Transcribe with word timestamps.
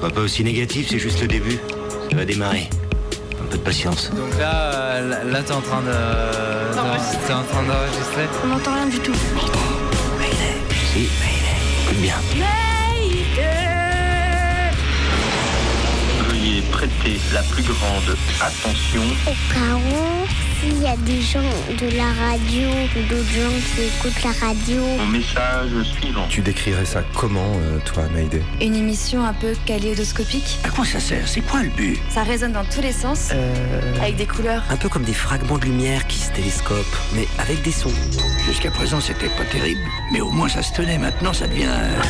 Sois 0.00 0.08
pas 0.08 0.22
aussi 0.22 0.42
négatif, 0.42 0.86
c'est 0.88 0.98
juste 0.98 1.20
le 1.20 1.28
début. 1.28 1.58
Ça 2.10 2.16
va 2.16 2.24
démarrer. 2.24 2.70
Un 3.38 3.44
peu 3.50 3.58
de 3.58 3.62
patience. 3.62 4.10
Donc 4.16 4.38
là, 4.38 4.54
euh, 4.54 5.08
là, 5.10 5.24
là, 5.24 5.42
t'es 5.42 5.52
en 5.52 5.60
train 5.60 5.82
de. 5.82 5.92
T'es 7.26 7.34
en 7.34 7.42
train 7.42 7.62
d'enregistrer 7.64 8.26
On 8.42 8.48
n'entend 8.48 8.74
rien 8.74 8.86
du 8.86 8.98
tout. 9.00 9.14
Si, 10.94 11.00
écoute 11.00 12.00
bien. 12.00 12.14
Veuillez 16.30 16.62
prêter 16.72 17.20
la 17.34 17.42
plus 17.42 17.62
grande 17.62 18.16
attention. 18.40 19.02
Au 19.26 19.52
cas 19.52 19.74
où, 19.76 20.26
s'il 20.60 20.82
y 20.82 20.86
a 20.86 20.96
des 20.96 21.20
gens 21.20 21.40
de 21.40 21.96
la 21.96 22.04
radio 22.04 22.68
ou 22.68 23.08
d'autres 23.08 23.30
gens 23.30 23.56
qui 23.74 23.82
écoutent 23.82 24.22
la 24.22 24.46
radio, 24.46 24.82
Mon 24.98 25.06
message 25.06 25.70
suivant. 25.98 26.26
Tu 26.28 26.40
décrirais 26.42 26.84
ça 26.84 27.02
comment, 27.14 27.52
euh, 27.56 27.78
toi, 27.84 28.04
Mayday 28.12 28.42
Une 28.60 28.74
émission 28.74 29.24
un 29.24 29.32
peu 29.32 29.54
kaléidoscopique. 29.66 30.58
À 30.64 30.68
quoi 30.68 30.84
ça 30.84 31.00
sert? 31.00 31.26
C'est 31.28 31.40
quoi 31.40 31.62
le 31.62 31.70
but? 31.70 31.98
Ça 32.10 32.22
résonne 32.22 32.52
dans 32.52 32.64
tous 32.64 32.82
les 32.82 32.92
sens, 32.92 33.30
avec 34.00 34.16
des 34.16 34.26
couleurs. 34.26 34.62
Un 34.70 34.76
peu 34.76 34.88
comme 34.88 35.04
des 35.04 35.14
fragments 35.14 35.58
de 35.58 35.64
lumière 35.64 36.06
qui 36.06 36.18
se 36.18 36.30
télescopent, 36.32 36.96
mais 37.14 37.26
avec 37.38 37.62
des 37.62 37.72
sons. 37.72 37.92
Jusqu'à 38.46 38.70
présent, 38.70 39.00
c'était 39.00 39.28
pas 39.30 39.44
terrible, 39.50 39.80
mais 40.12 40.20
au 40.20 40.30
moins 40.30 40.48
ça 40.48 40.62
se 40.62 40.72
tenait. 40.74 40.98
Maintenant, 40.98 41.32
ça 41.32 41.46
devient. 41.46 41.66
euh, 41.68 42.02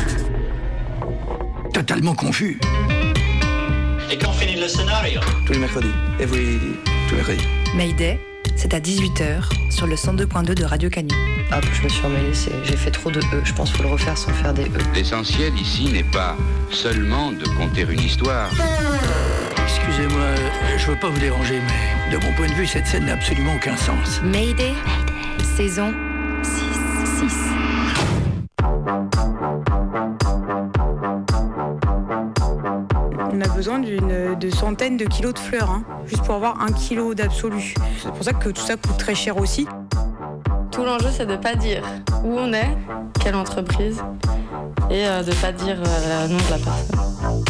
totalement 1.73 2.13
confus. 2.15 2.59
Et 4.11 4.17
quand 4.17 4.33
finit 4.33 4.59
le 4.59 4.67
scénario? 4.67 5.21
Tous 5.45 5.53
les 5.53 5.59
mercredis. 5.59 5.93
Every... 6.19 6.57
Tous 7.07 7.11
les 7.15 7.17
mercredis. 7.17 7.47
Mayday, 7.75 8.19
c'est 8.61 8.73
à 8.75 8.79
18h 8.79 9.49
sur 9.71 9.87
le 9.87 9.95
102.2 9.95 10.53
de 10.53 10.63
Radio 10.63 10.87
Canu. 10.89 11.09
Hop, 11.51 11.65
je 11.73 11.81
me 11.83 11.89
suis 11.89 12.05
emmêlée, 12.05 12.33
c'est- 12.33 12.51
j'ai 12.63 12.77
fait 12.77 12.91
trop 12.91 13.09
de 13.09 13.19
E. 13.19 13.41
Je 13.43 13.53
pense 13.53 13.69
qu'il 13.69 13.77
faut 13.77 13.83
le 13.83 13.89
refaire 13.89 14.15
sans 14.17 14.31
faire 14.33 14.53
des 14.53 14.63
E. 14.65 14.69
L'essentiel 14.93 15.51
ici 15.59 15.85
n'est 15.91 16.03
pas 16.03 16.37
seulement 16.69 17.31
de 17.31 17.45
conter 17.57 17.81
une 17.89 17.99
histoire. 17.99 18.51
Excusez-moi, 19.63 20.27
je 20.77 20.85
veux 20.87 20.95
pas 20.99 21.09
vous 21.09 21.19
déranger, 21.19 21.59
mais 21.65 22.11
de 22.17 22.23
mon 22.23 22.31
point 22.33 22.47
de 22.49 22.53
vue, 22.53 22.67
cette 22.67 22.85
scène 22.85 23.05
n'a 23.05 23.13
absolument 23.13 23.55
aucun 23.55 23.75
sens. 23.77 24.21
Mayday, 24.23 24.73
saison 25.57 25.91
6. 26.43 27.29
6. 27.29 27.60
Centaines 34.61 34.95
de 34.95 35.05
kilos 35.05 35.33
de 35.33 35.39
fleurs, 35.39 35.71
hein, 35.71 35.83
juste 36.05 36.21
pour 36.21 36.35
avoir 36.35 36.61
un 36.61 36.71
kilo 36.71 37.15
d'absolu. 37.15 37.73
C'est 37.99 38.11
pour 38.11 38.23
ça 38.23 38.31
que 38.31 38.49
tout 38.49 38.61
ça 38.61 38.77
coûte 38.77 38.95
très 38.95 39.15
cher 39.15 39.37
aussi. 39.37 39.65
Tout 40.71 40.83
l'enjeu, 40.83 41.07
c'est 41.11 41.25
de 41.25 41.35
pas 41.35 41.55
dire 41.55 41.81
où 42.23 42.37
on 42.37 42.53
est, 42.53 42.77
quelle 43.19 43.33
entreprise, 43.33 44.03
et 44.91 45.03
euh, 45.07 45.23
de 45.23 45.33
pas 45.33 45.51
dire 45.51 45.77
euh, 45.83 46.27
le 46.27 46.33
nom 46.33 46.37
de 46.37 46.51
la 46.51 46.59
personne. 46.59 47.43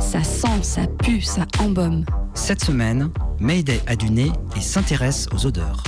Ça 0.00 0.24
sent, 0.24 0.62
ça 0.62 0.86
pue, 1.02 1.20
ça 1.20 1.44
embaume. 1.58 2.06
Cette 2.32 2.64
semaine, 2.64 3.10
Mayday 3.38 3.82
a 3.86 3.96
du 3.96 4.08
nez 4.08 4.32
et 4.56 4.62
s'intéresse 4.62 5.28
aux 5.34 5.44
odeurs. 5.44 5.84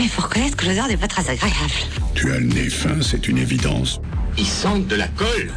Il 0.00 0.08
faut 0.08 0.22
reconnaître 0.22 0.56
que 0.56 0.66
l'odeur 0.66 0.88
n'est 0.88 0.96
pas 0.96 1.06
très 1.06 1.30
agréable. 1.30 1.54
Tu 2.16 2.32
as 2.32 2.40
le 2.40 2.46
nez 2.46 2.70
fin, 2.70 3.00
c'est 3.00 3.28
une 3.28 3.38
évidence. 3.38 4.00
Ils 4.36 4.46
sentent 4.46 4.88
de 4.88 4.96
la 4.96 5.06
colle. 5.06 5.52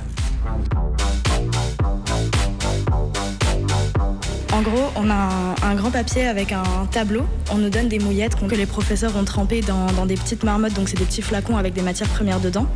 En 4.62 4.64
gros, 4.64 4.92
on 4.96 5.10
a 5.10 5.16
un, 5.16 5.56
un 5.64 5.74
grand 5.74 5.90
papier 5.90 6.28
avec 6.28 6.52
un 6.52 6.86
tableau. 6.92 7.24
On 7.52 7.58
nous 7.58 7.72
donne 7.72 7.88
des 7.88 7.98
mouillettes 7.98 8.36
que 8.36 8.54
les 8.54 8.68
professeurs 8.68 9.18
ont 9.18 9.24
trempées 9.24 9.62
dans, 9.62 9.88
dans 9.94 10.06
des 10.06 10.14
petites 10.14 10.44
marmottes, 10.44 10.76
donc 10.76 10.88
c'est 10.88 11.00
des 11.00 11.06
petits 11.06 11.24
flacons 11.24 11.58
avec 11.58 11.74
des 11.74 11.82
matières 11.82 12.10
premières 12.10 12.40
dedans. 12.40 12.68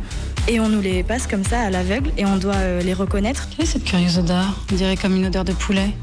Et 0.48 0.58
on 0.58 0.68
nous 0.68 0.80
les 0.80 1.04
passe 1.04 1.28
comme 1.28 1.44
ça 1.44 1.60
à 1.60 1.70
l'aveugle 1.70 2.10
et 2.18 2.26
on 2.26 2.38
doit 2.38 2.56
euh, 2.56 2.82
les 2.82 2.92
reconnaître. 2.92 3.46
Quelle 3.50 3.66
est 3.66 3.68
cette 3.68 3.84
curieuse 3.84 4.18
odeur? 4.18 4.64
On 4.72 4.74
dirait 4.74 4.96
comme 4.96 5.14
une 5.14 5.26
odeur 5.26 5.44
de 5.44 5.52
poulet. 5.52 5.94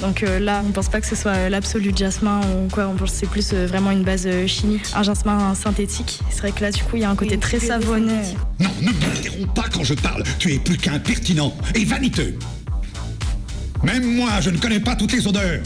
Donc 0.00 0.22
euh, 0.22 0.38
là, 0.38 0.62
on 0.66 0.70
pense 0.70 0.88
pas 0.88 0.98
que 0.98 1.06
ce 1.06 1.14
soit 1.14 1.32
euh, 1.32 1.48
l'absolu 1.50 1.92
jasmin 1.94 2.40
ou 2.40 2.72
quoi, 2.72 2.86
on 2.86 2.94
pense 2.94 3.10
que 3.10 3.16
c'est 3.18 3.26
plus 3.28 3.50
euh, 3.52 3.66
vraiment 3.66 3.90
une 3.90 4.04
base 4.04 4.26
euh, 4.26 4.46
chimique, 4.46 4.86
un 4.94 5.02
jasmin 5.02 5.54
synthétique. 5.54 6.20
C'est 6.30 6.38
vrai 6.38 6.52
que 6.52 6.62
là, 6.62 6.70
du 6.70 6.82
coup, 6.84 6.96
il 6.96 7.02
y 7.02 7.04
a 7.04 7.10
un 7.10 7.16
côté 7.16 7.36
très 7.36 7.60
savonneux. 7.60 8.22
Non, 8.60 8.70
ne 8.80 8.86
m'interromps 8.86 9.54
pas 9.54 9.66
quand 9.70 9.84
je 9.84 9.92
parle. 9.92 10.22
Tu 10.38 10.54
es 10.54 10.58
plus 10.58 10.78
qu'impertinent 10.78 11.52
et 11.74 11.84
vaniteux. 11.84 12.38
Même 13.82 14.16
moi, 14.16 14.40
je 14.40 14.50
ne 14.50 14.58
connais 14.58 14.80
pas 14.80 14.96
toutes 14.96 15.12
les 15.12 15.26
odeurs. 15.26 15.62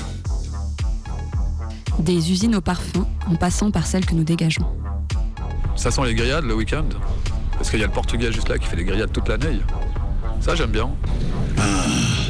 Des 1.99 2.31
usines 2.31 2.57
au 2.57 2.61
parfum, 2.61 3.07
en 3.31 3.37
passant 3.37 3.71
par 3.71 3.87
celles 3.87 4.05
que 4.05 4.15
nous 4.15 4.25
dégageons. 4.25 4.67
Ça 5.77 5.91
sent 5.91 6.03
les 6.05 6.15
grillades 6.15 6.45
le 6.45 6.55
week-end 6.55 6.85
Parce 7.53 7.71
qu'il 7.71 7.81
y 7.81 7.83
a 7.83 7.87
le 7.87 7.93
Portugais 7.93 8.33
juste 8.33 8.49
là 8.49 8.59
qui 8.59 8.67
fait 8.67 8.77
les 8.77 8.85
grillades 8.85 9.13
toute 9.13 9.29
l'année. 9.29 9.61
Ça, 10.41 10.55
j'aime 10.55 10.71
bien. 10.71 10.91
Ah, 11.59 11.63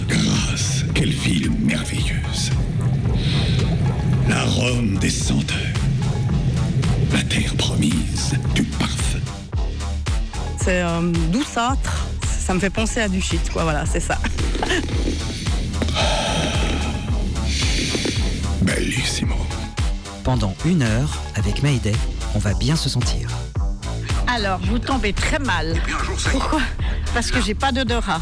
grâce, 0.08 0.84
quelle 0.94 1.10
ville 1.10 1.50
merveilleuse. 1.50 2.50
L'arôme 4.28 4.98
des 4.98 5.10
senteurs. 5.10 5.56
La 7.12 7.22
terre 7.24 7.54
promise 7.56 8.34
du 8.54 8.62
parfum. 8.62 9.18
C'est 10.58 10.82
euh, 10.82 11.12
douceâtre. 11.32 12.06
Ça 12.24 12.54
me 12.54 12.60
fait 12.60 12.70
penser 12.70 13.00
à 13.00 13.08
du 13.08 13.20
shit, 13.20 13.50
quoi. 13.50 13.64
Voilà, 13.64 13.84
c'est 13.86 14.00
ça. 14.00 14.18
Bellissimo. 18.62 19.34
Pendant 20.22 20.54
une 20.64 20.82
heure, 20.82 21.20
avec 21.34 21.62
Mayday, 21.62 21.94
on 22.36 22.38
va 22.38 22.54
bien 22.54 22.76
se 22.76 22.88
sentir. 22.88 23.28
Alors, 24.28 24.60
vous 24.60 24.78
tombez 24.78 25.12
très 25.12 25.40
mal. 25.40 25.74
Pourquoi? 26.30 26.60
Parce 27.12 27.30
que 27.32 27.40
j'ai 27.40 27.54
pas 27.54 27.72
d'odorat. 27.72 28.20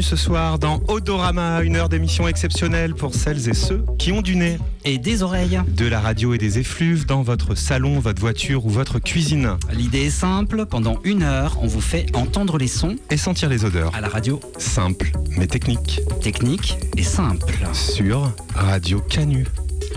Bienvenue 0.00 0.18
ce 0.18 0.24
soir 0.24 0.58
dans 0.58 0.80
Odorama, 0.88 1.60
une 1.60 1.76
heure 1.76 1.90
d'émission 1.90 2.26
exceptionnelle 2.26 2.94
pour 2.94 3.14
celles 3.14 3.50
et 3.50 3.52
ceux 3.52 3.84
qui 3.98 4.12
ont 4.12 4.22
du 4.22 4.34
nez. 4.34 4.56
Et 4.86 4.96
des 4.96 5.22
oreilles. 5.22 5.60
De 5.76 5.84
la 5.86 6.00
radio 6.00 6.32
et 6.32 6.38
des 6.38 6.58
effluves 6.58 7.04
dans 7.04 7.20
votre 7.20 7.54
salon, 7.54 8.00
votre 8.00 8.18
voiture 8.18 8.64
ou 8.64 8.70
votre 8.70 8.98
cuisine. 8.98 9.58
L'idée 9.70 10.06
est 10.06 10.10
simple, 10.10 10.64
pendant 10.64 11.00
une 11.04 11.22
heure, 11.22 11.58
on 11.60 11.66
vous 11.66 11.82
fait 11.82 12.06
entendre 12.16 12.56
les 12.56 12.66
sons. 12.66 12.96
Et 13.10 13.18
sentir 13.18 13.50
les 13.50 13.66
odeurs. 13.66 13.94
À 13.94 14.00
la 14.00 14.08
radio. 14.08 14.40
Simple, 14.56 15.12
mais 15.36 15.46
technique. 15.46 16.00
Technique 16.22 16.78
et 16.96 17.02
simple. 17.02 17.58
Sur 17.74 18.32
Radio 18.54 19.00
Canu. 19.00 19.46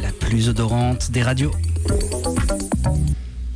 La 0.02 0.12
plus 0.12 0.50
odorante 0.50 1.12
des 1.12 1.24
radios. 1.24 1.54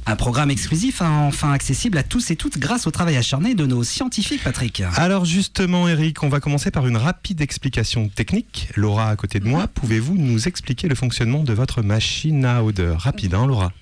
Un 0.10 0.16
programme 0.16 0.50
exclusif, 0.50 1.02
hein, 1.02 1.26
enfin 1.28 1.52
accessible 1.52 1.98
à 1.98 2.04
tous 2.04 2.32
et 2.32 2.38
toutes 2.38 2.58
grâce 2.58 2.88
au 2.88 2.92
travail 2.92 3.18
acharné 3.18 3.56
de 3.56 3.66
nos 3.66 3.84
scientifiques, 3.84 4.42
Patrick. 4.42 4.82
Alors 4.96 5.26
justement, 5.26 5.90
Eric, 5.90 6.24
on 6.24 6.30
va 6.30 6.40
commencer 6.40 6.72
par 6.72 6.88
une 6.88 6.96
rapide 6.96 7.42
explication 7.42 8.08
technique. 8.08 8.70
Laura, 8.76 9.10
à 9.10 9.16
côté 9.18 9.42
de 9.42 9.46
moi, 9.46 9.68
pouvez-vous 9.68 10.16
nous 10.16 10.48
expliquer 10.48 10.88
le 10.88 10.96
fonctionnement 10.96 11.44
de 11.44 11.52
votre 11.52 11.82
machine 11.82 12.46
à 12.46 12.64
odeur? 12.64 13.02
Rapide, 13.02 13.34
hein, 13.34 13.46
Laura? 13.48 13.74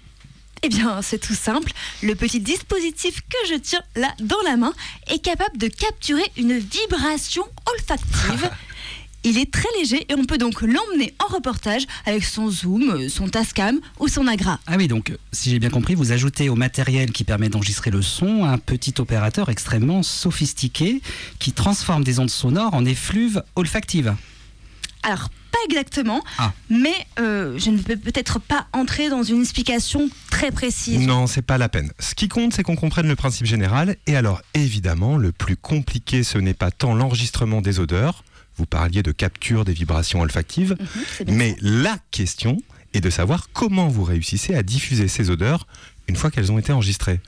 Eh 0.64 0.70
bien, 0.70 1.04
c'est 1.04 1.20
tout 1.20 1.36
simple. 1.36 1.72
Le 2.02 2.16
petit 2.16 2.40
dispositif 2.40 3.22
que 3.22 3.54
je 3.54 3.60
tiens 3.60 3.84
là 3.96 4.12
dans 4.20 4.42
la 4.46 4.58
main 4.58 4.74
est 5.08 5.24
capable 5.24 5.60
de 5.60 5.68
capturer 5.68 6.26
une 6.38 6.58
vibration 6.58 7.44
olfactive. 7.72 8.50
Il 9.28 9.40
est 9.40 9.52
très 9.52 9.68
léger 9.80 10.06
et 10.08 10.14
on 10.16 10.24
peut 10.26 10.38
donc 10.38 10.62
l'emmener 10.62 11.16
en 11.20 11.34
reportage 11.34 11.88
avec 12.06 12.24
son 12.24 12.52
zoom, 12.52 13.10
son 13.10 13.28
tascam 13.28 13.80
ou 14.00 14.08
son 14.08 14.28
agra. 14.28 14.60
Ah 14.68 14.76
oui, 14.78 14.88
donc 14.88 15.12
si 15.32 15.50
j'ai 15.50 15.58
bien 15.58 15.72
compris, 15.72 15.96
vous 15.96 16.12
ajoutez 16.12 16.48
au 16.48 16.54
matériel 16.56 17.12
qui 17.12 17.24
permet 17.24 17.50
d'enregistrer 17.50 17.90
le 17.90 18.04
son 18.04 18.44
un 18.46 18.60
petit 18.60 18.94
opérateur 19.00 19.50
extrêmement 19.50 20.04
sophistiqué 20.04 21.02
qui 21.40 21.54
transforme 21.54 22.04
des 22.04 22.20
ondes 22.20 22.30
sonores 22.30 22.76
en 22.76 22.86
effluves 22.86 23.42
olfactives. 23.56 24.14
Alors, 25.02 25.30
pas 25.52 25.58
exactement, 25.70 26.22
Ah. 26.38 26.52
mais 26.70 26.94
euh, 27.20 27.58
je 27.58 27.72
ne 27.72 27.80
peux 27.80 27.96
peut-être 27.98 28.40
pas 28.40 28.68
entrer 28.74 29.10
dans 29.10 29.24
une 29.24 29.42
explication 29.42 30.08
très 30.30 30.52
précise. 30.52 31.00
Non, 31.00 31.26
c'est 31.26 31.42
pas 31.42 31.58
la 31.58 31.70
peine. 31.70 31.92
Ce 32.00 32.14
qui 32.14 32.28
compte, 32.28 32.54
c'est 32.54 32.62
qu'on 32.64 32.76
comprenne 32.76 33.08
le 33.08 33.16
principe 33.16 33.48
général. 33.48 33.96
Et 34.06 34.16
alors, 34.16 34.42
évidemment, 34.54 35.18
le 35.18 35.32
plus 35.32 35.56
compliqué, 35.58 36.24
ce 36.24 36.38
n'est 36.38 36.54
pas 36.54 36.70
tant 36.72 36.94
l'enregistrement 36.94 37.62
des 37.62 37.80
odeurs. 37.80 38.24
Vous 38.58 38.66
parliez 38.66 39.04
de 39.04 39.12
capture 39.12 39.66
des 39.66 39.74
vibrations 39.74 40.22
olfactives. 40.22 40.76
bien 41.26 41.36
mais 41.36 41.56
la 41.62 41.98
question 42.12 42.58
est 42.94 43.02
de 43.02 43.10
savoir 43.10 43.50
comment 43.54 43.88
vous 43.88 44.04
réussissez 44.04 44.56
à 44.56 44.64
diffuser 44.64 45.08
ces 45.08 45.30
odeurs 45.30 45.68
une 46.08 46.16
fois 46.16 46.32
qu'elles 46.32 46.52
ont 46.52 46.60
été 46.60 46.72
enregistrées. 46.72 47.20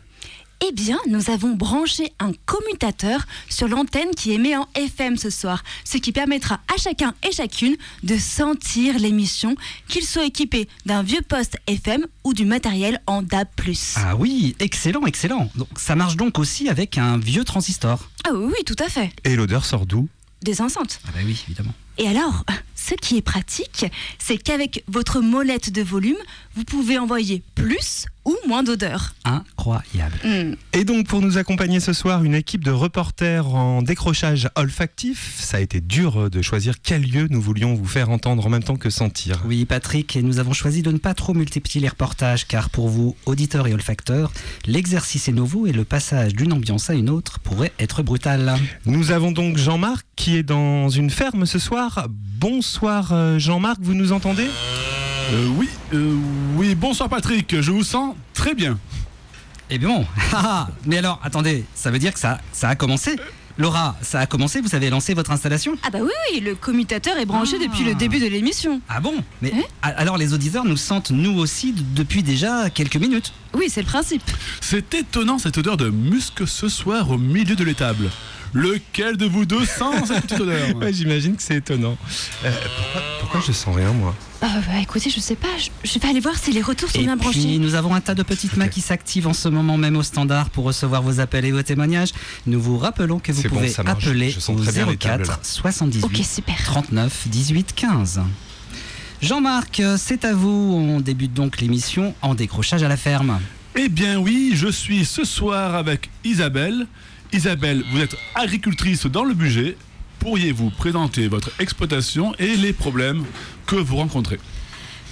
Eh 0.67 0.71
bien, 0.73 0.97
nous 1.07 1.29
avons 1.29 1.53
branché 1.55 2.11
un 2.19 2.31
commutateur 2.47 3.27
sur 3.47 3.67
l'antenne 3.67 4.09
qui 4.15 4.31
émet 4.31 4.55
en 4.55 4.67
FM 4.73 5.15
ce 5.15 5.29
soir, 5.29 5.63
ce 5.83 5.97
qui 5.99 6.11
permettra 6.11 6.55
à 6.73 6.77
chacun 6.79 7.13
et 7.27 7.31
chacune 7.31 7.75
de 8.01 8.17
sentir 8.17 8.97
l'émission, 8.97 9.55
qu'il 9.87 10.03
soit 10.03 10.25
équipé 10.25 10.67
d'un 10.87 11.03
vieux 11.03 11.21
poste 11.21 11.57
FM 11.67 12.07
ou 12.23 12.33
du 12.33 12.45
matériel 12.45 12.99
en 13.05 13.21
DAB+. 13.21 13.47
Ah 13.97 14.15
oui, 14.15 14.55
excellent, 14.59 15.05
excellent. 15.05 15.51
Donc, 15.55 15.67
ça 15.77 15.95
marche 15.95 16.15
donc 16.15 16.39
aussi 16.39 16.69
avec 16.69 16.97
un 16.97 17.19
vieux 17.19 17.43
transistor. 17.43 18.09
Ah 18.27 18.31
oui, 18.33 18.51
oui, 18.57 18.63
tout 18.65 18.75
à 18.83 18.89
fait. 18.89 19.11
Et 19.25 19.35
l'odeur 19.35 19.63
sort 19.63 19.85
d'où? 19.85 20.09
Des 20.41 20.61
enceintes. 20.61 20.99
Ah 21.07 21.11
bah 21.13 21.19
oui, 21.25 21.43
évidemment. 21.47 21.73
Et 21.97 22.07
alors, 22.07 22.43
ce 22.87 22.95
qui 22.95 23.17
est 23.17 23.21
pratique, 23.21 23.85
c'est 24.17 24.37
qu'avec 24.37 24.83
votre 24.87 25.19
molette 25.19 25.71
de 25.71 25.81
volume, 25.81 26.17
vous 26.55 26.63
pouvez 26.63 26.97
envoyer 26.97 27.43
plus 27.53 28.05
ou 28.23 28.35
moins 28.45 28.63
d'odeur. 28.63 29.13
Incroyable. 29.23 30.17
Hmm. 30.23 30.55
Et 30.73 30.83
donc 30.83 31.07
pour 31.07 31.21
nous 31.21 31.37
accompagner 31.37 31.79
ce 31.79 31.93
soir, 31.93 32.23
une 32.25 32.35
équipe 32.35 32.63
de 32.63 32.71
reporters 32.71 33.47
en 33.47 33.81
décrochage 33.81 34.49
olfactif. 34.55 35.35
Ça 35.39 35.57
a 35.57 35.59
été 35.61 35.79
dur 35.79 36.29
de 36.29 36.41
choisir 36.41 36.75
quel 36.81 37.03
lieu 37.03 37.27
nous 37.29 37.41
voulions 37.41 37.73
vous 37.73 37.85
faire 37.85 38.09
entendre 38.09 38.45
en 38.45 38.49
même 38.49 38.63
temps 38.63 38.75
que 38.75 38.89
sentir. 38.89 39.43
Oui, 39.45 39.65
Patrick, 39.65 40.15
et 40.15 40.21
nous 40.21 40.39
avons 40.39 40.53
choisi 40.53 40.81
de 40.81 40.91
ne 40.91 40.97
pas 40.97 41.13
trop 41.13 41.33
multiplier 41.33 41.81
les 41.81 41.87
reportages, 41.87 42.47
car 42.47 42.69
pour 42.69 42.89
vous, 42.89 43.15
auditeurs 43.25 43.67
et 43.67 43.73
olfacteurs, 43.73 44.31
l'exercice 44.65 45.29
est 45.29 45.33
nouveau 45.33 45.67
et 45.67 45.71
le 45.71 45.85
passage 45.85 46.33
d'une 46.33 46.53
ambiance 46.53 46.89
à 46.89 46.95
une 46.95 47.09
autre 47.09 47.39
pourrait 47.39 47.73
être 47.79 48.03
brutal. 48.03 48.57
Nous 48.85 49.11
avons 49.11 49.31
donc 49.31 49.57
Jean-Marc 49.57 50.05
qui 50.15 50.35
est 50.35 50.43
dans 50.43 50.89
une 50.89 51.09
ferme 51.09 51.45
ce 51.45 51.59
soir. 51.59 52.07
Bonsoir 52.09 52.76
euh, 52.85 53.39
Jean-Marc, 53.39 53.77
vous 53.81 53.93
nous 53.93 54.11
entendez 54.11 54.47
Euh, 55.33 55.47
oui, 55.57 55.69
euh, 55.93 56.15
oui, 56.55 56.75
bonsoir 56.75 57.09
Patrick, 57.09 57.59
je 57.59 57.71
vous 57.71 57.83
sens 57.83 58.15
très 58.33 58.53
bien. 58.53 58.77
Eh 59.69 59.77
bien, 59.77 59.89
bon, 59.89 60.05
ah, 60.33 60.69
mais 60.85 60.97
alors, 60.97 61.19
attendez, 61.23 61.65
ça 61.75 61.91
veut 61.91 61.99
dire 61.99 62.13
que 62.13 62.19
ça, 62.19 62.39
ça 62.53 62.69
a 62.69 62.75
commencé 62.75 63.17
Laura, 63.57 63.95
ça 64.03 64.19
a 64.19 64.27
commencé, 64.27 64.61
vous 64.61 64.75
avez 64.75 64.91
lancé 64.91 65.15
votre 65.15 65.31
installation 65.31 65.75
Ah 65.83 65.89
bah 65.89 65.97
oui, 66.03 66.11
oui, 66.31 66.41
le 66.41 66.53
commutateur 66.53 67.17
est 67.17 67.25
branché 67.25 67.57
depuis 67.57 67.83
le 67.83 67.95
début 67.95 68.19
de 68.19 68.27
l'émission. 68.27 68.79
Ah 68.87 68.99
bon? 68.99 69.15
Mais 69.41 69.51
alors 69.81 70.17
les 70.17 70.35
auditeurs 70.35 70.63
nous 70.63 70.77
sentent 70.77 71.09
nous 71.09 71.39
aussi 71.39 71.73
depuis 71.95 72.21
déjà 72.21 72.69
quelques 72.69 72.97
minutes. 72.97 73.33
Oui, 73.55 73.65
c'est 73.67 73.81
le 73.81 73.87
principe. 73.87 74.21
C'est 74.61 74.93
étonnant 74.93 75.39
cette 75.39 75.57
odeur 75.57 75.75
de 75.75 75.89
musc 75.89 76.47
ce 76.47 76.69
soir 76.69 77.09
au 77.09 77.17
milieu 77.17 77.55
de 77.55 77.63
l'étable. 77.63 78.11
Lequel 78.57 79.17
de 79.17 79.25
vous 79.25 79.45
deux 79.45 79.65
sent 79.65 79.83
cette 80.07 80.21
petite 80.23 80.39
odeur 80.41 80.75
Ouais, 80.81 80.91
J'imagine 80.91 81.35
que 81.35 81.43
c'est 81.43 81.57
étonnant. 81.57 81.95
Euh, 82.43 82.51
pourquoi, 82.77 83.01
pourquoi 83.19 83.41
je 83.45 83.51
sens 83.51 83.75
rien 83.75 83.91
moi 83.93 84.15
Ah 84.41 84.47
bah 84.67 84.79
écoutez, 84.81 85.09
je 85.09 85.19
sais 85.19 85.35
pas, 85.35 85.47
je, 85.59 85.69
je 85.87 85.99
vais 85.99 86.07
aller 86.09 86.19
voir 86.19 86.35
si 86.37 86.51
les 86.51 86.61
retours 86.61 86.89
sont 86.89 86.99
Et 86.99 87.03
bien 87.03 87.17
puis 87.17 87.23
branchés. 87.29 87.57
nous 87.59 87.75
avons 87.75 87.93
un 87.93 88.01
tas 88.01 88.15
de 88.15 88.23
petites 88.23 88.57
mains 88.57 88.67
qui 88.67 88.81
s'activent 88.81 89.27
en 89.27 89.33
ce 89.33 89.47
moment 89.47 89.77
même 89.77 89.95
au 89.95 90.03
standard 90.03 90.49
pour 90.49 90.63
recevoir 90.65 91.01
vos 91.03 91.19
appels 91.19 91.45
et 91.45 91.51
vos 91.51 91.61
témoignages. 91.61 92.09
Nous 92.47 92.59
vous 92.59 92.77
rappelons 92.77 93.19
que 93.19 93.31
vous 93.31 93.41
C'est 93.43 93.49
bon, 93.49 93.57
pouvez 93.57 93.73
appeler 93.85 94.31
Je 94.31 94.51
au 94.51 94.55
très 94.59 94.71
bien 94.71 94.85
les 94.87 94.97
tables, 94.97 95.23
04 95.25 95.27
là. 95.27 95.39
78 95.43 96.03
Ok, 96.03 96.17
super. 96.23 96.55
39 96.63 97.27
18 97.27 97.73
15. 97.75 98.21
Jean-Marc, 99.21 99.81
c'est 99.97 100.25
à 100.25 100.33
vous. 100.33 100.49
On 100.49 100.99
débute 100.99 101.33
donc 101.33 101.59
l'émission 101.59 102.13
en 102.21 102.35
décrochage 102.35 102.83
à 102.83 102.87
la 102.87 102.97
ferme. 102.97 103.39
Eh 103.75 103.89
bien 103.89 104.17
oui, 104.19 104.51
je 104.55 104.67
suis 104.67 105.05
ce 105.05 105.23
soir 105.23 105.75
avec 105.75 106.09
Isabelle. 106.23 106.87
Isabelle, 107.33 107.83
vous 107.91 107.99
êtes 107.99 108.15
agricultrice 108.35 109.05
dans 109.05 109.23
le 109.23 109.33
budget. 109.33 109.77
Pourriez-vous 110.19 110.69
présenter 110.69 111.27
votre 111.27 111.51
exploitation 111.59 112.33
et 112.39 112.55
les 112.55 112.73
problèmes 112.73 113.23
que 113.65 113.75
vous 113.75 113.97
rencontrez 113.97 114.39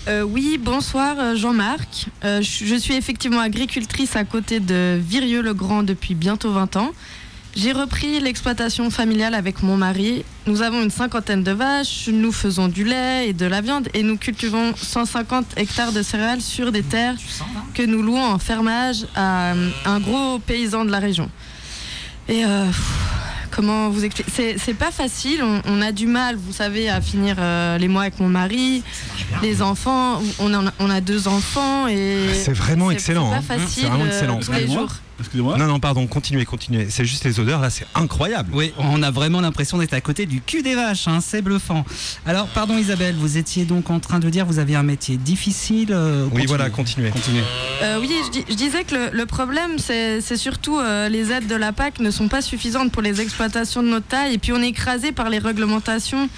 Euh, 0.07 0.21
oui, 0.21 0.59
bonsoir 0.61 1.15
euh, 1.19 1.35
Jean-Marc. 1.35 2.07
Euh, 2.23 2.41
je 2.41 2.75
suis 2.75 2.93
effectivement 2.93 3.39
agricultrice 3.39 4.15
à 4.15 4.23
côté 4.23 4.59
de 4.59 4.99
Virieux-le-Grand 5.01 5.83
depuis 5.83 6.13
bientôt 6.13 6.51
20 6.51 6.75
ans. 6.77 6.91
J'ai 7.55 7.71
repris 7.71 8.19
l'exploitation 8.19 8.89
familiale 8.91 9.33
avec 9.33 9.63
mon 9.63 9.77
mari. 9.77 10.23
Nous 10.45 10.61
avons 10.61 10.83
une 10.83 10.91
cinquantaine 10.91 11.41
de 11.41 11.51
vaches, 11.51 12.07
nous 12.11 12.31
faisons 12.31 12.67
du 12.67 12.83
lait 12.83 13.29
et 13.29 13.33
de 13.33 13.45
la 13.45 13.61
viande 13.61 13.87
et 13.93 14.03
nous 14.03 14.17
cultivons 14.17 14.75
150 14.75 15.57
hectares 15.57 15.91
de 15.91 16.03
céréales 16.03 16.41
sur 16.41 16.71
des 16.71 16.83
terres 16.83 17.15
que 17.73 17.81
nous 17.83 18.03
louons 18.03 18.25
en 18.25 18.39
fermage 18.39 19.07
à 19.15 19.53
un 19.85 19.99
gros 19.99 20.37
paysan 20.39 20.85
de 20.85 20.91
la 20.91 20.99
région. 20.99 21.31
Et 22.27 22.43
euh, 22.45 22.65
pff, 22.65 23.47
comment 23.51 23.89
vous 23.89 24.03
expliquer 24.03 24.31
C'est 24.33 24.57
c'est 24.57 24.73
pas 24.73 24.91
facile. 24.91 25.43
On, 25.43 25.61
on 25.65 25.81
a 25.81 25.91
du 25.91 26.07
mal, 26.07 26.35
vous 26.35 26.53
savez, 26.53 26.89
à 26.89 27.01
finir 27.01 27.35
euh, 27.39 27.77
les 27.77 27.87
mois 27.87 28.03
avec 28.03 28.19
mon 28.19 28.27
mari, 28.29 28.83
les 29.43 29.61
enfants. 29.61 30.21
On 30.39 30.53
a, 30.53 30.71
on 30.79 30.89
a 30.89 31.01
deux 31.01 31.27
enfants 31.27 31.87
et 31.87 32.29
C'est 32.33 32.53
vraiment 32.53 32.87
c'est- 32.89 32.95
excellent. 32.95 33.29
C'est 33.31 33.35
hein. 33.37 33.41
pas 33.47 33.57
facile. 33.59 33.83
C'est 33.83 33.89
vraiment 33.89 34.03
euh, 34.05 34.07
excellent. 34.07 34.39
tous 34.39 34.51
les 34.53 34.67
jours. 34.67 34.89
Excusez-moi. 35.19 35.57
Non, 35.57 35.65
non, 35.67 35.79
pardon, 35.79 36.05
continuez, 36.07 36.43
continuez. 36.45 36.87
C'est 36.89 37.05
juste 37.05 37.23
les 37.23 37.39
odeurs 37.39 37.61
là, 37.61 37.69
c'est 37.69 37.87
incroyable. 37.95 38.51
Oui, 38.53 38.73
on 38.77 39.01
a 39.01 39.11
vraiment 39.11 39.39
l'impression 39.41 39.77
d'être 39.77 39.93
à 39.93 40.01
côté 40.01 40.25
du 40.25 40.41
cul 40.41 40.61
des 40.61 40.75
vaches, 40.75 41.07
hein, 41.07 41.19
c'est 41.21 41.41
bluffant. 41.41 41.85
Alors, 42.25 42.47
pardon 42.47 42.77
Isabelle, 42.77 43.15
vous 43.17 43.37
étiez 43.37 43.63
donc 43.65 43.89
en 43.89 43.99
train 43.99 44.19
de 44.19 44.29
dire 44.29 44.45
vous 44.45 44.59
aviez 44.59 44.75
un 44.75 44.83
métier 44.83 45.17
difficile. 45.17 45.89
euh, 45.93 46.27
Oui, 46.33 46.45
voilà, 46.47 46.69
continuez. 46.69 47.09
Continuez. 47.11 47.43
Euh, 47.81 47.99
oui, 48.01 48.09
je, 48.25 48.31
dis- 48.31 48.45
je 48.49 48.55
disais 48.55 48.83
que 48.83 48.95
le, 48.95 49.09
le 49.13 49.25
problème, 49.25 49.79
c'est 49.79 50.19
c'est 50.21 50.37
surtout 50.37 50.77
euh, 50.79 51.07
les 51.09 51.31
aides 51.31 51.47
de 51.47 51.55
la 51.55 51.71
PAC 51.71 51.99
ne 51.99 52.11
sont 52.11 52.27
pas 52.27 52.41
suffisantes 52.41 52.91
pour 52.91 53.01
les 53.01 53.21
exploitations 53.21 53.83
de 53.83 53.87
notre 53.89 54.07
taille 54.07 54.33
et 54.33 54.37
puis 54.37 54.51
on 54.51 54.61
est 54.61 54.67
écrasé 54.69 55.11
par 55.11 55.29
les 55.29 55.39
réglementations. 55.39 56.29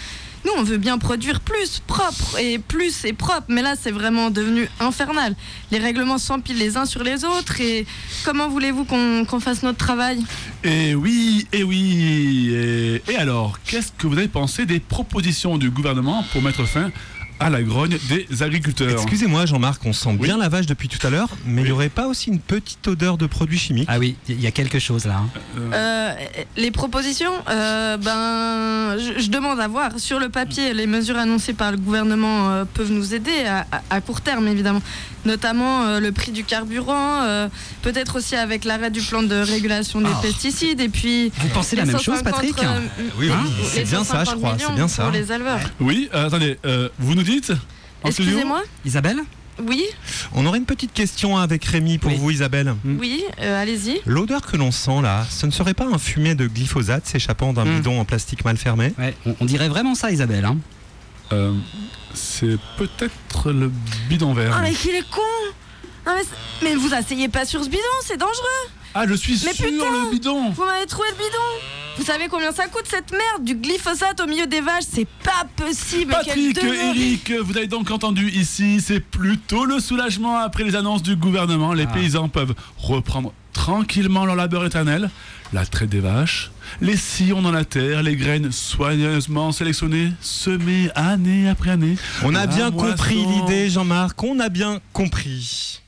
Nous, 0.48 0.54
on 0.58 0.64
veut 0.64 0.78
bien 0.78 0.98
produire 0.98 1.42
plus 1.42 1.82
propre 1.86 2.40
et 2.40 2.58
plus 2.58 3.04
et 3.04 3.12
propre, 3.12 3.44
mais 3.50 3.62
là, 3.62 3.76
c'est 3.78 3.92
vraiment 3.92 4.30
devenu 4.30 4.70
infernal. 4.80 5.36
Les 5.72 5.78
règlements 5.78 6.18
s'empilent 6.18 6.58
les 6.58 6.78
uns 6.78 6.86
sur 6.86 7.04
les 7.04 7.26
autres 7.26 7.60
et 7.60 7.86
comment 8.24 8.48
voulez-vous 8.48 8.86
qu'on 8.86 9.40
fasse 9.42 9.62
notre 9.64 9.78
travail? 9.78 10.24
Et 10.64 10.96
oui, 10.96 11.48
et 11.52 11.64
oui. 11.64 12.54
Et, 12.54 13.02
et 13.12 13.18
alors, 13.18 13.60
qu'est-ce 13.66 13.92
que 13.92 14.08
vous 14.08 14.18
avez 14.18 14.30
pensé 14.30 14.66
des 14.66 14.80
propositions 14.80 15.58
du 15.58 15.70
gouvernement 15.70 16.24
pour 16.32 16.42
mettre 16.42 16.64
fin 16.64 16.92
à 17.40 17.50
la 17.50 17.62
grogne 17.62 17.98
des 18.10 18.44
agriculteurs 18.44 18.90
Excusez-moi 19.02 19.46
Jean-Marc, 19.46 19.82
on 19.86 19.94
sent 19.94 20.14
bien 20.14 20.38
la 20.38 20.50
vache 20.50 20.66
depuis 20.66 20.88
tout 20.88 21.06
à 21.06 21.10
l'heure, 21.10 21.30
mais 21.46 21.62
il 21.62 21.66
n'y 21.66 21.72
aurait 21.72 21.90
pas 21.90 22.08
aussi 22.08 22.30
une 22.30 22.40
petite 22.40 22.88
odeur 22.88 23.18
de 23.18 23.28
produits 23.28 23.60
chimiques? 23.60 23.88
Ah 23.90 24.00
oui, 24.00 24.16
il 24.28 24.42
y 24.42 24.48
a 24.48 24.52
quelque 24.52 24.80
chose 24.80 25.06
là. 25.06 25.18
hein. 25.18 25.30
Euh, 25.74 26.14
les 26.56 26.72
propositions, 26.72 27.32
euh, 27.50 27.98
ben, 27.98 28.98
je, 28.98 29.22
je 29.22 29.30
demande 29.30 29.60
à 29.60 29.68
voir. 29.68 29.92
Sur 30.00 30.20
le 30.20 30.30
papier, 30.30 30.74
les 30.74 30.88
mesures 30.88 31.18
annoncées 31.18 31.54
par 31.54 31.72
le 31.72 31.78
gouvernement 31.78 32.50
euh, 32.50 32.66
peuvent 32.66 32.92
nous 32.92 33.14
aider 33.14 33.44
à, 33.46 33.66
à- 33.72 33.82
à 33.98 34.02
court 34.02 34.22
terme, 34.22 34.48
évidemment. 34.48 34.82
Notamment 35.26 35.84
euh, 35.86 36.00
le 36.00 36.12
prix 36.14 36.32
du 36.32 36.44
carburant, 36.46 37.22
euh, 37.24 37.50
peut-être 37.82 38.18
aussi 38.18 38.36
avec 38.36 38.64
l'arrêt 38.64 38.92
du 38.92 39.02
plan 39.02 39.24
de 39.24 39.36
régulation 39.36 40.00
des 40.00 40.08
Ah. 40.12 40.20
pesticides, 40.22 40.80
et 40.80 40.90
puis. 40.90 41.32
Vous 41.40 41.50
pensez 41.50 41.76
la 41.76 41.86
même 41.86 41.98
chose, 42.00 42.20
150, 42.20 42.24
Patrick? 42.34 42.64
euh, 42.64 42.80
Oui, 43.20 43.30
oui, 43.30 43.52
les 43.62 43.68
c'est 43.68 43.84
bien 43.84 44.04
ça, 44.04 44.20
je 44.22 44.30
150 44.30 44.38
crois, 44.40 44.58
c'est 44.60 44.74
bien 44.76 44.88
ça. 44.88 45.04
Pour 45.04 45.12
les 45.12 45.32
éleveurs. 45.32 45.60
Oui, 45.82 46.10
euh, 46.14 46.28
attendez, 46.28 46.58
euh, 46.66 46.88
vous 47.00 47.16
nous 47.16 47.27
dites 47.32 47.54
Excusez-moi 48.06 48.64
Isabelle 48.86 49.20
Oui, 49.60 49.84
On 50.34 50.46
aurait 50.46 50.60
une 50.60 50.66
petite 50.66 50.94
question 50.94 51.38
avec 51.38 51.66
Rémi 51.66 51.98
pour 51.98 52.12
Oui. 52.12 52.18
vous 52.18 52.32
Isabelle. 52.32 52.76
oui, 52.86 53.24
euh, 53.42 53.62
allez-y. 53.62 54.02
L'odeur 54.06 54.42
que 54.44 54.56
l'on 54.56 54.72
sent 54.72 55.02
là, 55.02 55.26
ce 55.30 55.46
ne 55.46 55.52
serait 55.52 55.74
pas 55.74 55.86
un 55.86 55.98
fumier 55.98 56.36
de 56.36 56.46
glyphosate 56.48 57.06
s'échappant 57.08 57.54
d'un 57.54 57.66
Hmm. 57.66 57.76
bidon 57.78 58.00
en 58.00 58.06
plastique 58.06 58.46
mal 58.46 58.58
fermé? 58.58 58.94
Ouais, 59.00 59.16
on, 59.26 59.36
on 59.42 59.46
dirait 59.46 59.68
vraiment 59.70 59.96
ça 59.96 60.12
Isabelle. 60.12 60.46
hein. 60.46 60.58
Euh, 61.34 61.54
C'est 62.14 62.58
peut-être 62.78 63.52
le 63.52 63.72
bidon 64.10 64.34
vert. 64.34 64.54
Ah, 64.58 64.62
mais 64.62 64.74
qu'il 64.74 64.92
est 64.96 65.10
con 65.10 65.22
Non, 66.08 66.14
mais, 66.16 66.24
c'est- 66.24 66.64
mais 66.66 66.76
vous 66.76 66.94
asseyez 66.94 67.28
pas 67.28 67.46
sur 67.46 67.64
ce 67.64 67.70
bidon, 67.70 67.82
c'est 68.06 68.18
dangereux 68.18 68.72
Ah, 68.96 69.06
je 69.08 69.14
suis 69.14 69.34
Mais 69.46 69.54
sur 69.54 69.66
putain 69.66 69.92
le 69.92 70.12
bidon 70.12 70.50
Vous 70.52 70.64
m'avez 70.66 70.86
trouvé 70.86 71.08
le 71.10 71.16
bidon 71.18 71.98
Vous 71.98 72.04
savez 72.06 72.28
combien 72.30 72.52
ça 72.52 72.68
coûte 72.68 72.86
cette 72.90 73.12
merde 73.12 73.44
Du 73.44 73.56
glyphosate 73.56 74.20
au 74.22 74.26
milieu 74.28 74.48
des 74.48 74.62
vaches? 74.62 74.86
C'est 74.92 75.08
pas 75.24 75.46
possible 75.56 76.12
Patrick. 76.14 76.58
Eric, 76.64 77.32
vous 77.44 77.58
avez 77.58 77.68
donc 77.68 77.92
entendu 77.92 78.30
ici, 78.30 78.80
c'est 78.82 79.00
plutôt 79.02 79.66
le 79.66 79.80
soulagement 79.80 80.38
après 80.38 80.64
les 80.64 80.76
annonces 80.76 81.04
du 81.04 81.16
gouvernement. 81.16 81.74
Les 81.74 81.84
Ah. 81.90 81.94
paysans 81.94 82.30
peuvent 82.30 82.56
reprendre 82.78 83.34
tranquillement 83.54 84.26
leur 84.26 84.36
labeur 84.36 84.66
éternel. 84.66 85.10
La 85.54 85.66
traite 85.66 85.90
des 85.90 86.00
vaches, 86.02 86.52
les 86.82 86.98
sillons 86.98 87.42
dans 87.42 87.52
la 87.52 87.64
terre, 87.66 88.04
les 88.04 88.16
graines 88.16 88.52
soigneusement 88.52 89.52
sélectionnées, 89.54 90.12
semées 90.22 90.90
année 90.96 91.48
après 91.50 91.72
année. 91.72 91.96
On 92.24 92.36
a 92.36 92.48
bien 92.48 92.70
moisson. 92.70 92.90
compris 92.92 93.16
l'idée 93.26 93.70
Jean-Marc, 93.70 94.22
on 94.24 94.40
a 94.40 94.50
bien 94.50 94.80
compris. 94.94 95.80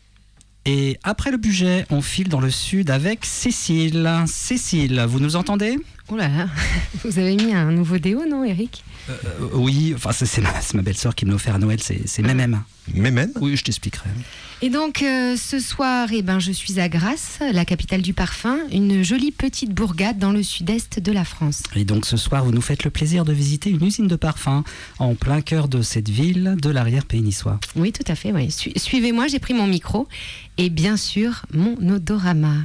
Et 0.71 0.99
après 1.03 1.31
le 1.31 1.37
budget, 1.37 1.87
on 1.89 1.99
file 1.99 2.29
dans 2.29 2.39
le 2.39 2.51
sud 2.51 2.91
avec 2.91 3.25
Cécile. 3.25 4.07
Cécile, 4.27 5.03
vous 5.09 5.19
nous 5.19 5.35
entendez? 5.35 5.79
Oh 6.09 6.15
là 6.15 6.27
là, 6.27 6.47
vous 7.03 7.17
avez 7.17 7.35
mis 7.35 7.55
un 7.55 7.71
nouveau 7.71 7.97
déo, 7.97 8.23
non, 8.29 8.43
Eric? 8.43 8.83
Euh, 9.09 9.15
Oui, 9.53 9.93
enfin 9.95 10.11
c'est 10.11 10.25
c'est 10.25 10.41
ma, 10.41 10.61
c'est 10.61 10.75
ma 10.75 10.81
belle-sœur 10.83 11.15
qui 11.15 11.25
me 11.25 11.31
l'a 11.31 11.35
offert 11.35 11.55
à 11.55 11.59
Noël, 11.59 11.79
c'est 11.81 12.07
c'est 12.07 12.21
Mémème. 12.21 12.61
Mémème 12.93 13.31
Oui, 13.41 13.55
je 13.55 13.63
t'expliquerai. 13.63 14.09
Et 14.61 14.69
donc, 14.69 15.01
euh, 15.03 15.37
ce 15.37 15.59
soir, 15.59 16.09
eh 16.11 16.21
ben, 16.21 16.39
je 16.39 16.51
suis 16.51 16.79
à 16.81 16.89
Grasse, 16.89 17.39
la 17.53 17.63
capitale 17.63 18.01
du 18.01 18.13
parfum, 18.13 18.57
une 18.73 19.03
jolie 19.03 19.31
petite 19.31 19.73
bourgade 19.73 20.17
dans 20.19 20.31
le 20.33 20.43
sud-est 20.43 20.99
de 20.99 21.11
la 21.13 21.23
France. 21.23 21.63
Et 21.75 21.85
donc 21.85 22.05
ce 22.05 22.17
soir, 22.17 22.43
vous 22.43 22.51
nous 22.51 22.61
faites 22.61 22.83
le 22.83 22.89
plaisir 22.89 23.23
de 23.25 23.31
visiter 23.33 23.69
une 23.69 23.83
usine 23.85 24.07
de 24.07 24.15
parfum 24.17 24.63
en 24.99 25.15
plein 25.15 25.41
cœur 25.41 25.67
de 25.69 25.81
cette 25.81 26.09
ville 26.09 26.57
de 26.61 26.69
l'arrière-pays 26.69 27.21
niçois. 27.21 27.59
Oui, 27.75 27.91
tout 27.93 28.03
à 28.11 28.15
fait. 28.15 28.31
oui. 28.33 28.51
Su- 28.51 28.73
Suivez-moi, 28.75 29.27
j'ai 29.27 29.39
pris 29.39 29.53
mon 29.53 29.67
micro 29.67 30.07
et 30.57 30.69
bien 30.69 30.97
sûr 30.97 31.45
mon 31.53 31.75
odorama. 31.89 32.55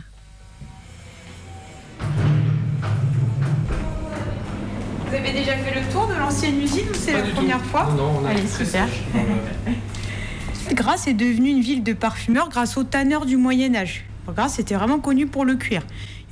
Vous 5.06 5.14
avez 5.14 5.32
déjà 5.32 5.56
fait 5.56 5.80
le 5.80 5.92
tour 5.92 6.06
de 6.06 6.14
l'ancienne 6.14 6.60
usine 6.60 6.88
ou 6.90 6.94
c'est 6.94 7.12
la 7.12 7.22
première 7.22 7.64
fois 7.64 7.88
Non, 7.96 8.20
on 8.20 8.24
a 8.24 8.30
Allez, 8.30 8.46
super. 8.46 8.86
Grasse 10.72 11.06
est 11.06 11.14
devenue 11.14 11.50
une 11.50 11.60
ville 11.60 11.82
de 11.82 11.92
parfumeurs 11.92 12.48
grâce 12.48 12.76
aux 12.76 12.84
tanneurs 12.84 13.26
du 13.26 13.36
Moyen 13.36 13.74
Âge. 13.74 14.04
Grasse 14.28 14.58
était 14.58 14.74
vraiment 14.74 14.98
connu 14.98 15.26
pour 15.26 15.44
le 15.44 15.56
cuir. 15.56 15.82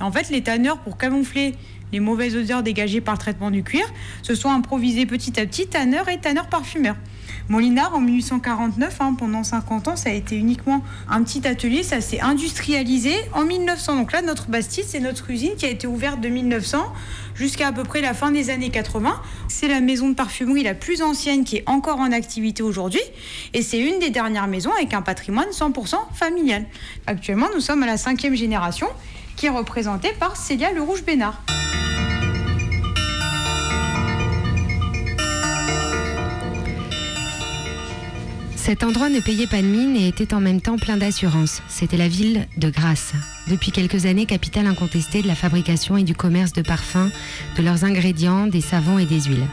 Et 0.01 0.03
en 0.03 0.11
fait, 0.11 0.31
les 0.31 0.43
tanneurs, 0.43 0.79
pour 0.79 0.97
camoufler 0.97 1.55
les 1.93 2.01
mauvaises 2.01 2.35
odeurs 2.37 2.63
dégagées 2.63 3.03
par 3.03 3.15
le 3.15 3.19
traitement 3.19 3.51
du 3.51 3.63
cuir, 3.63 3.85
se 4.23 4.35
sont 4.35 4.51
improvisés 4.51 5.05
petit 5.05 5.39
à 5.39 5.47
petit 5.47 5.67
tanneurs 5.67 6.09
et 6.09 6.19
tanneurs 6.19 6.49
parfumeurs. 6.49 6.97
Molinard, 7.49 7.95
en 7.95 8.01
1849, 8.01 8.97
hein, 9.01 9.15
pendant 9.19 9.43
50 9.43 9.89
ans, 9.89 9.97
ça 9.97 10.11
a 10.11 10.13
été 10.13 10.37
uniquement 10.37 10.83
un 11.09 11.23
petit 11.23 11.47
atelier, 11.47 11.83
ça 11.83 12.01
s'est 12.01 12.21
industrialisé 12.21 13.15
en 13.35 13.45
1900. 13.45 13.97
Donc 13.97 14.13
là, 14.13 14.23
notre 14.23 14.49
Bastide, 14.49 14.85
c'est 14.87 15.01
notre 15.01 15.31
usine 15.31 15.55
qui 15.57 15.67
a 15.67 15.69
été 15.69 15.87
ouverte 15.87 16.21
de 16.21 16.29
1900 16.29 16.85
jusqu'à 17.35 17.69
à 17.69 17.73
peu 17.73 17.85
près 17.85 18.01
la 18.01 18.15
fin 18.15 18.31
des 18.31 18.51
années 18.51 18.71
80. 18.71 19.21
C'est 19.49 19.69
la 19.69 19.81
maison 19.81 20.09
de 20.09 20.15
parfumerie 20.15 20.63
la 20.63 20.75
plus 20.75 21.03
ancienne 21.03 21.45
qui 21.45 21.57
est 21.57 21.65
encore 21.67 21.99
en 21.99 22.13
activité 22.13 22.63
aujourd'hui. 22.63 23.03
Et 23.55 23.63
c'est 23.63 23.79
une 23.79 23.99
des 23.99 24.11
dernières 24.11 24.49
maisons 24.49 24.73
avec 24.73 24.95
un 24.95 25.03
patrimoine 25.03 25.49
100% 25.51 25.97
familial. 26.15 26.65
Actuellement, 27.07 27.49
nous 27.55 27.61
sommes 27.61 27.83
à 27.83 27.87
la 27.87 27.97
cinquième 27.97 28.35
génération 28.35 28.89
qui 29.37 29.47
est 29.47 29.51
représentée 29.51 30.13
par 30.19 30.37
Célia 30.37 30.73
Le 30.73 30.83
Rouge 30.83 31.03
Cet 38.65 38.85
endroit 38.85 39.09
ne 39.09 39.19
payait 39.19 39.49
pas 39.49 39.61
de 39.61 39.67
mine 39.67 39.97
et 39.97 40.07
était 40.07 40.33
en 40.33 40.41
même 40.41 40.61
temps 40.61 40.77
plein 40.77 40.97
d'assurance. 40.97 41.63
C'était 41.67 41.97
la 41.97 42.07
ville 42.07 42.47
de 42.57 42.71
Grasse. 42.71 43.13
Depuis 43.49 43.73
quelques 43.73 44.07
années, 44.07 44.25
capitale 44.25 44.69
incontestée 44.69 45.21
de 45.21 45.27
la 45.27 45.35
fabrication 45.35 45.97
et 45.97 46.05
du 46.05 46.15
commerce 46.15 46.53
de 46.53 46.63
parfums, 46.63 47.11
de 47.57 47.63
leurs 47.65 47.83
ingrédients, 47.83 48.47
des 48.47 48.61
savons 48.61 49.01
et 49.01 49.05
des 49.05 49.23
huiles. 49.23 49.49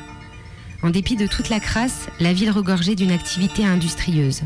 En 0.83 0.91
dépit 0.91 1.15
de 1.15 1.25
toute 1.25 1.49
la 1.49 1.59
crasse, 1.59 2.07
la 2.19 2.33
ville 2.33 2.51
regorgeait 2.51 2.93
d'une 2.93 3.09
activité 3.09 3.65
industrieuse. 3.65 4.43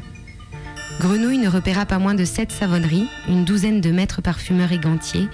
Grenouille 1.01 1.39
ne 1.39 1.50
repéra 1.50 1.86
pas 1.86 2.00
moins 2.00 2.15
de 2.15 2.24
sept 2.24 2.53
savonneries, 2.53 3.10
une 3.27 3.43
douzaine 3.43 3.82
de 3.82 3.91
maîtres 3.91 4.22
parfumeurs 4.22 4.72
et 4.72 4.79
gantiers, 4.79 5.27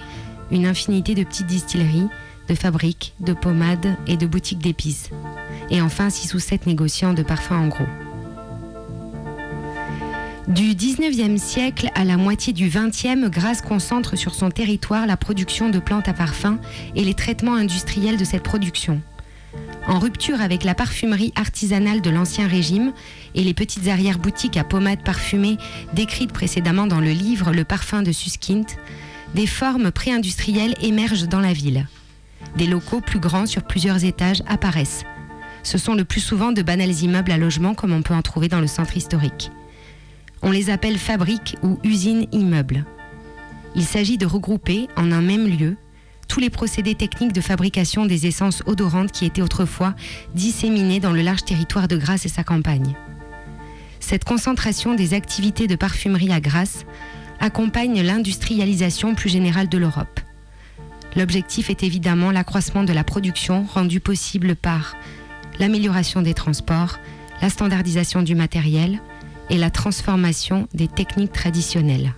une 0.50 0.66
infinité 0.66 1.14
de 1.14 1.22
petites 1.22 1.46
distilleries, 1.46 2.08
de 2.48 2.54
fabriques, 2.56 3.14
de 3.20 3.32
pommades 3.32 3.96
et 4.08 4.16
de 4.16 4.26
boutiques 4.26 4.58
d'épices. 4.58 5.10
Et 5.70 5.80
enfin 5.80 6.10
six 6.10 6.34
ou 6.34 6.40
sept 6.40 6.66
négociants 6.66 7.14
de 7.14 7.22
parfums 7.22 7.52
en 7.52 7.68
gros. 7.68 7.86
Du 10.50 10.74
19e 10.74 11.38
siècle 11.38 11.90
à 11.94 12.02
la 12.02 12.16
moitié 12.16 12.52
du 12.52 12.68
20e, 12.68 13.30
Grasse 13.30 13.62
concentre 13.62 14.16
sur 14.16 14.34
son 14.34 14.50
territoire 14.50 15.06
la 15.06 15.16
production 15.16 15.68
de 15.68 15.78
plantes 15.78 16.08
à 16.08 16.12
parfum 16.12 16.58
et 16.96 17.04
les 17.04 17.14
traitements 17.14 17.54
industriels 17.54 18.16
de 18.16 18.24
cette 18.24 18.42
production. 18.42 19.00
En 19.86 20.00
rupture 20.00 20.40
avec 20.40 20.64
la 20.64 20.74
parfumerie 20.74 21.32
artisanale 21.36 22.00
de 22.00 22.10
l'Ancien 22.10 22.48
Régime 22.48 22.92
et 23.36 23.44
les 23.44 23.54
petites 23.54 23.86
arrière-boutiques 23.86 24.56
à 24.56 24.64
pommades 24.64 25.04
parfumées 25.04 25.56
décrites 25.94 26.32
précédemment 26.32 26.88
dans 26.88 27.00
le 27.00 27.12
livre 27.12 27.52
Le 27.52 27.62
parfum 27.62 28.02
de 28.02 28.10
Suskind, 28.10 28.66
des 29.36 29.46
formes 29.46 29.92
pré-industrielles 29.92 30.74
émergent 30.82 31.28
dans 31.28 31.38
la 31.38 31.52
ville. 31.52 31.86
Des 32.56 32.66
locaux 32.66 33.00
plus 33.00 33.20
grands 33.20 33.46
sur 33.46 33.62
plusieurs 33.62 34.04
étages 34.04 34.42
apparaissent. 34.48 35.04
Ce 35.62 35.78
sont 35.78 35.94
le 35.94 36.04
plus 36.04 36.20
souvent 36.20 36.50
de 36.50 36.62
banals 36.62 37.02
immeubles 37.02 37.30
à 37.30 37.38
logement 37.38 37.74
comme 37.74 37.92
on 37.92 38.02
peut 38.02 38.14
en 38.14 38.22
trouver 38.22 38.48
dans 38.48 38.60
le 38.60 38.66
centre 38.66 38.96
historique. 38.96 39.52
On 40.42 40.50
les 40.50 40.70
appelle 40.70 40.98
fabriques 40.98 41.56
ou 41.62 41.78
usines 41.84 42.26
immeubles. 42.32 42.84
Il 43.74 43.84
s'agit 43.84 44.18
de 44.18 44.26
regrouper 44.26 44.88
en 44.96 45.12
un 45.12 45.20
même 45.20 45.46
lieu 45.46 45.76
tous 46.28 46.40
les 46.40 46.50
procédés 46.50 46.94
techniques 46.94 47.32
de 47.32 47.40
fabrication 47.40 48.06
des 48.06 48.26
essences 48.26 48.62
odorantes 48.66 49.12
qui 49.12 49.26
étaient 49.26 49.42
autrefois 49.42 49.94
disséminés 50.34 51.00
dans 51.00 51.12
le 51.12 51.22
large 51.22 51.44
territoire 51.44 51.88
de 51.88 51.96
Grasse 51.96 52.24
et 52.24 52.28
sa 52.30 52.44
campagne. 52.44 52.94
Cette 53.98 54.24
concentration 54.24 54.94
des 54.94 55.12
activités 55.12 55.66
de 55.66 55.74
parfumerie 55.74 56.32
à 56.32 56.40
Grasse 56.40 56.86
accompagne 57.40 58.00
l'industrialisation 58.00 59.14
plus 59.14 59.28
générale 59.28 59.68
de 59.68 59.78
l'Europe. 59.78 60.20
L'objectif 61.16 61.68
est 61.68 61.82
évidemment 61.82 62.30
l'accroissement 62.30 62.84
de 62.84 62.92
la 62.92 63.02
production 63.02 63.64
rendue 63.64 64.00
possible 64.00 64.54
par 64.54 64.96
l'amélioration 65.58 66.22
des 66.22 66.34
transports, 66.34 66.98
la 67.42 67.50
standardisation 67.50 68.22
du 68.22 68.34
matériel, 68.34 69.00
et 69.50 69.58
la 69.58 69.70
transformation 69.70 70.66
des 70.72 70.88
techniques 70.88 71.32
traditionnelles. 71.32 72.14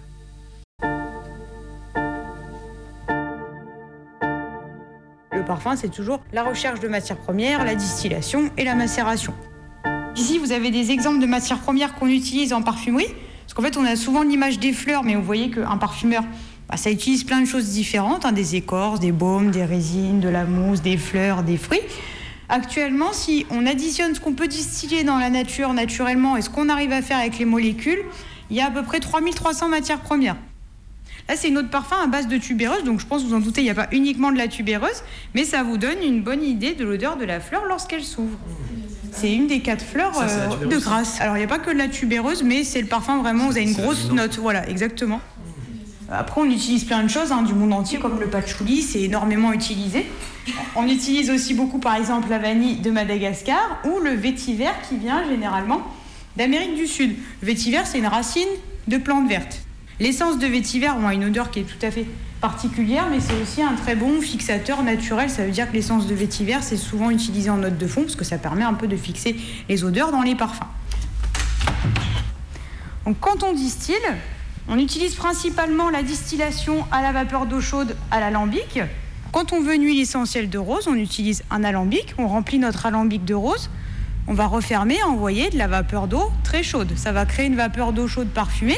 Le 5.32 5.44
parfum, 5.44 5.74
c'est 5.74 5.88
toujours 5.88 6.20
la 6.32 6.44
recherche 6.44 6.78
de 6.78 6.86
matières 6.86 7.18
premières, 7.18 7.64
la 7.64 7.74
distillation 7.74 8.50
et 8.56 8.64
la 8.64 8.76
macération. 8.76 9.34
Ici, 10.14 10.38
vous 10.38 10.52
avez 10.52 10.70
des 10.70 10.90
exemples 10.90 11.20
de 11.20 11.26
matières 11.26 11.58
premières 11.58 11.94
qu'on 11.94 12.06
utilise 12.06 12.52
en 12.52 12.62
parfumerie. 12.62 13.08
Parce 13.42 13.54
qu'en 13.54 13.62
fait, 13.62 13.76
on 13.76 13.84
a 13.84 13.96
souvent 13.96 14.22
l'image 14.22 14.58
des 14.58 14.72
fleurs, 14.72 15.02
mais 15.02 15.14
vous 15.14 15.22
voyez 15.22 15.50
qu'un 15.50 15.78
parfumeur, 15.78 16.22
bah, 16.68 16.76
ça 16.76 16.90
utilise 16.90 17.24
plein 17.24 17.40
de 17.40 17.46
choses 17.46 17.70
différentes 17.70 18.24
hein, 18.24 18.32
des 18.32 18.56
écorces, 18.56 19.00
des 19.00 19.12
baumes, 19.12 19.50
des 19.50 19.64
résines, 19.64 20.20
de 20.20 20.28
la 20.28 20.44
mousse, 20.44 20.80
des 20.80 20.96
fleurs, 20.96 21.42
des 21.42 21.56
fruits. 21.56 21.80
Actuellement, 22.54 23.14
si 23.14 23.46
on 23.48 23.64
additionne 23.64 24.14
ce 24.14 24.20
qu'on 24.20 24.34
peut 24.34 24.46
distiller 24.46 25.04
dans 25.04 25.16
la 25.16 25.30
nature 25.30 25.72
naturellement 25.72 26.36
et 26.36 26.42
ce 26.42 26.50
qu'on 26.50 26.68
arrive 26.68 26.92
à 26.92 27.00
faire 27.00 27.16
avec 27.16 27.38
les 27.38 27.46
molécules, 27.46 28.00
il 28.50 28.56
y 28.56 28.60
a 28.60 28.66
à 28.66 28.70
peu 28.70 28.82
près 28.82 29.00
3300 29.00 29.70
matières 29.70 30.00
premières. 30.00 30.36
Là, 31.30 31.36
c'est 31.36 31.48
une 31.48 31.54
de 31.54 31.62
parfum 31.62 31.96
à 32.04 32.06
base 32.08 32.28
de 32.28 32.36
tubéreuse, 32.36 32.84
donc 32.84 33.00
je 33.00 33.06
pense 33.06 33.24
vous 33.24 33.32
en 33.32 33.40
doutez, 33.40 33.62
il 33.62 33.64
n'y 33.64 33.70
a 33.70 33.74
pas 33.74 33.88
uniquement 33.90 34.30
de 34.30 34.36
la 34.36 34.48
tubéreuse, 34.48 35.02
mais 35.34 35.44
ça 35.44 35.62
vous 35.62 35.78
donne 35.78 36.02
une 36.04 36.20
bonne 36.20 36.42
idée 36.42 36.74
de 36.74 36.84
l'odeur 36.84 37.16
de 37.16 37.24
la 37.24 37.40
fleur 37.40 37.62
lorsqu'elle 37.66 38.04
s'ouvre. 38.04 38.36
C'est 39.12 39.32
une 39.32 39.46
des 39.46 39.60
quatre 39.60 39.82
fleurs 39.82 40.14
Ça, 40.14 40.26
euh, 40.52 40.66
de 40.66 40.76
grâce. 40.76 41.22
Alors, 41.22 41.36
il 41.36 41.38
n'y 41.38 41.46
a 41.46 41.48
pas 41.48 41.58
que 41.58 41.70
de 41.70 41.78
la 41.78 41.88
tubéreuse, 41.88 42.42
mais 42.42 42.64
c'est 42.64 42.82
le 42.82 42.86
parfum 42.86 43.16
vraiment, 43.22 43.46
vous 43.46 43.56
avez 43.56 43.62
une 43.62 43.72
grosse 43.72 44.10
note. 44.10 44.38
Voilà, 44.38 44.68
exactement. 44.68 45.22
Après, 46.10 46.42
on 46.42 46.50
utilise 46.50 46.84
plein 46.84 47.02
de 47.02 47.08
choses 47.08 47.32
hein, 47.32 47.40
du 47.40 47.54
monde 47.54 47.72
entier, 47.72 47.98
comme 47.98 48.20
le 48.20 48.26
patchouli, 48.26 48.82
c'est 48.82 49.00
énormément 49.00 49.54
utilisé. 49.54 50.06
On 50.74 50.88
utilise 50.88 51.30
aussi 51.30 51.54
beaucoup, 51.54 51.78
par 51.78 51.96
exemple, 51.96 52.28
la 52.28 52.38
vanille 52.38 52.76
de 52.76 52.90
Madagascar 52.90 53.78
ou 53.84 54.00
le 54.00 54.10
vétiver 54.10 54.70
qui 54.88 54.96
vient 54.96 55.24
généralement 55.28 55.82
d'Amérique 56.36 56.74
du 56.74 56.86
Sud. 56.86 57.14
Le 57.40 57.46
vétiver, 57.46 57.80
c'est 57.84 57.98
une 57.98 58.06
racine 58.06 58.48
de 58.88 58.96
plante 58.96 59.28
verte. 59.28 59.60
L'essence 60.00 60.38
de 60.38 60.46
vétiver 60.46 60.88
a 60.88 61.14
une 61.14 61.24
odeur 61.26 61.50
qui 61.50 61.60
est 61.60 61.64
tout 61.64 61.86
à 61.86 61.90
fait 61.90 62.06
particulière, 62.40 63.06
mais 63.08 63.20
c'est 63.20 63.40
aussi 63.40 63.62
un 63.62 63.74
très 63.74 63.94
bon 63.94 64.20
fixateur 64.20 64.82
naturel. 64.82 65.30
Ça 65.30 65.44
veut 65.44 65.52
dire 65.52 65.68
que 65.68 65.74
l'essence 65.74 66.06
de 66.08 66.14
vétiver, 66.14 66.56
c'est 66.60 66.76
souvent 66.76 67.10
utilisé 67.10 67.50
en 67.50 67.58
note 67.58 67.78
de 67.78 67.86
fond 67.86 68.02
parce 68.02 68.16
que 68.16 68.24
ça 68.24 68.38
permet 68.38 68.64
un 68.64 68.74
peu 68.74 68.88
de 68.88 68.96
fixer 68.96 69.36
les 69.68 69.84
odeurs 69.84 70.10
dans 70.10 70.22
les 70.22 70.34
parfums. 70.34 70.66
Donc, 73.04 73.16
quand 73.20 73.44
on 73.44 73.52
distille, 73.52 73.94
on 74.68 74.78
utilise 74.78 75.14
principalement 75.14 75.90
la 75.90 76.02
distillation 76.02 76.84
à 76.90 77.02
la 77.02 77.12
vapeur 77.12 77.46
d'eau 77.46 77.60
chaude 77.60 77.96
à 78.10 78.20
l'alambic. 78.20 78.80
Quand 79.32 79.54
on 79.54 79.62
veut 79.62 79.74
une 79.74 79.84
huile 79.84 80.00
essentielle 80.00 80.50
de 80.50 80.58
rose, 80.58 80.86
on 80.88 80.94
utilise 80.94 81.42
un 81.50 81.64
alambic, 81.64 82.14
on 82.18 82.28
remplit 82.28 82.58
notre 82.58 82.84
alambic 82.84 83.24
de 83.24 83.32
rose, 83.32 83.70
on 84.28 84.34
va 84.34 84.46
refermer, 84.46 85.02
envoyer 85.04 85.48
de 85.48 85.56
la 85.56 85.68
vapeur 85.68 86.06
d'eau 86.06 86.30
très 86.44 86.62
chaude. 86.62 86.92
Ça 86.96 87.12
va 87.12 87.24
créer 87.24 87.46
une 87.46 87.56
vapeur 87.56 87.94
d'eau 87.94 88.06
chaude 88.06 88.28
parfumée. 88.28 88.76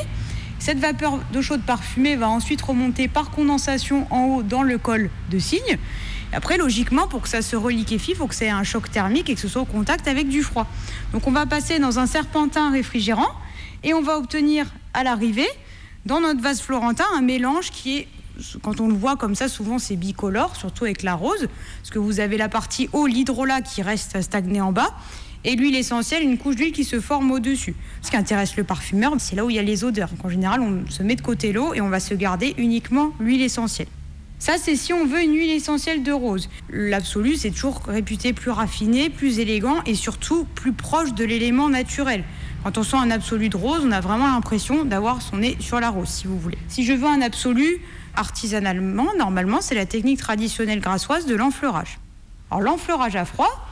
Cette 0.61 0.79
vapeur 0.79 1.19
d'eau 1.33 1.43
chaude 1.43 1.63
parfumée 1.63 2.15
va 2.15 2.29
ensuite 2.29 2.63
remonter 2.63 3.09
par 3.09 3.33
condensation 3.33 4.07
en 4.11 4.27
haut 4.27 4.43
dans 4.45 4.63
le 4.63 4.79
col 4.79 5.11
de 5.29 5.39
cygne. 5.41 5.77
Après, 6.33 6.57
logiquement, 6.57 7.09
pour 7.09 7.23
que 7.23 7.29
ça 7.29 7.43
se 7.43 7.57
reliquéfie, 7.57 8.13
il 8.13 8.17
faut 8.17 8.29
que 8.29 8.35
ça 8.37 8.45
ait 8.45 8.51
un 8.51 8.63
choc 8.63 8.89
thermique 8.93 9.29
et 9.29 9.35
que 9.35 9.41
ce 9.41 9.49
soit 9.49 9.63
au 9.63 9.67
contact 9.67 10.07
avec 10.07 10.29
du 10.29 10.45
froid. 10.45 10.69
Donc 11.13 11.27
on 11.27 11.33
va 11.33 11.47
passer 11.47 11.81
dans 11.81 11.99
un 11.99 12.07
serpentin 12.07 12.71
réfrigérant 12.71 13.33
et 13.83 13.93
on 13.93 14.03
va 14.03 14.19
obtenir 14.19 14.67
à 14.95 15.03
l'arrivée, 15.03 15.49
dans 16.07 16.21
notre 16.21 16.41
vase 16.41 16.61
florentin, 16.61 17.05
un 17.15 17.23
mélange 17.23 17.71
qui 17.71 17.99
est, 17.99 18.09
quand 18.63 18.81
on 18.81 18.89
le 18.89 18.95
voit 18.95 19.17
comme 19.17 19.35
ça, 19.35 19.49
souvent 19.49 19.79
c'est 19.79 19.97
bicolore, 19.97 20.57
surtout 20.57 20.85
avec 20.85 21.03
la 21.03 21.15
rose, 21.15 21.49
parce 21.81 21.91
que 21.91 21.99
vous 21.99 22.21
avez 22.21 22.37
la 22.37 22.49
partie 22.49 22.89
eau, 22.93 23.07
l'hydrolat 23.07 23.63
qui 23.63 23.83
reste 23.83 24.21
stagné 24.21 24.61
en 24.61 24.73
bas, 24.73 24.95
et 25.45 25.57
l'huile 25.57 25.77
essentielle, 25.77 26.23
une 26.23 26.39
couche 26.39 26.57
d'huile 26.57 26.73
qui 26.73 26.85
se 26.85 27.01
forme 27.01 27.31
au-dessus. 27.31 27.75
Ce 28.03 28.11
qui 28.11 28.17
intéresse 28.17 28.57
le 28.57 28.65
parfumeur, 28.65 29.13
c'est 29.19 29.37
là 29.37 29.45
où 29.45 29.51
il 29.51 29.57
y 29.57 29.59
a 29.59 29.63
les 29.63 29.85
odeurs. 29.85 30.11
En 30.23 30.29
général, 30.31 30.61
on 30.61 30.91
se 30.91 31.03
met 31.03 31.17
de 31.17 31.23
côté 31.23 31.53
l'eau 31.53 31.75
et 31.75 31.81
on 31.81 31.91
va 31.91 32.01
se 32.01 32.15
garder 32.15 32.55
uniquement 32.57 33.13
l'huile 33.21 33.43
essentielle. 33.43 33.89
Ça, 34.39 34.55
c'est 34.59 34.77
si 34.77 34.93
on 34.93 35.07
veut 35.07 35.23
une 35.23 35.33
huile 35.33 35.51
essentielle 35.51 36.03
de 36.03 36.13
rose. 36.13 36.51
L'absolu, 36.71 37.37
c'est 37.37 37.51
toujours 37.51 37.83
réputé 37.87 38.33
plus 38.33 38.51
raffiné, 38.51 39.09
plus 39.11 39.39
élégant 39.39 39.83
et 39.87 39.95
surtout 39.95 40.45
plus 40.55 40.73
proche 40.73 41.15
de 41.15 41.25
l'élément 41.25 41.69
naturel. 41.69 42.25
Quand 42.63 42.79
on 42.79 42.83
sent 42.83 42.97
un 42.97 43.11
absolu 43.11 43.49
de 43.49 43.57
rose, 43.57 43.83
on 43.87 43.93
a 43.93 44.01
vraiment 44.01 44.27
l'impression 44.27 44.85
d'avoir 44.85 45.23
son 45.23 45.39
nez 45.39 45.57
sur 45.61 45.81
la 45.81 45.91
rose, 45.91 46.09
si 46.09 46.27
vous 46.27 46.39
voulez. 46.39 46.59
Si 46.69 46.85
je 46.85 46.93
veux 46.93 47.07
un 47.07 47.21
absolu 47.21 47.81
artisanalement, 48.17 49.09
normalement, 49.19 49.61
c'est 49.61 49.75
la 49.75 49.87
technique 49.87 50.19
traditionnelle 50.19 50.81
grassoise 50.81 51.27
de 51.27 51.35
l'enfleurage. 51.35 51.99
Alors 52.51 52.63
l'enfleurage 52.63 53.17
à 53.17 53.25
froid, 53.25 53.67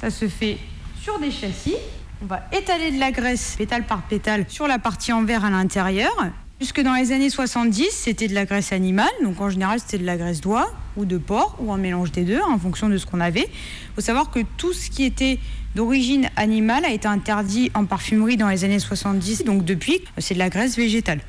ça 0.00 0.10
se 0.10 0.28
fait 0.28 0.58
sur 1.00 1.18
des 1.18 1.30
châssis. 1.30 1.76
On 2.22 2.26
va 2.26 2.42
étaler 2.52 2.90
de 2.90 2.98
la 2.98 3.12
graisse, 3.12 3.54
pétale 3.56 3.84
par 3.84 4.02
pétale, 4.02 4.44
sur 4.48 4.66
la 4.66 4.78
partie 4.78 5.12
en 5.12 5.24
verre 5.24 5.44
à 5.44 5.50
l'intérieur. 5.50 6.12
Jusque 6.60 6.80
dans 6.80 6.94
les 6.94 7.12
années 7.12 7.30
70, 7.30 7.86
c'était 7.92 8.26
de 8.26 8.34
la 8.34 8.44
graisse 8.44 8.72
animale, 8.72 9.08
donc 9.22 9.40
en 9.40 9.48
général 9.48 9.78
c'était 9.78 9.98
de 9.98 10.04
la 10.04 10.16
graisse 10.16 10.40
d'oie 10.40 10.68
ou 10.96 11.04
de 11.04 11.16
porc 11.16 11.56
ou 11.60 11.72
un 11.72 11.76
mélange 11.76 12.10
des 12.10 12.24
deux 12.24 12.40
en 12.40 12.58
fonction 12.58 12.88
de 12.88 12.98
ce 12.98 13.06
qu'on 13.06 13.20
avait. 13.20 13.48
Il 13.48 13.94
faut 13.94 14.00
savoir 14.00 14.32
que 14.32 14.40
tout 14.56 14.72
ce 14.72 14.90
qui 14.90 15.04
était 15.04 15.38
d'origine 15.76 16.28
animale 16.34 16.84
a 16.84 16.90
été 16.90 17.06
interdit 17.06 17.70
en 17.74 17.84
parfumerie 17.84 18.36
dans 18.36 18.48
les 18.48 18.64
années 18.64 18.80
70, 18.80 19.44
donc 19.44 19.64
depuis 19.64 20.00
c'est 20.18 20.34
de 20.34 20.40
la 20.40 20.48
graisse 20.48 20.76
végétale. 20.76 21.20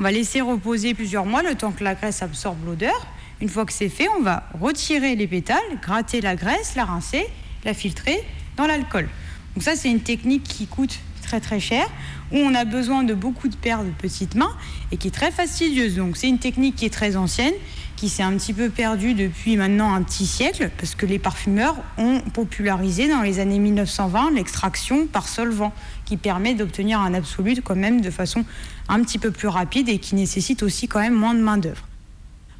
On 0.00 0.02
va 0.02 0.10
laisser 0.10 0.40
reposer 0.40 0.92
plusieurs 0.92 1.24
mois 1.24 1.42
le 1.42 1.54
temps 1.54 1.70
que 1.70 1.84
la 1.84 1.94
graisse 1.94 2.20
absorbe 2.20 2.58
l'odeur. 2.66 3.06
Une 3.40 3.48
fois 3.48 3.64
que 3.64 3.72
c'est 3.72 3.88
fait, 3.88 4.08
on 4.18 4.22
va 4.22 4.42
retirer 4.60 5.14
les 5.14 5.28
pétales, 5.28 5.58
gratter 5.80 6.20
la 6.20 6.34
graisse, 6.34 6.74
la 6.74 6.84
rincer, 6.84 7.24
la 7.64 7.74
filtrer 7.74 8.24
dans 8.56 8.66
l'alcool. 8.66 9.08
Donc 9.54 9.62
ça 9.62 9.76
c'est 9.76 9.90
une 9.90 10.00
technique 10.00 10.42
qui 10.42 10.66
coûte 10.66 10.98
très 11.22 11.40
très 11.40 11.60
cher, 11.60 11.86
où 12.32 12.38
on 12.38 12.54
a 12.54 12.64
besoin 12.64 13.04
de 13.04 13.14
beaucoup 13.14 13.48
de 13.48 13.54
paires 13.54 13.84
de 13.84 13.90
petites 13.90 14.34
mains 14.34 14.54
et 14.90 14.96
qui 14.96 15.08
est 15.08 15.12
très 15.12 15.30
fastidieuse. 15.30 15.94
Donc 15.94 16.16
c'est 16.16 16.28
une 16.28 16.40
technique 16.40 16.74
qui 16.74 16.86
est 16.86 16.92
très 16.92 17.14
ancienne, 17.14 17.54
qui 17.96 18.08
s'est 18.08 18.24
un 18.24 18.32
petit 18.32 18.52
peu 18.52 18.70
perdue 18.70 19.14
depuis 19.14 19.56
maintenant 19.56 19.94
un 19.94 20.02
petit 20.02 20.26
siècle, 20.26 20.70
parce 20.76 20.96
que 20.96 21.06
les 21.06 21.20
parfumeurs 21.20 21.76
ont 21.98 22.20
popularisé 22.20 23.08
dans 23.08 23.22
les 23.22 23.38
années 23.38 23.60
1920 23.60 24.32
l'extraction 24.32 25.06
par 25.06 25.28
solvant, 25.28 25.72
qui 26.04 26.16
permet 26.16 26.54
d'obtenir 26.54 27.00
un 27.00 27.14
absolu 27.14 27.60
quand 27.62 27.76
même 27.76 28.00
de 28.00 28.10
façon 28.10 28.44
un 28.88 29.02
petit 29.02 29.18
peu 29.18 29.30
plus 29.30 29.48
rapide 29.48 29.88
et 29.88 29.98
qui 29.98 30.14
nécessite 30.14 30.62
aussi 30.62 30.88
quand 30.88 31.00
même 31.00 31.14
moins 31.14 31.34
de 31.34 31.40
main 31.40 31.56
d'œuvre. 31.56 31.86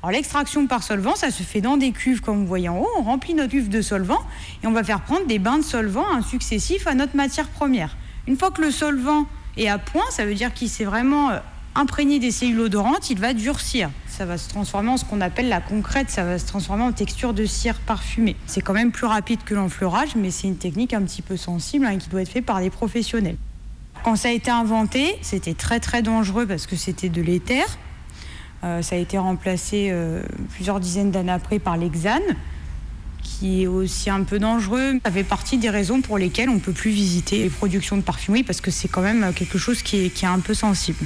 Alors 0.02 0.12
l'extraction 0.12 0.66
par 0.66 0.82
solvant, 0.82 1.16
ça 1.16 1.30
se 1.30 1.42
fait 1.42 1.62
dans 1.62 1.78
des 1.78 1.90
cuves 1.90 2.20
comme 2.20 2.40
vous 2.40 2.46
voyez 2.46 2.68
en 2.68 2.78
haut. 2.78 2.88
On 2.98 3.02
remplit 3.02 3.32
notre 3.32 3.52
cuve 3.52 3.70
de 3.70 3.80
solvant 3.80 4.20
et 4.62 4.66
on 4.66 4.72
va 4.72 4.84
faire 4.84 5.00
prendre 5.00 5.26
des 5.26 5.38
bains 5.38 5.58
de 5.58 5.64
solvant 5.64 6.20
successifs 6.20 6.86
à 6.86 6.94
notre 6.94 7.16
matière 7.16 7.48
première. 7.48 7.96
Une 8.26 8.36
fois 8.36 8.50
que 8.50 8.60
le 8.60 8.70
solvant 8.70 9.26
est 9.56 9.68
à 9.68 9.78
point, 9.78 10.04
ça 10.10 10.26
veut 10.26 10.34
dire 10.34 10.52
qu'il 10.52 10.68
s'est 10.68 10.84
vraiment 10.84 11.30
euh, 11.30 11.38
imprégné 11.74 12.18
des 12.18 12.30
cellules 12.30 12.60
odorantes, 12.60 13.08
il 13.10 13.18
va 13.18 13.32
durcir. 13.32 13.90
Ça 14.16 14.26
va 14.26 14.38
se 14.38 14.49
transformer 14.49 14.90
en 14.90 14.97
ce 14.97 15.04
qu'on 15.04 15.21
appelle 15.21 15.49
la 15.49 15.61
concrète, 15.61 16.09
ça 16.09 16.23
va 16.23 16.38
se 16.38 16.47
transformer 16.47 16.85
en 16.85 16.92
texture 16.92 17.35
de 17.35 17.44
cire 17.47 17.80
parfumée. 17.80 18.37
C'est 18.47 18.61
quand 18.61 18.73
même 18.73 18.92
plus 18.92 19.06
rapide 19.06 19.40
que 19.44 19.54
l'enfleurage, 19.54 20.14
mais 20.14 20.30
c'est 20.30 20.47
une 20.47 20.56
technique 20.56 20.94
un 20.94 21.02
petit 21.02 21.21
peu 21.21 21.37
sensible 21.37 21.85
hein, 21.85 21.99
qui 21.99 22.09
doit 22.11 22.23
être 22.23 22.28
faite 22.28 22.47
par 22.47 22.61
des 22.61 22.71
professionnels. 22.71 23.37
Quand 24.04 24.14
ça 24.14 24.28
a 24.28 24.30
été 24.30 24.52
inventé, 24.52 25.16
c'était 25.21 25.54
très 25.54 25.80
très 25.80 26.00
dangereux 26.00 26.47
parce 26.47 26.68
que 26.68 26.76
c'était 26.76 27.09
de 27.09 27.23
l'éther. 27.23 27.64
Euh, 28.62 28.83
ça 28.83 28.94
a 28.94 28.99
été 29.00 29.18
remplacé 29.18 29.88
euh, 29.90 30.23
plusieurs 30.50 30.78
dizaines 30.78 31.11
d'années 31.11 31.33
après 31.33 31.59
par 31.59 31.76
l'hexane 31.76 32.23
qui 33.21 33.62
est 33.64 33.66
aussi 33.66 34.11
un 34.11 34.23
peu 34.23 34.38
dangereux. 34.38 35.00
Ça 35.04 35.11
fait 35.11 35.25
partie 35.25 35.59
des 35.59 35.71
raisons 35.71 36.02
pour 36.02 36.18
lesquelles 36.18 36.50
on 36.50 36.54
ne 36.54 36.61
peut 36.61 36.73
plus 36.73 36.92
visiter 36.92 37.38
les 37.38 37.50
productions 37.50 37.97
de 37.97 38.02
parfumerie 38.02 38.44
parce 38.44 38.61
que 38.61 38.71
c'est 38.71 38.87
quand 38.87 39.02
même 39.02 39.33
quelque 39.35 39.59
chose 39.59 39.83
qui 39.83 40.06
est, 40.06 40.11
qui 40.11 40.25
est 40.25 40.28
un 40.28 40.38
peu 40.38 40.54
sensible. 40.54 41.04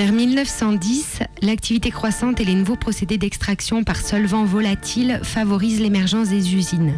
Vers 0.00 0.12
1910, 0.12 1.18
l'activité 1.42 1.90
croissante 1.90 2.40
et 2.40 2.46
les 2.46 2.54
nouveaux 2.54 2.74
procédés 2.74 3.18
d'extraction 3.18 3.84
par 3.84 3.96
solvants 3.96 4.46
volatiles 4.46 5.20
favorisent 5.22 5.82
l'émergence 5.82 6.30
des 6.30 6.54
usines. 6.54 6.94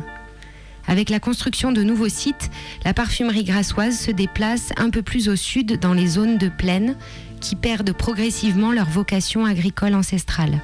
Avec 0.87 1.11
la 1.11 1.19
construction 1.19 1.73
de 1.73 1.83
nouveaux 1.83 2.09
sites, 2.09 2.49
la 2.85 2.95
parfumerie 2.95 3.43
grassoise 3.43 3.99
se 3.99 4.13
déplace 4.13 4.71
un 4.77 4.89
peu 4.89 5.03
plus 5.03 5.29
au 5.29 5.35
sud 5.35 5.81
dans 5.81 5.95
les 5.95 6.07
zones 6.07 6.39
de 6.39 6.49
plaine 6.49 6.95
qui 7.41 7.57
perdent 7.57 7.93
progressivement 7.93 8.71
leur 8.71 8.89
vocation 8.89 9.47
agricole 9.47 9.97
ancestrale. 9.97 10.61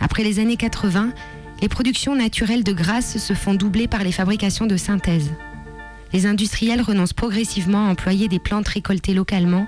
Après 0.00 0.24
les 0.24 0.38
années 0.38 0.56
80, 0.56 1.12
les 1.60 1.68
productions 1.68 2.14
naturelles 2.14 2.64
de 2.64 2.72
grasse 2.72 3.18
se 3.18 3.34
font 3.34 3.52
doubler 3.52 3.86
par 3.86 4.02
les 4.02 4.12
fabrications 4.12 4.64
de 4.64 4.78
synthèse. 4.78 5.30
Les 6.14 6.24
industriels 6.24 6.80
renoncent 6.80 7.12
progressivement 7.12 7.86
à 7.86 7.90
employer 7.90 8.28
des 8.28 8.38
plantes 8.38 8.68
récoltées 8.68 9.12
localement 9.12 9.66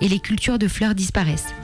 et 0.00 0.08
les 0.08 0.20
cultures 0.20 0.58
de 0.58 0.68
fleurs 0.68 0.94
disparaissent. 0.94 1.54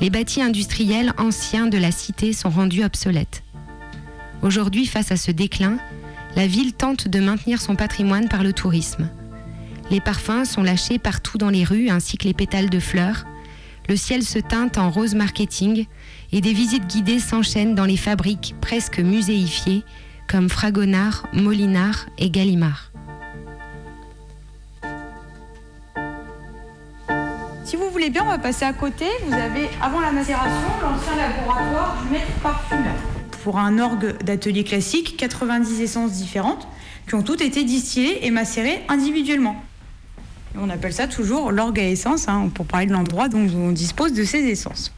Les 0.00 0.10
bâtis 0.10 0.42
industriels 0.42 1.12
anciens 1.18 1.66
de 1.66 1.78
la 1.78 1.92
cité 1.92 2.32
sont 2.32 2.50
rendus 2.50 2.84
obsolètes. 2.84 3.42
Aujourd'hui, 4.42 4.86
face 4.86 5.12
à 5.12 5.16
ce 5.16 5.30
déclin, 5.30 5.78
la 6.34 6.46
ville 6.46 6.72
tente 6.72 7.08
de 7.08 7.20
maintenir 7.20 7.60
son 7.60 7.76
patrimoine 7.76 8.28
par 8.28 8.42
le 8.42 8.52
tourisme. 8.52 9.08
Les 9.90 10.00
parfums 10.00 10.44
sont 10.44 10.62
lâchés 10.62 10.98
partout 10.98 11.38
dans 11.38 11.50
les 11.50 11.64
rues 11.64 11.90
ainsi 11.90 12.16
que 12.16 12.24
les 12.24 12.34
pétales 12.34 12.70
de 12.70 12.80
fleurs. 12.80 13.24
Le 13.88 13.96
ciel 13.96 14.22
se 14.22 14.38
teinte 14.38 14.78
en 14.78 14.90
rose 14.90 15.14
marketing 15.14 15.86
et 16.32 16.40
des 16.40 16.52
visites 16.52 16.86
guidées 16.86 17.18
s'enchaînent 17.18 17.74
dans 17.74 17.84
les 17.84 17.96
fabriques 17.96 18.54
presque 18.60 18.98
muséifiées 18.98 19.82
comme 20.28 20.48
Fragonard, 20.48 21.26
Molinard 21.34 22.06
et 22.18 22.30
Gallimard. 22.30 22.91
Si 27.72 27.78
vous 27.78 27.88
voulez 27.88 28.10
bien, 28.10 28.24
on 28.24 28.28
va 28.28 28.36
passer 28.36 28.66
à 28.66 28.74
côté. 28.74 29.06
Vous 29.26 29.32
avez, 29.32 29.66
avant 29.80 30.00
la 30.00 30.12
macération, 30.12 30.68
l'ancien 30.82 31.16
laboratoire 31.16 32.02
du 32.02 32.12
maître 32.12 32.30
parfumeur 32.42 32.92
pour 33.42 33.58
un 33.58 33.78
orgue 33.78 34.22
d'atelier 34.22 34.62
classique 34.62 35.16
90 35.16 35.80
essences 35.80 36.12
différentes 36.12 36.68
qui 37.08 37.14
ont 37.14 37.22
toutes 37.22 37.40
été 37.40 37.64
distillées 37.64 38.26
et 38.26 38.30
macérées 38.30 38.82
individuellement. 38.90 39.56
on 40.54 40.68
appelle 40.68 40.92
ça 40.92 41.06
toujours 41.06 41.50
l'orgue 41.50 41.80
à 41.80 41.84
essence, 41.84 42.28
hein, 42.28 42.50
pour 42.54 42.66
parler 42.66 42.84
de 42.84 42.92
l'endroit 42.92 43.28
dont 43.28 43.48
on 43.56 43.72
dispose 43.72 44.12
de 44.12 44.24
ces 44.24 44.40
essences. 44.40 44.92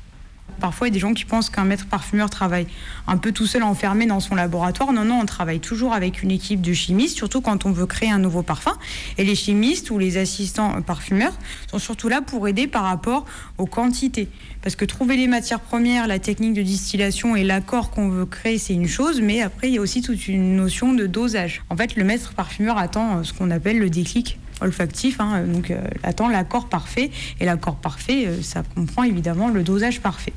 Parfois, 0.60 0.88
il 0.88 0.90
y 0.90 0.92
a 0.92 0.94
des 0.94 1.00
gens 1.00 1.14
qui 1.14 1.24
pensent 1.24 1.50
qu'un 1.50 1.64
maître 1.64 1.86
parfumeur 1.86 2.30
travaille 2.30 2.66
un 3.06 3.16
peu 3.16 3.32
tout 3.32 3.46
seul 3.46 3.62
enfermé 3.62 4.06
dans 4.06 4.20
son 4.20 4.34
laboratoire. 4.34 4.92
Non, 4.92 5.04
non, 5.04 5.20
on 5.20 5.26
travaille 5.26 5.60
toujours 5.60 5.92
avec 5.92 6.22
une 6.22 6.30
équipe 6.30 6.60
de 6.60 6.72
chimistes, 6.72 7.16
surtout 7.16 7.40
quand 7.40 7.66
on 7.66 7.72
veut 7.72 7.86
créer 7.86 8.10
un 8.10 8.18
nouveau 8.18 8.42
parfum. 8.42 8.72
Et 9.18 9.24
les 9.24 9.34
chimistes 9.34 9.90
ou 9.90 9.98
les 9.98 10.16
assistants 10.16 10.80
parfumeurs 10.82 11.34
sont 11.70 11.78
surtout 11.78 12.08
là 12.08 12.20
pour 12.20 12.48
aider 12.48 12.66
par 12.66 12.84
rapport 12.84 13.24
aux 13.58 13.66
quantités. 13.66 14.28
Parce 14.62 14.76
que 14.76 14.84
trouver 14.84 15.16
les 15.16 15.28
matières 15.28 15.60
premières, 15.60 16.06
la 16.06 16.18
technique 16.18 16.54
de 16.54 16.62
distillation 16.62 17.36
et 17.36 17.44
l'accord 17.44 17.90
qu'on 17.90 18.08
veut 18.08 18.26
créer, 18.26 18.58
c'est 18.58 18.74
une 18.74 18.88
chose, 18.88 19.20
mais 19.20 19.42
après, 19.42 19.68
il 19.68 19.74
y 19.74 19.78
a 19.78 19.80
aussi 19.80 20.00
toute 20.00 20.28
une 20.28 20.56
notion 20.56 20.92
de 20.92 21.06
dosage. 21.06 21.62
En 21.70 21.76
fait, 21.76 21.96
le 21.96 22.04
maître 22.04 22.32
parfumeur 22.32 22.78
attend 22.78 23.18
euh, 23.18 23.22
ce 23.22 23.32
qu'on 23.32 23.50
appelle 23.50 23.78
le 23.78 23.90
déclic 23.90 24.38
olfactif, 24.60 25.20
hein, 25.20 25.44
donc 25.46 25.70
euh, 25.70 25.80
attend 26.02 26.28
l'accord 26.28 26.68
parfait. 26.68 27.10
Et 27.40 27.44
l'accord 27.44 27.76
parfait, 27.76 28.26
euh, 28.26 28.42
ça 28.42 28.62
comprend 28.74 29.04
évidemment 29.04 29.48
le 29.48 29.62
dosage 29.62 30.00
parfait. 30.00 30.32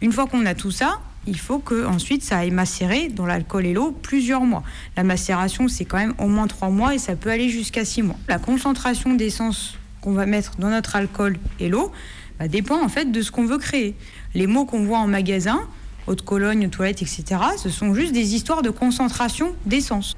Une 0.00 0.12
fois 0.12 0.26
qu'on 0.26 0.44
a 0.46 0.54
tout 0.54 0.70
ça, 0.70 1.00
il 1.26 1.38
faut 1.38 1.58
que 1.58 1.86
ensuite 1.86 2.24
ça 2.24 2.38
aille 2.38 2.50
macérer 2.50 3.08
dans 3.08 3.26
l'alcool 3.26 3.66
et 3.66 3.72
l'eau 3.72 3.92
plusieurs 3.92 4.42
mois. 4.42 4.64
La 4.96 5.04
macération, 5.04 5.68
c'est 5.68 5.84
quand 5.84 5.98
même 5.98 6.14
au 6.18 6.26
moins 6.26 6.46
trois 6.46 6.70
mois 6.70 6.94
et 6.94 6.98
ça 6.98 7.14
peut 7.14 7.30
aller 7.30 7.48
jusqu'à 7.48 7.84
six 7.84 8.02
mois. 8.02 8.16
La 8.28 8.38
concentration 8.38 9.14
d'essence 9.14 9.76
qu'on 10.00 10.12
va 10.12 10.26
mettre 10.26 10.56
dans 10.56 10.70
notre 10.70 10.96
alcool 10.96 11.38
et 11.60 11.68
l'eau 11.68 11.92
bah, 12.38 12.48
dépend 12.48 12.82
en 12.82 12.88
fait 12.88 13.12
de 13.12 13.22
ce 13.22 13.30
qu'on 13.30 13.46
veut 13.46 13.58
créer. 13.58 13.94
Les 14.34 14.48
mots 14.48 14.64
qu'on 14.64 14.84
voit 14.84 14.98
en 14.98 15.06
magasin, 15.06 15.60
eau 16.08 16.14
de 16.16 16.20
Cologne, 16.20 16.68
toilettes, 16.68 17.02
etc., 17.02 17.24
ce 17.56 17.70
sont 17.70 17.94
juste 17.94 18.12
des 18.12 18.34
histoires 18.34 18.62
de 18.62 18.70
concentration 18.70 19.54
d'essence. 19.66 20.16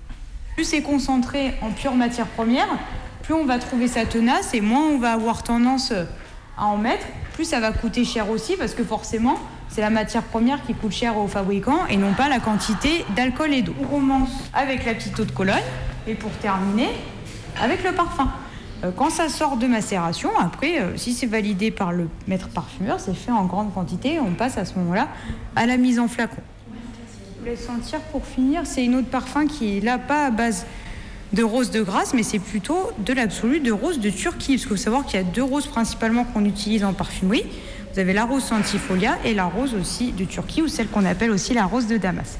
Plus 0.54 0.64
c'est 0.64 0.82
concentré 0.82 1.54
en 1.62 1.70
pure 1.70 1.94
matière 1.94 2.26
première, 2.26 2.68
plus 3.22 3.34
on 3.34 3.44
va 3.44 3.58
trouver 3.58 3.88
sa 3.88 4.04
tenace 4.06 4.54
et 4.54 4.60
moins 4.60 4.84
on 4.86 4.98
va 4.98 5.12
avoir 5.12 5.42
tendance 5.42 5.92
à 6.56 6.66
en 6.66 6.76
mettre, 6.76 7.06
plus 7.32 7.44
ça 7.44 7.58
va 7.60 7.72
coûter 7.72 8.04
cher 8.04 8.30
aussi 8.30 8.56
parce 8.56 8.74
que 8.74 8.84
forcément, 8.84 9.36
c'est 9.68 9.80
la 9.80 9.90
matière 9.90 10.22
première 10.22 10.64
qui 10.64 10.74
coûte 10.74 10.92
cher 10.92 11.18
aux 11.18 11.26
fabricants 11.26 11.86
et 11.90 11.96
non 11.96 12.12
pas 12.12 12.28
la 12.28 12.38
quantité 12.38 13.04
d'alcool 13.16 13.52
et 13.52 13.62
d'eau. 13.62 13.74
On 13.82 13.86
commence 13.86 14.30
avec 14.52 14.84
la 14.84 14.94
petite 14.94 15.18
eau 15.18 15.24
de 15.24 15.32
Cologne 15.32 15.62
et 16.06 16.14
pour 16.14 16.30
terminer, 16.32 16.90
avec 17.60 17.82
le 17.82 17.92
parfum. 17.92 18.30
Euh, 18.84 18.92
quand 18.96 19.10
ça 19.10 19.28
sort 19.28 19.56
de 19.56 19.66
macération, 19.66 20.30
après, 20.38 20.80
euh, 20.80 20.96
si 20.96 21.12
c'est 21.12 21.26
validé 21.26 21.72
par 21.72 21.92
le 21.92 22.08
maître 22.28 22.48
parfumeur, 22.48 23.00
c'est 23.00 23.14
fait 23.14 23.32
en 23.32 23.46
grande 23.46 23.74
quantité, 23.74 24.20
on 24.20 24.34
passe 24.34 24.58
à 24.58 24.64
ce 24.64 24.78
moment-là 24.78 25.08
à 25.56 25.66
la 25.66 25.76
mise 25.76 25.98
en 25.98 26.06
flacon. 26.06 26.42
Laisse 27.44 27.66
sentir 27.66 28.00
pour 28.10 28.24
finir, 28.24 28.62
c'est 28.64 28.84
une 28.84 29.02
de 29.02 29.06
parfum 29.06 29.46
qui 29.46 29.76
est 29.76 29.80
là 29.80 29.98
pas 29.98 30.26
à 30.26 30.30
base 30.30 30.64
de 31.34 31.42
rose 31.42 31.70
de 31.70 31.82
Grasse, 31.82 32.14
mais 32.14 32.22
c'est 32.22 32.38
plutôt 32.38 32.90
de 32.98 33.12
l'absolu 33.12 33.60
de 33.60 33.70
rose 33.70 34.00
de 34.00 34.08
Turquie. 34.08 34.52
Parce 34.52 34.62
qu'il 34.62 34.68
faut 34.70 34.76
savoir 34.76 35.04
qu'il 35.04 35.20
y 35.20 35.22
a 35.22 35.26
deux 35.26 35.42
roses 35.42 35.66
principalement 35.66 36.24
qu'on 36.24 36.44
utilise 36.46 36.84
en 36.84 36.94
parfumerie. 36.94 37.44
Vous 37.92 37.98
avez 38.00 38.14
la 38.14 38.24
rose 38.24 38.44
centifolia 38.44 39.18
et 39.26 39.34
la 39.34 39.44
rose 39.44 39.74
aussi 39.74 40.12
de 40.12 40.24
Turquie, 40.24 40.62
ou 40.62 40.68
celle 40.68 40.88
qu'on 40.88 41.04
appelle 41.04 41.30
aussi 41.30 41.52
la 41.52 41.66
rose 41.66 41.86
de 41.86 41.98
Damas. 41.98 42.38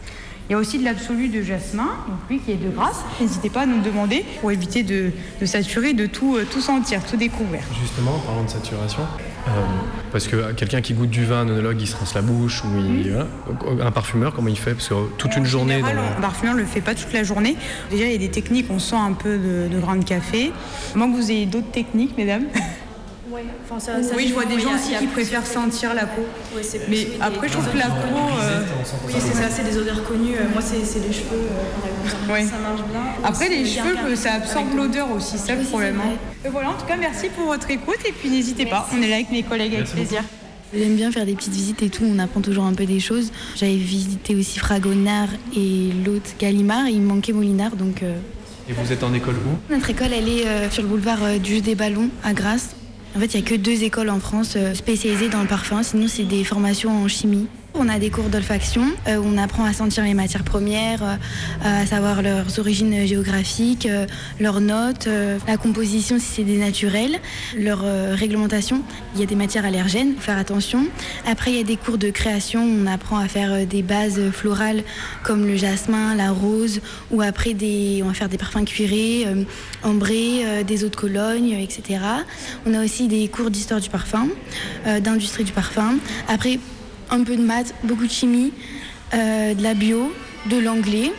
Il 0.49 0.53
y 0.53 0.55
a 0.55 0.59
aussi 0.59 0.79
de 0.79 0.85
l'absolu 0.85 1.29
de 1.29 1.43
jasmin, 1.43 1.91
donc 2.09 2.19
lui 2.31 2.39
qui 2.39 2.53
est 2.53 2.57
de 2.57 2.71
grâce. 2.71 3.05
N'hésitez 3.21 3.51
pas 3.51 3.63
à 3.63 3.67
nous 3.67 3.83
demander 3.83 4.25
pour 4.41 4.53
éviter 4.53 4.83
de, 4.83 5.11
saturer, 5.45 5.93
de 5.93 6.07
tout, 6.07 6.37
euh, 6.37 6.47
tout 6.51 6.61
sentir, 6.61 7.05
tout 7.05 7.17
découvrir. 7.17 7.63
Justement, 7.81 8.19
parlant 8.21 8.45
de 8.45 8.51
saturation, 8.51 9.03
euh, 9.47 9.51
parce 10.13 10.27
que 10.27 10.53
quelqu'un 10.53 10.81
qui 10.81 10.95
goûte 10.95 11.11
du 11.11 11.25
vin, 11.25 11.41
un 11.41 11.49
onologue, 11.49 11.81
il 11.81 11.87
se 11.87 11.97
rince 11.97 12.15
la 12.15 12.23
bouche, 12.23 12.63
ou 12.65 12.69
un 13.81 13.91
parfumeur, 13.91 14.33
comment 14.33 14.49
il 14.49 14.59
fait? 14.59 14.73
Parce 14.73 14.89
que 14.89 14.95
toute 15.19 15.37
une 15.37 15.45
journée. 15.45 15.83
Un 15.83 16.21
parfumeur 16.21 16.55
ne 16.55 16.61
le 16.61 16.67
fait 16.67 16.81
pas 16.81 16.95
toute 16.95 17.13
la 17.13 17.25
journée. 17.25 17.57
Déjà, 17.91 18.05
il 18.07 18.13
y 18.13 18.15
a 18.15 18.19
des 18.19 18.31
techniques, 18.31 18.67
on 18.71 18.79
sent 18.79 18.97
un 18.97 19.13
peu 19.13 19.37
de, 19.37 19.69
de 19.69 19.81
grain 19.81 19.97
de 19.97 20.05
café. 20.05 20.53
Moi, 20.95 21.07
que 21.09 21.13
vous 21.13 21.31
ayez 21.31 21.47
d'autres 21.47 21.71
techniques, 21.71 22.17
mesdames? 22.17 22.47
Oui, 24.17 24.29
je 24.29 24.35
vois 24.35 24.45
des 24.45 24.61
gens 24.61 24.75
aussi 24.75 24.95
qui 24.99 25.07
préfèrent 25.07 25.47
sentir 25.47 25.95
la 25.95 26.07
peau. 26.07 26.23
mais 26.89 27.09
après, 27.21 27.49
je 27.49 27.53
trouve 27.53 27.69
que 27.71 27.77
la 27.79 27.87
peau. 27.87 28.17
euh, 28.41 28.63
Oui, 29.07 29.15
c'est 29.19 29.35
ça, 29.35 29.51
c'est 29.51 29.65
des 29.65 29.77
odeurs 29.77 30.03
connues. 30.05 30.35
Euh, 30.37 30.45
Moi, 30.53 30.63
c'est 30.63 30.77
les 30.79 31.13
cheveux, 31.13 31.27
euh, 31.33 31.81
par 31.81 32.05
exemple. 32.05 32.33
Ouais. 32.33 32.45
Ça 32.45 32.59
marche 32.59 32.83
bien. 32.91 33.03
Après, 33.23 33.49
les 33.49 33.65
cheveux, 33.65 34.17
ça 34.17 34.35
absorbe 34.35 34.75
l'odeur 34.77 35.11
aussi, 35.13 35.39
c'est 35.39 35.47
ça 35.49 35.55
le 35.57 35.65
problème. 35.65 36.01
hein. 36.01 36.49
Voilà, 36.51 36.71
en 36.71 36.75
tout 36.75 36.87
cas, 36.87 36.97
merci 36.97 37.29
pour 37.37 37.47
votre 37.47 37.71
écoute 37.71 37.99
et 38.07 38.13
puis 38.13 38.31
n'hésitez 38.31 38.67
pas, 38.67 38.89
on 38.97 39.03
est 39.03 39.09
là 39.09 39.17
avec 39.17 39.31
mes 39.31 39.43
collègues 39.43 39.75
avec 39.75 39.91
plaisir. 39.91 40.23
J'aime 40.77 40.97
bien 40.97 41.13
faire 41.13 41.25
des 41.25 41.35
petites 41.35 41.53
visites 41.53 41.83
et 41.83 41.89
tout, 41.89 42.03
on 42.05 42.19
apprend 42.19 42.41
toujours 42.41 42.65
un 42.65 42.75
peu 42.75 42.85
des 42.85 42.99
choses. 42.99 43.31
J'avais 43.55 43.77
visité 43.77 44.35
aussi 44.35 44.59
Fragonard 44.59 45.29
et 45.57 45.91
l'autre 46.05 46.31
Gallimard, 46.39 46.87
et 46.87 46.91
il 46.91 47.01
me 47.01 47.07
manquait 47.07 47.33
Molinard, 47.33 47.77
donc 47.77 48.03
euh, 48.03 48.17
Et 48.69 48.73
vous 48.73 48.93
êtes 48.93 49.05
en 49.05 49.15
école 49.15 49.37
où? 49.37 49.73
Notre 49.73 49.91
école 49.91 50.09
elle 50.13 50.29
est 50.29 50.47
euh, 50.49 50.69
sur 50.71 50.83
le 50.83 50.89
boulevard 50.89 51.19
euh, 51.23 51.39
du 51.39 51.57
jeu 51.57 51.61
des 51.61 51.77
ballons 51.77 52.09
à 52.25 52.33
Grasse. 52.33 52.75
En 53.17 53.21
fait, 53.21 53.35
il 53.35 53.41
n'y 53.41 53.47
a 53.47 53.49
que 53.49 53.55
deux 53.55 53.85
écoles 53.85 54.11
en 54.11 54.19
France 54.19 54.55
euh, 54.57 54.75
spécialisées 54.75 55.29
dans 55.29 55.43
le 55.43 55.47
parfum, 55.47 55.85
sinon 55.85 56.09
c'est 56.09 56.25
des 56.25 56.43
formations 56.43 56.91
en 56.91 57.07
chimie. 57.07 57.47
On 57.77 57.89
a 57.89 57.99
des 57.99 58.09
cours 58.09 58.29
d'olfaction, 58.29 58.83
euh, 59.09 59.17
où 59.17 59.25
on 59.27 59.37
apprend 59.37 59.65
à 59.65 59.73
sentir 59.73 60.05
les 60.05 60.15
matières 60.15 60.45
premières, 60.45 61.03
euh, 61.03 61.83
à 61.83 61.85
savoir 61.87 62.23
leurs 62.23 62.61
origines 62.61 63.05
géographiques, 63.05 63.87
euh, 63.87 64.07
leurs 64.39 64.61
notes, 64.61 65.09
euh, 65.09 65.39
la 65.49 65.57
composition 65.57 66.21
si 66.21 66.27
c'est 66.37 66.45
des 66.45 66.57
naturels, 66.57 67.19
leur 67.57 67.81
euh, 67.83 68.15
réglementation. 68.15 68.83
Il 69.15 69.21
y 69.21 69.25
a 69.25 69.27
des 69.27 69.35
matières 69.35 69.65
allergènes, 69.65 70.15
faut 70.15 70.21
faire 70.23 70.39
attention. 70.39 70.87
Après, 71.27 71.51
il 71.51 71.57
y 71.57 71.61
a 71.61 71.65
des 71.65 71.77
cours 71.77 71.99
de 71.99 72.11
création, 72.11 72.63
on 72.63 72.87
apprend 72.87 73.19
à 73.19 73.27
faire 73.27 73.53
euh, 73.53 73.65
des 73.65 73.83
bases 73.83 74.31
florales 74.31 74.85
comme 75.25 75.45
le 75.45 75.57
jasmin, 75.57 76.15
la 76.15 76.31
rose, 76.31 76.81
ou 77.11 77.23
après 77.23 77.57
on 78.03 78.07
va 78.07 78.15
faire 78.15 78.29
des 78.29 78.39
parfums 78.39 78.65
cuirés, 78.65 79.25
euh, 79.27 79.43
ambrés, 79.83 80.45
euh, 80.45 80.63
des 80.63 80.85
eaux 80.85 80.91
de 80.91 80.97
Cologne, 80.97 81.55
euh, 81.55 81.63
etc. 81.63 82.01
On 82.67 82.75
a 82.75 82.85
aussi 82.85 83.09
des 83.09 83.27
cours 83.27 83.51
d'histoire 83.51 83.81
du 83.81 83.91
parfum, 83.91 84.29
euh, 84.87 85.01
d'industrie 85.01 85.43
du 85.43 85.53
parfum. 85.53 85.97
Après, 86.29 86.61
un 87.11 87.23
peu 87.25 87.37
de 87.37 87.43
maths, 87.43 87.75
beaucoup 87.85 88.07
de 88.07 88.13
chimie, 88.13 88.53
euh, 89.15 89.55
de 89.55 89.63
la 89.63 89.75
bio, 89.75 90.13
de 90.51 90.59
l'anglais, 90.59 91.13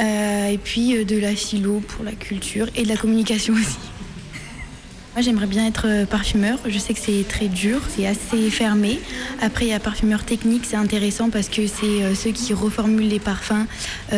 euh, 0.00 0.48
et 0.48 0.58
puis 0.58 0.96
euh, 0.96 1.04
de 1.04 1.16
la 1.16 1.34
philo 1.34 1.80
pour 1.80 2.04
la 2.04 2.12
culture 2.12 2.66
et 2.74 2.82
de 2.82 2.88
la 2.88 2.96
communication 2.96 3.54
aussi. 3.60 3.78
Moi, 5.14 5.22
j'aimerais 5.22 5.46
bien 5.46 5.64
être 5.64 6.06
parfumeur. 6.06 6.58
Je 6.66 6.76
sais 6.76 6.92
que 6.92 6.98
c'est 6.98 7.24
très 7.28 7.46
dur, 7.46 7.80
c'est 7.88 8.04
assez 8.04 8.50
fermé. 8.50 8.98
Après, 9.40 9.66
il 9.66 9.68
y 9.68 9.72
a 9.72 9.78
parfumeur 9.78 10.24
technique, 10.24 10.64
c'est 10.64 10.76
intéressant 10.76 11.30
parce 11.30 11.48
que 11.48 11.68
c'est 11.68 12.16
ceux 12.16 12.32
qui 12.32 12.52
reformulent 12.52 13.06
les 13.06 13.20
parfums, 13.20 13.66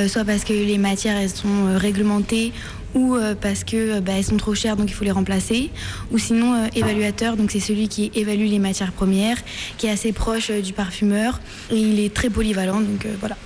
soit 0.09 0.25
parce 0.25 0.45
que 0.45 0.55
les 0.55 0.79
matières 0.79 1.19
elles 1.19 1.29
sont 1.29 1.77
réglementées 1.77 2.55
ou 2.95 3.15
euh, 3.15 3.35
parce 3.39 3.65
que 3.65 3.97
euh, 3.97 4.01
bah, 4.01 4.23
sont 4.23 4.37
trop 4.37 4.55
chères 4.55 4.77
donc 4.77 4.91
il 4.91 4.95
faut 4.95 5.05
les 5.05 5.11
remplacer. 5.11 5.71
Ou 6.11 6.19
sinon 6.19 6.55
euh, 6.55 6.67
évaluateur, 6.75 7.37
donc 7.37 7.51
c'est 7.51 7.61
celui 7.61 7.89
qui 7.89 8.11
évalue 8.15 8.47
les 8.47 8.59
matières 8.59 8.93
premières, 8.93 9.39
qui 9.79 9.87
est 9.87 9.91
assez 9.91 10.13
proche 10.13 10.51
du 10.51 10.73
parfumeur 10.73 11.41
et 11.71 11.77
il 11.77 12.01
est 12.01 12.13
très 12.13 12.31
polyvalent 12.31 12.81
donc 12.81 13.07
voilà. 13.21 13.37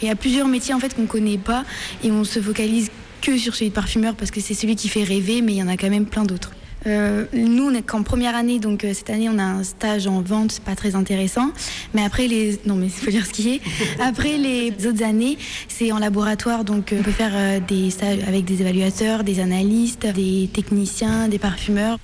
Il 0.00 0.08
y 0.08 0.10
a 0.10 0.16
plusieurs 0.16 0.48
métiers 0.48 0.74
en 0.74 0.80
fait 0.80 0.94
qu'on 0.94 1.06
connaît 1.06 1.38
pas 1.38 1.64
et 2.02 2.10
on 2.10 2.24
se 2.24 2.40
focalise 2.40 2.90
que 3.20 3.38
sur 3.38 3.54
celui 3.54 3.70
de 3.70 3.74
parfumeur 3.74 4.14
parce 4.16 4.30
que 4.30 4.40
c'est 4.40 4.54
celui 4.54 4.74
qui 4.74 4.88
fait 4.88 5.04
rêver, 5.04 5.42
mais 5.42 5.52
il 5.52 5.58
y 5.58 5.62
en 5.62 5.68
a 5.68 5.76
quand 5.76 5.90
même 5.90 6.06
plein 6.06 6.24
d'autres. 6.24 6.50
Euh, 6.86 7.26
nous, 7.32 7.64
on 7.64 7.74
est 7.74 7.82
qu'en 7.82 8.02
première 8.02 8.34
année, 8.34 8.58
donc 8.58 8.84
euh, 8.84 8.92
cette 8.94 9.10
année, 9.10 9.28
on 9.28 9.38
a 9.38 9.44
un 9.44 9.64
stage 9.64 10.06
en 10.06 10.20
vente, 10.20 10.52
c'est 10.52 10.64
pas 10.64 10.74
très 10.74 10.94
intéressant. 10.94 11.52
Mais 11.94 12.02
après 12.04 12.26
les, 12.26 12.58
non, 12.66 12.74
mais 12.74 12.86
il 12.86 12.92
faut 12.92 13.10
dire 13.10 13.26
ce 13.26 13.32
qui 13.32 13.54
est. 13.54 13.60
Après 14.00 14.36
les 14.36 14.74
autres 14.86 15.02
années, 15.02 15.38
c'est 15.68 15.92
en 15.92 15.98
laboratoire, 15.98 16.64
donc 16.64 16.92
euh, 16.92 16.96
on 17.00 17.02
peut 17.02 17.10
faire 17.12 17.32
euh, 17.34 17.60
des 17.60 17.90
stages 17.90 18.18
avec 18.26 18.44
des 18.44 18.62
évaluateurs, 18.62 19.24
des 19.24 19.40
analystes, 19.40 20.06
des 20.06 20.48
techniciens, 20.52 21.28
des 21.28 21.38
parfumeurs. 21.38 21.98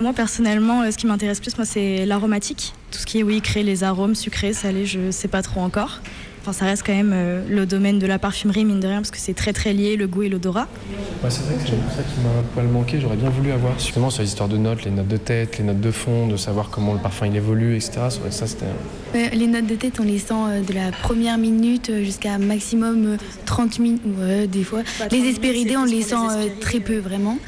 Moi 0.00 0.12
personnellement, 0.12 0.82
euh, 0.82 0.90
ce 0.92 0.98
qui 0.98 1.06
m'intéresse 1.06 1.40
plus, 1.40 1.56
moi, 1.56 1.64
c'est 1.64 2.06
l'aromatique. 2.06 2.72
Tout 2.90 3.00
ce 3.00 3.06
qui 3.06 3.18
est, 3.18 3.22
oui, 3.22 3.40
créer 3.40 3.64
les 3.64 3.82
arômes 3.82 4.14
sucrés, 4.14 4.52
salés, 4.52 4.86
je 4.86 5.10
sais 5.10 5.28
pas 5.28 5.42
trop 5.42 5.60
encore. 5.60 6.00
Enfin, 6.48 6.60
ça 6.60 6.64
reste 6.64 6.82
quand 6.86 6.94
même 6.94 7.12
euh, 7.12 7.42
le 7.46 7.66
domaine 7.66 7.98
de 7.98 8.06
la 8.06 8.18
parfumerie, 8.18 8.64
mine 8.64 8.80
de 8.80 8.86
rien, 8.86 8.96
parce 8.96 9.10
que 9.10 9.18
c'est 9.18 9.34
très 9.34 9.52
très 9.52 9.74
lié, 9.74 9.96
le 9.96 10.06
goût 10.06 10.22
et 10.22 10.30
l'odorat. 10.30 10.66
Ouais, 11.22 11.28
c'est 11.28 11.42
vrai 11.42 11.56
que 11.56 11.60
c'est 11.60 11.96
ça 11.96 12.02
qui 12.02 12.20
m'a 12.22 12.30
un 12.30 12.42
poil 12.54 12.66
manqué. 12.68 12.98
J'aurais 13.02 13.16
bien 13.16 13.28
voulu 13.28 13.52
avoir 13.52 13.78
justement 13.78 14.08
sur 14.08 14.22
les 14.22 14.28
histoires 14.28 14.48
de 14.48 14.56
notes, 14.56 14.82
les 14.86 14.90
notes 14.90 15.08
de 15.08 15.18
tête, 15.18 15.58
les 15.58 15.64
notes 15.64 15.80
de 15.80 15.90
fond, 15.90 16.26
de 16.26 16.38
savoir 16.38 16.70
comment 16.70 16.94
le 16.94 17.00
parfum 17.00 17.26
il 17.26 17.36
évolue, 17.36 17.76
etc. 17.76 18.00
Ça, 18.30 18.46
c'était. 18.46 18.64
Euh, 19.14 19.28
les 19.32 19.46
notes 19.46 19.66
de 19.66 19.74
tête, 19.74 20.00
on 20.00 20.04
les 20.04 20.18
sent 20.18 20.32
euh, 20.34 20.62
de 20.62 20.72
la 20.72 20.90
première 20.90 21.36
minute 21.36 21.90
jusqu'à 22.02 22.38
maximum 22.38 23.06
euh, 23.06 23.16
30 23.44 23.78
minutes, 23.78 24.02
ouais, 24.18 24.46
des 24.46 24.64
fois. 24.64 24.80
Les 25.10 25.28
espéridés, 25.28 25.76
on 25.76 25.84
les 25.84 26.02
sent 26.02 26.14
euh, 26.14 26.46
très 26.60 26.80
peu, 26.80 26.98
vraiment. 26.98 27.38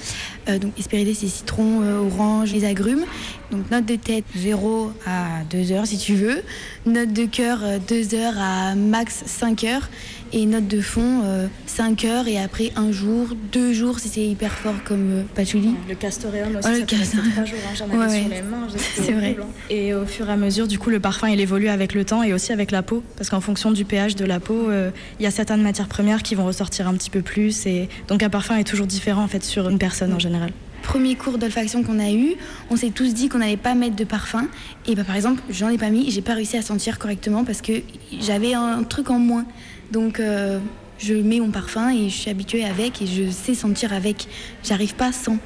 Euh, 0.51 0.59
donc, 0.59 0.79
espéridés, 0.79 1.15
c'est 1.15 1.29
citron, 1.29 1.83
euh, 1.83 2.01
orange, 2.01 2.53
les 2.53 2.65
agrumes. 2.65 3.05
Donc, 3.51 3.71
note 3.71 3.87
de 3.87 3.97
tête, 3.97 4.25
0 4.37 4.93
à 5.07 5.43
2 5.51 5.73
heures, 5.73 5.87
si 5.87 5.99
tu 5.99 6.15
veux. 6.15 6.43
Note 6.87 7.13
de 7.13 7.25
cœur, 7.25 7.61
2 7.89 8.15
heures 8.15 8.39
à 8.39 8.75
max 8.75 9.23
5 9.27 9.65
heures. 9.65 9.89
Et 10.33 10.47
note 10.47 10.69
de 10.69 10.81
fond, 10.81 11.23
5 11.67 12.05
heures. 12.05 12.29
Et 12.29 12.39
après, 12.39 12.71
un 12.77 12.93
jour, 12.93 13.29
deux 13.53 13.73
jours, 13.73 13.99
si 13.99 14.09
c'est 14.09 14.25
hyper 14.25 14.53
fort 14.53 14.75
comme 14.85 15.11
euh, 15.11 15.23
patchouli. 15.35 15.75
Le 15.89 15.95
castoreum 15.97 16.55
aussi, 16.57 16.63
ça 16.63 16.71
le 16.71 16.79
rester 16.81 16.97
castoreum. 16.97 17.31
trois 17.33 17.45
jours. 17.45 17.59
hein, 17.67 17.75
J'en 17.77 17.85
avais 17.87 17.99
Ouais, 17.99 18.21
sur 18.21 18.29
les 18.31 18.43
mains. 18.43 18.67
C'est 18.95 19.13
vrai. 19.13 19.37
hein. 19.41 19.45
Et 19.71 19.93
au 19.93 20.07
fur 20.07 20.29
et 20.29 20.33
à 20.33 20.37
mesure, 20.37 20.69
du 20.69 20.79
coup, 20.79 20.91
le 20.91 21.01
parfum, 21.01 21.29
il 21.29 21.41
évolue 21.41 21.69
avec 21.69 21.95
le 21.95 22.05
temps 22.05 22.23
et 22.23 22.33
aussi 22.33 22.53
avec 22.53 22.71
la 22.71 22.83
peau. 22.83 23.03
Parce 23.17 23.29
qu'en 23.29 23.41
fonction 23.41 23.73
du 23.73 23.85
pH 23.85 24.15
de 24.15 24.25
la 24.25 24.39
peau, 24.39 24.71
euh, 24.71 24.91
il 25.19 25.25
y 25.25 25.27
a 25.27 25.31
certaines 25.33 25.63
matières 25.63 25.89
premières 25.89 26.23
qui 26.23 26.37
vont 26.37 26.45
ressortir 26.47 26.87
un 26.87 26.95
petit 26.95 27.11
peu 27.11 27.23
plus. 27.23 27.67
Et 27.67 27.89
donc, 28.07 28.23
un 28.23 28.31
parfum 28.31 28.57
est 28.57 28.65
toujours 28.65 28.87
différent, 28.87 29.25
en 29.25 29.29
fait, 29.29 29.43
sur 29.45 29.69
une 29.69 29.79
personne 29.79 30.13
en 30.13 30.19
général. 30.21 30.51
Premier 30.83 31.15
cours 31.15 31.37
d'olfaction 31.39 31.83
qu'on 31.83 31.99
a 31.99 32.11
eu, 32.11 32.35
on 32.71 32.77
s'est 32.77 32.89
tous 32.91 33.13
dit 33.15 33.29
qu'on 33.29 33.39
n'allait 33.39 33.59
pas 33.59 33.75
mettre 33.75 33.97
de 33.97 34.05
parfum. 34.05 34.47
Et 34.87 34.95
bah, 34.95 35.05
par 35.05 35.15
exemple, 35.15 35.43
j'en 35.51 35.69
ai 35.69 35.77
pas 35.77 35.91
mis 35.91 36.11
j'ai 36.11 36.23
pas 36.23 36.33
réussi 36.35 36.57
à 36.57 36.63
sentir 36.63 36.99
correctement 36.99 37.45
parce 37.45 37.61
que 37.61 37.73
j'avais 38.21 38.55
un 38.55 38.83
truc 38.85 39.11
en 39.11 39.19
moins. 39.19 39.45
Donc 39.91 40.21
euh, 40.21 40.59
je 40.99 41.15
mets 41.15 41.41
mon 41.41 41.51
parfum 41.51 41.91
et 41.91 42.09
je 42.09 42.17
suis 42.17 42.31
habituée 42.31 42.65
avec 42.65 43.03
et 43.03 43.07
je 43.07 43.31
sais 43.31 43.55
sentir 43.55 43.93
avec. 43.93 44.29
J'arrive 44.63 44.95
pas 44.95 45.13
sans. 45.13 45.39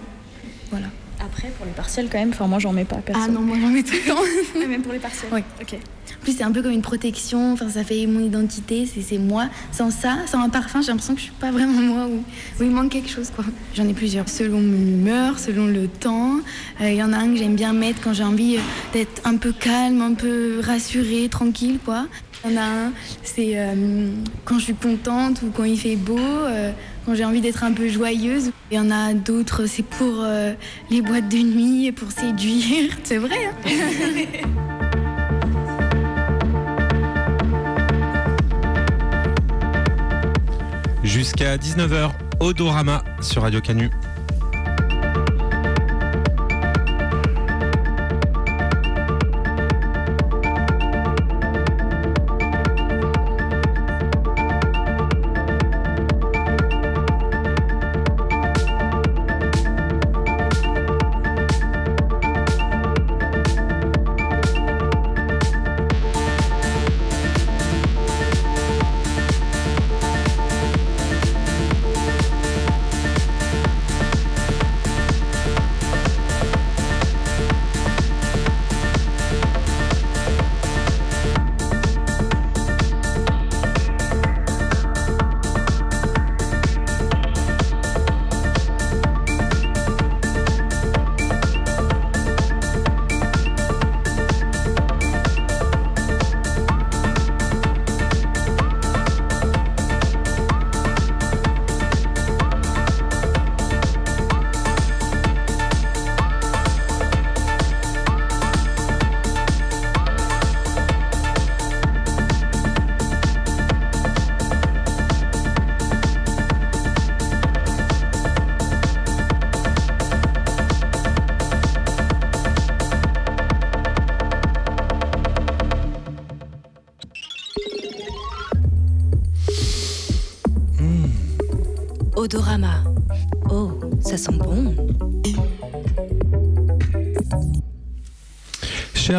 Voilà. 0.71 0.87
Après, 1.25 1.49
pour 1.57 1.65
les 1.65 1.73
partiels, 1.73 2.09
quand 2.11 2.19
même, 2.19 2.31
enfin, 2.31 2.47
moi, 2.47 2.59
j'en 2.59 2.73
mets 2.73 2.85
pas, 2.85 2.97
perso. 2.97 3.23
Ah 3.25 3.29
non, 3.29 3.41
moi 3.41 3.57
j'en 3.61 3.69
mets 3.69 3.83
tout 3.83 3.95
le 3.95 4.09
temps. 4.11 4.21
Ah, 4.63 4.67
même 4.67 4.83
pour 4.83 4.93
les 4.93 4.99
partiels 4.99 5.31
Oui. 5.33 5.41
Ok. 5.61 5.79
En 6.25 6.27
plus, 6.27 6.39
c'est 6.39 6.43
un 6.45 6.53
peu 6.53 6.63
comme 6.63 6.73
une 6.73 6.81
protection, 6.81 7.53
enfin, 7.53 7.69
ça 7.69 7.85
fait 7.85 8.07
mon 8.07 8.21
identité, 8.21 8.87
c'est 8.87 9.19
moi. 9.19 9.45
Sans 9.73 9.91
ça, 9.91 10.17
sans 10.25 10.41
un 10.41 10.49
parfum, 10.49 10.81
j'ai 10.81 10.87
l'impression 10.87 11.13
que 11.13 11.21
je 11.21 11.25
suis 11.27 11.35
pas 11.39 11.51
vraiment 11.51 11.83
moi 11.83 12.07
ou, 12.07 12.15
ou 12.59 12.65
il 12.65 12.71
manque 12.71 12.89
quelque 12.93 13.11
chose. 13.11 13.29
quoi. 13.37 13.45
J'en 13.75 13.87
ai 13.87 13.93
plusieurs, 13.93 14.27
selon 14.31 14.59
mon 14.59 14.79
humeur, 14.87 15.39
selon 15.39 15.67
le 15.67 15.87
temps. 15.87 16.37
Euh, 16.81 16.89
Il 16.89 16.97
y 16.97 17.03
en 17.03 17.13
a 17.13 17.19
un 17.19 17.29
que 17.29 17.37
j'aime 17.37 17.57
bien 17.57 17.75
mettre 17.75 18.01
quand 18.03 18.15
j'ai 18.15 18.25
envie 18.25 18.57
euh, 18.57 18.61
d'être 18.95 19.21
un 19.27 19.37
peu 19.37 19.53
calme, 19.53 20.01
un 20.01 20.15
peu 20.15 20.61
rassurée, 20.63 21.29
tranquille. 21.29 21.79
quoi. 21.85 22.07
Il 22.47 22.53
y 22.53 22.55
en 22.55 22.63
a 22.63 22.65
un, 22.65 22.93
c'est 23.23 23.59
euh, 23.59 24.09
quand 24.47 24.59
je 24.59 24.65
suis 24.65 24.75
contente 24.75 25.43
ou 25.43 25.51
quand 25.55 25.65
il 25.65 25.79
fait 25.79 25.97
beau. 25.97 26.17
euh, 26.19 26.71
quand 27.05 27.15
j'ai 27.15 27.27
envie 27.27 27.43
d'être 27.43 27.63
un 27.65 27.73
peu 27.73 27.87
joyeuse. 27.87 28.51
Il 28.71 28.79
y 28.79 28.81
en 28.81 28.91
a 28.91 29.13
d'autres, 29.13 29.67
c'est 29.67 29.85
pour 29.85 30.23
euh, 30.23 30.55
les 30.89 31.03
boîtes 31.03 31.29
de 31.29 31.37
nuit, 31.37 31.93
pour 31.93 32.11
séduire. 32.11 32.97
C'est 33.05 33.19
vrai, 33.19 33.37
hein 33.67 34.81
Jusqu'à 41.05 41.59
19h, 41.59 42.13
Odorama 42.41 43.05
sur 43.21 43.43
Radio 43.43 43.61
Canu. 43.61 43.91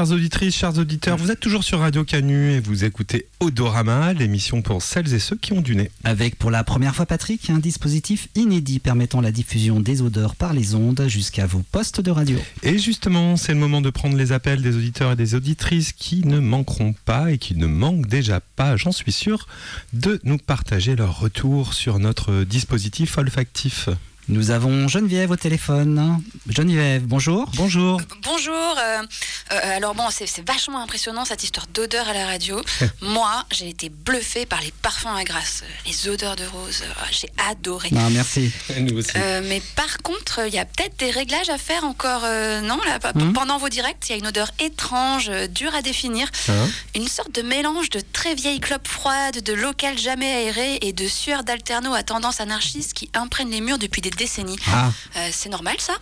Chères 0.06 0.14
auditrices, 0.14 0.56
chers 0.56 0.78
auditeurs, 0.78 1.18
vous 1.18 1.32
êtes 1.32 1.40
toujours 1.40 1.64
sur 1.64 1.80
Radio 1.80 2.04
Canu 2.04 2.52
et 2.52 2.60
vous 2.60 2.86
écoutez 2.86 3.26
Odorama, 3.40 4.14
l'émission 4.14 4.62
pour 4.62 4.84
celles 4.84 5.12
et 5.16 5.20
ceux 5.20 5.36
qui 5.36 5.52
ont 5.52 5.62
du 5.62 5.76
nez. 5.76 5.90
Avec 6.04 6.38
pour 6.38 6.52
la 6.52 6.64
première 6.64 6.96
fois, 6.96 7.08
Patrick, 7.08 7.50
un 7.50 7.58
dispositif 7.58 8.28
inédit 8.36 8.78
permettant 8.78 9.20
la 9.20 9.32
diffusion 9.32 9.80
des 9.80 10.04
odeurs 10.04 10.36
par 10.36 10.54
les 10.54 10.76
ondes 10.76 11.06
jusqu'à 11.08 11.48
vos 11.48 11.64
postes 11.72 12.02
de 12.02 12.12
radio. 12.12 12.38
Et 12.62 12.78
justement, 12.78 13.36
c'est 13.36 13.54
le 13.54 13.60
moment 13.60 13.82
de 13.82 13.90
prendre 13.90 14.16
les 14.16 14.32
appels 14.32 14.62
des 14.62 14.76
auditeurs 14.76 15.14
et 15.14 15.16
des 15.16 15.34
auditrices 15.34 15.92
qui 15.92 16.24
ne 16.24 16.38
manqueront 16.38 16.94
pas 17.06 17.32
et 17.32 17.40
qui 17.40 17.56
ne 17.56 17.66
manquent 17.66 18.06
déjà 18.06 18.42
pas, 18.42 18.78
j'en 18.78 18.92
suis 18.92 19.12
sûr, 19.12 19.48
de 19.94 20.20
nous 20.24 20.38
partager 20.38 20.96
leur 20.96 21.20
retour 21.20 21.74
sur 21.74 21.98
notre 21.98 22.44
dispositif 22.44 23.18
olfactif. 23.18 23.90
Nous 24.28 24.50
avons 24.50 24.88
Geneviève 24.88 25.30
au 25.30 25.36
téléphone. 25.36 26.20
Geneviève, 26.50 27.04
bonjour. 27.06 27.48
Bonjour. 27.56 28.02
Bonjour. 28.24 28.54
euh, 28.80 29.04
euh, 29.52 29.78
alors 29.78 29.94
bon, 29.94 30.06
c'est 30.10 30.26
vachement 30.48 30.82
impressionnant 30.82 31.26
cette 31.26 31.44
histoire 31.44 31.68
d'odeur 31.68 32.10
à 32.10 32.14
la 32.14 32.26
radio. 32.26 32.60
Moi, 33.02 33.46
j'ai 33.52 33.70
été 33.70 33.90
bluffée 33.90 34.48
par 34.48 34.62
les 34.62 34.72
parfums 34.82 35.16
à 35.16 35.24
grasse, 35.24 35.62
euh, 35.64 35.68
les 35.86 36.10
odeurs 36.10 36.36
de 36.36 36.44
rose. 36.46 36.82
euh, 36.82 37.04
j'ai 37.12 37.30
adoré. 37.52 37.90
Non, 37.92 38.10
merci. 38.10 38.52
Nous 38.80 38.98
aussi. 38.98 39.12
Euh, 39.16 39.42
mais 39.48 39.62
par 39.76 40.00
contre, 40.02 40.42
il 40.48 40.56
y 40.56 40.60
a 40.60 40.66
peut-être 40.66 40.98
des 40.98 41.12
réglages 41.12 41.50
à 41.52 41.60
faire 41.60 41.84
encore. 41.84 42.24
euh, 42.26 42.62
non, 42.62 42.80
là, 42.84 42.98
Hmm. 43.14 43.34
pendant 43.34 43.60
vos 43.60 43.70
directs, 43.70 43.98
il 44.08 44.12
y 44.14 44.16
a 44.16 44.18
une 44.18 44.26
odeur 44.28 44.50
étrange, 44.60 45.30
euh, 45.30 45.46
dure 45.48 45.76
à 45.76 45.84
définir. 45.84 46.28
Hein 46.50 46.68
Une 46.96 47.08
sorte 47.08 47.32
de 47.36 47.44
mélange 47.44 47.92
de 47.92 48.02
très 48.14 48.34
vieilles 48.34 48.60
clopes 48.60 48.88
froides, 48.88 49.44
de 49.44 49.54
local 49.54 49.98
jamais 50.00 50.34
aéré 50.34 50.80
et 50.82 50.94
de 50.94 51.08
sueur 51.08 51.44
d'alterno 51.44 51.94
à 51.94 52.02
tendance 52.02 52.42
anarchiste 52.42 52.94
qui 52.94 53.10
imprègne 53.14 53.52
les 53.52 53.62
murs 53.62 53.78
depuis 53.78 54.02
des 54.02 54.10
décennies. 54.16 54.58
Ah. 54.74 54.92
Euh, 55.18 55.30
c'est 55.32 55.50
normal 55.50 55.76
ça 55.80 55.94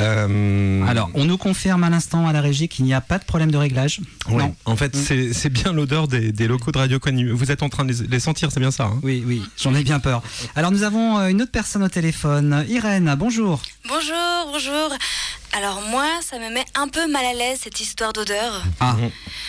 Euh, 0.00 0.84
Alors, 0.86 1.10
on 1.14 1.24
nous 1.24 1.36
confirme 1.38 1.82
à 1.84 1.90
l'instant 1.90 2.26
à 2.28 2.32
la 2.32 2.40
régie 2.40 2.68
qu'il 2.68 2.84
n'y 2.84 2.94
a 2.94 3.00
pas 3.00 3.18
de 3.18 3.24
problème 3.24 3.50
de 3.50 3.56
réglage. 3.56 4.00
Non. 4.28 4.54
en 4.64 4.76
fait, 4.76 4.94
c'est 4.96 5.32
c'est 5.32 5.48
bien 5.50 5.72
l'odeur 5.72 6.06
des, 6.08 6.32
des 6.32 6.46
locaux 6.46 6.70
de 6.72 6.78
Radio 6.78 6.98
Canu. 7.00 7.30
Vous 7.32 7.50
êtes 7.50 7.62
en 7.62 7.68
train 7.68 7.84
de 7.84 7.92
les, 7.92 8.06
les 8.06 8.20
sentir, 8.20 8.50
c'est 8.52 8.60
bien 8.60 8.70
ça 8.70 8.84
hein 8.84 9.00
Oui, 9.02 9.24
oui, 9.26 9.42
j'en 9.56 9.74
ai 9.74 9.82
bien 9.82 9.98
peur. 10.00 10.22
Alors, 10.54 10.70
nous 10.70 10.82
avons 10.84 11.18
euh, 11.18 11.28
une 11.28 11.42
autre 11.42 11.50
personne 11.52 11.82
au 11.82 11.88
téléphone. 11.88 12.64
Irène, 12.68 13.14
bonjour. 13.18 13.60
Bonjour, 13.88 14.52
bonjour. 14.52 14.90
Alors 15.52 15.82
moi, 15.90 16.06
ça 16.22 16.38
me 16.38 16.48
met 16.54 16.64
un 16.76 16.86
peu 16.86 17.10
mal 17.10 17.24
à 17.24 17.32
l'aise 17.34 17.58
cette 17.64 17.80
histoire 17.80 18.12
d'odeur. 18.12 18.62
Ah. 18.78 18.94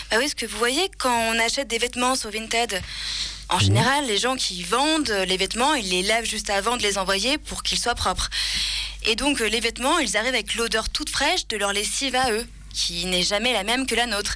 Bah 0.10 0.18
oui, 0.18 0.22
parce 0.22 0.34
que 0.34 0.48
vous 0.48 0.58
voyez, 0.58 0.90
quand 0.98 1.16
on 1.32 1.40
achète 1.40 1.68
des 1.68 1.78
vêtements 1.78 2.16
sur 2.16 2.32
Vinted, 2.32 2.82
en 3.52 3.60
général, 3.60 4.06
les 4.08 4.18
gens 4.18 4.36
qui 4.36 4.64
vendent 4.64 5.14
les 5.28 5.38
vêtements, 5.38 5.74
ils 5.76 5.90
les 5.90 6.04
lavent 6.04 6.26
juste 6.26 6.50
avant 6.50 6.78
de 6.78 6.84
les 6.84 6.98
envoyer 6.98 7.38
pour 7.38 7.64
qu'ils 7.64 7.78
soient 7.80 7.96
propres. 7.96 8.30
Et 9.06 9.16
donc 9.16 9.42
euh, 9.42 9.50
les 9.50 9.60
vêtements, 9.60 10.00
ils 10.00 10.16
arrivent 10.16 10.34
avec 10.34 10.56
l'odeur 10.56 10.90
toute 10.90 11.10
fraîche 11.10 11.48
de 11.48 11.58
leur 11.58 11.74
lessive 11.74 12.16
à 12.16 12.32
eux, 12.32 12.46
qui 12.74 13.06
n'est 13.06 13.24
jamais 13.24 13.54
la 13.54 13.64
même 13.64 13.86
que 13.86 13.96
la 13.96 14.06
nôtre. 14.06 14.36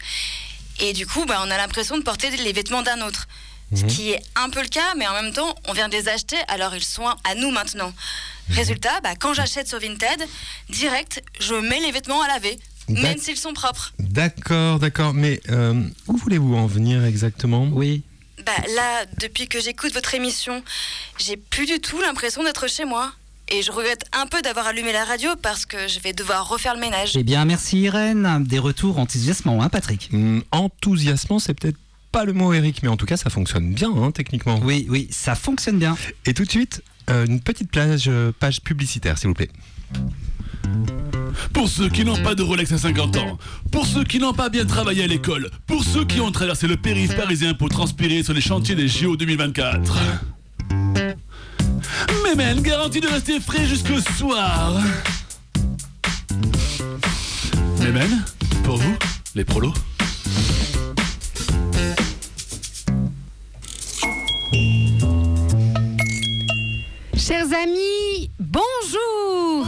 Et 0.79 0.93
du 0.93 1.07
coup, 1.07 1.25
bah, 1.25 1.41
on 1.45 1.51
a 1.51 1.57
l'impression 1.57 1.97
de 1.97 2.03
porter 2.03 2.29
les 2.29 2.51
vêtements 2.51 2.81
d'un 2.81 3.01
autre. 3.01 3.27
Ce 3.73 3.83
qui 3.83 4.11
est 4.11 4.21
un 4.35 4.49
peu 4.49 4.61
le 4.61 4.67
cas, 4.67 4.93
mais 4.95 5.07
en 5.07 5.13
même 5.13 5.33
temps, 5.33 5.55
on 5.67 5.73
vient 5.73 5.89
de 5.89 5.95
les 5.95 6.07
acheter, 6.07 6.37
alors 6.47 6.75
ils 6.75 6.83
sont 6.83 7.07
à 7.07 7.35
nous 7.35 7.49
maintenant. 7.51 7.91
Résultat, 8.49 9.01
bah, 9.01 9.15
quand 9.19 9.33
j'achète 9.33 9.67
sur 9.67 9.79
Vinted, 9.79 10.21
direct, 10.69 11.23
je 11.39 11.55
mets 11.55 11.79
les 11.79 11.91
vêtements 11.91 12.21
à 12.21 12.27
laver, 12.27 12.59
même 12.89 13.17
s'ils 13.17 13.37
sont 13.37 13.53
propres. 13.53 13.93
D'accord, 13.97 14.79
d'accord. 14.79 15.13
Mais 15.13 15.41
euh, 15.49 15.81
où 16.07 16.15
voulez-vous 16.15 16.55
en 16.55 16.67
venir 16.67 17.03
exactement? 17.05 17.67
Oui. 17.71 18.03
Bah, 18.45 18.51
là, 18.75 19.05
depuis 19.19 19.47
que 19.47 19.59
j'écoute 19.59 19.93
votre 19.93 20.13
émission, 20.13 20.63
j'ai 21.17 21.37
plus 21.37 21.65
du 21.65 21.79
tout 21.79 21.99
l'impression 22.01 22.43
d'être 22.43 22.67
chez 22.69 22.85
moi. 22.85 23.11
Et 23.47 23.61
je 23.61 23.71
regrette 23.71 24.05
un 24.11 24.25
peu 24.25 24.41
d'avoir 24.41 24.65
allumé 24.67 24.91
la 24.91 25.05
radio 25.05 25.29
parce 25.39 25.67
que 25.67 25.87
je 25.87 25.99
vais 25.99 26.13
devoir 26.13 26.49
refaire 26.49 26.73
le 26.73 26.79
ménage. 26.79 27.15
Eh 27.15 27.23
bien, 27.23 27.45
merci 27.45 27.81
Irène. 27.81 28.43
Des 28.43 28.57
retours 28.57 28.97
enthousiasmants, 28.97 29.61
hein, 29.61 29.69
Patrick? 29.69 30.09
Hum, 30.13 30.43
Enthousiasmant, 30.51 31.37
c'est 31.37 31.53
peut-être 31.53 31.77
pas 32.11 32.25
le 32.25 32.33
mot, 32.33 32.53
Eric, 32.53 32.81
mais 32.81 32.89
en 32.89 32.97
tout 32.97 33.05
cas, 33.05 33.17
ça 33.17 33.29
fonctionne 33.29 33.73
bien, 33.73 33.91
hein, 33.95 34.11
techniquement. 34.11 34.59
Oui, 34.63 34.87
oui, 34.89 35.07
ça 35.11 35.35
fonctionne 35.35 35.77
bien. 35.77 35.95
Et 36.25 36.33
tout 36.33 36.43
de 36.43 36.49
suite, 36.49 36.81
euh, 37.09 37.25
une 37.25 37.39
petite 37.39 37.69
plage, 37.69 38.05
euh, 38.07 38.31
page 38.39 38.61
publicitaire, 38.61 39.17
s'il 39.19 39.27
vous 39.27 39.33
plaît. 39.35 39.49
Pour 41.53 41.69
ceux 41.69 41.89
qui 41.89 42.03
n'ont 42.03 42.21
pas 42.21 42.35
de 42.35 42.43
Rolex 42.43 42.71
à 42.71 42.77
50 42.77 43.17
ans, 43.17 43.37
pour 43.71 43.85
ceux 43.85 44.03
qui 44.03 44.19
n'ont 44.19 44.33
pas 44.33 44.49
bien 44.49 44.65
travaillé 44.65 45.03
à 45.03 45.07
l'école, 45.07 45.49
pour 45.67 45.83
ceux 45.83 46.05
qui 46.05 46.19
ont 46.19 46.31
traversé 46.31 46.67
le 46.67 46.77
périph' 46.77 47.15
parisien 47.15 47.53
pour 47.53 47.69
transpirer 47.69 48.23
sur 48.23 48.33
les 48.33 48.41
chantiers 48.41 48.75
des 48.75 48.87
JO 48.87 49.15
2024. 49.15 49.97
Memen 52.23 52.61
garantie 52.61 52.99
de 52.99 53.07
rester 53.07 53.39
frais 53.39 53.65
jusqu'au 53.65 53.99
soir. 53.99 54.73
Memen, 57.79 58.23
pour 58.63 58.77
vous, 58.77 58.95
les 59.35 59.45
prolos. 59.45 59.73
Chers 67.17 67.47
amis, 67.53 68.29
bonjour 68.39 69.65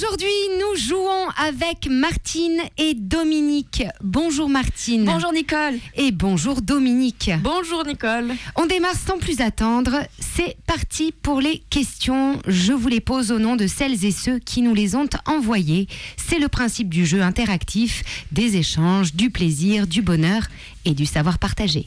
Aujourd'hui, 0.00 0.28
nous 0.60 0.80
jouons 0.80 1.28
avec 1.36 1.88
Martine 1.90 2.60
et 2.76 2.94
Dominique. 2.94 3.82
Bonjour 4.00 4.48
Martine. 4.48 5.04
Bonjour 5.04 5.32
Nicole. 5.32 5.74
Et 5.96 6.12
bonjour 6.12 6.62
Dominique. 6.62 7.32
Bonjour 7.42 7.84
Nicole. 7.84 8.32
On 8.54 8.66
démarre 8.66 8.94
sans 8.94 9.18
plus 9.18 9.40
attendre. 9.40 9.96
C'est 10.20 10.56
parti 10.68 11.10
pour 11.10 11.40
les 11.40 11.64
questions. 11.68 12.38
Je 12.46 12.72
vous 12.72 12.86
les 12.86 13.00
pose 13.00 13.32
au 13.32 13.40
nom 13.40 13.56
de 13.56 13.66
celles 13.66 14.04
et 14.04 14.12
ceux 14.12 14.38
qui 14.38 14.62
nous 14.62 14.72
les 14.72 14.94
ont 14.94 15.08
envoyées. 15.26 15.88
C'est 16.16 16.38
le 16.38 16.46
principe 16.46 16.90
du 16.90 17.04
jeu 17.04 17.20
interactif, 17.20 18.04
des 18.30 18.56
échanges, 18.56 19.14
du 19.14 19.30
plaisir, 19.30 19.88
du 19.88 20.00
bonheur 20.00 20.42
et 20.84 20.94
du 20.94 21.06
savoir 21.06 21.40
partagé. 21.40 21.86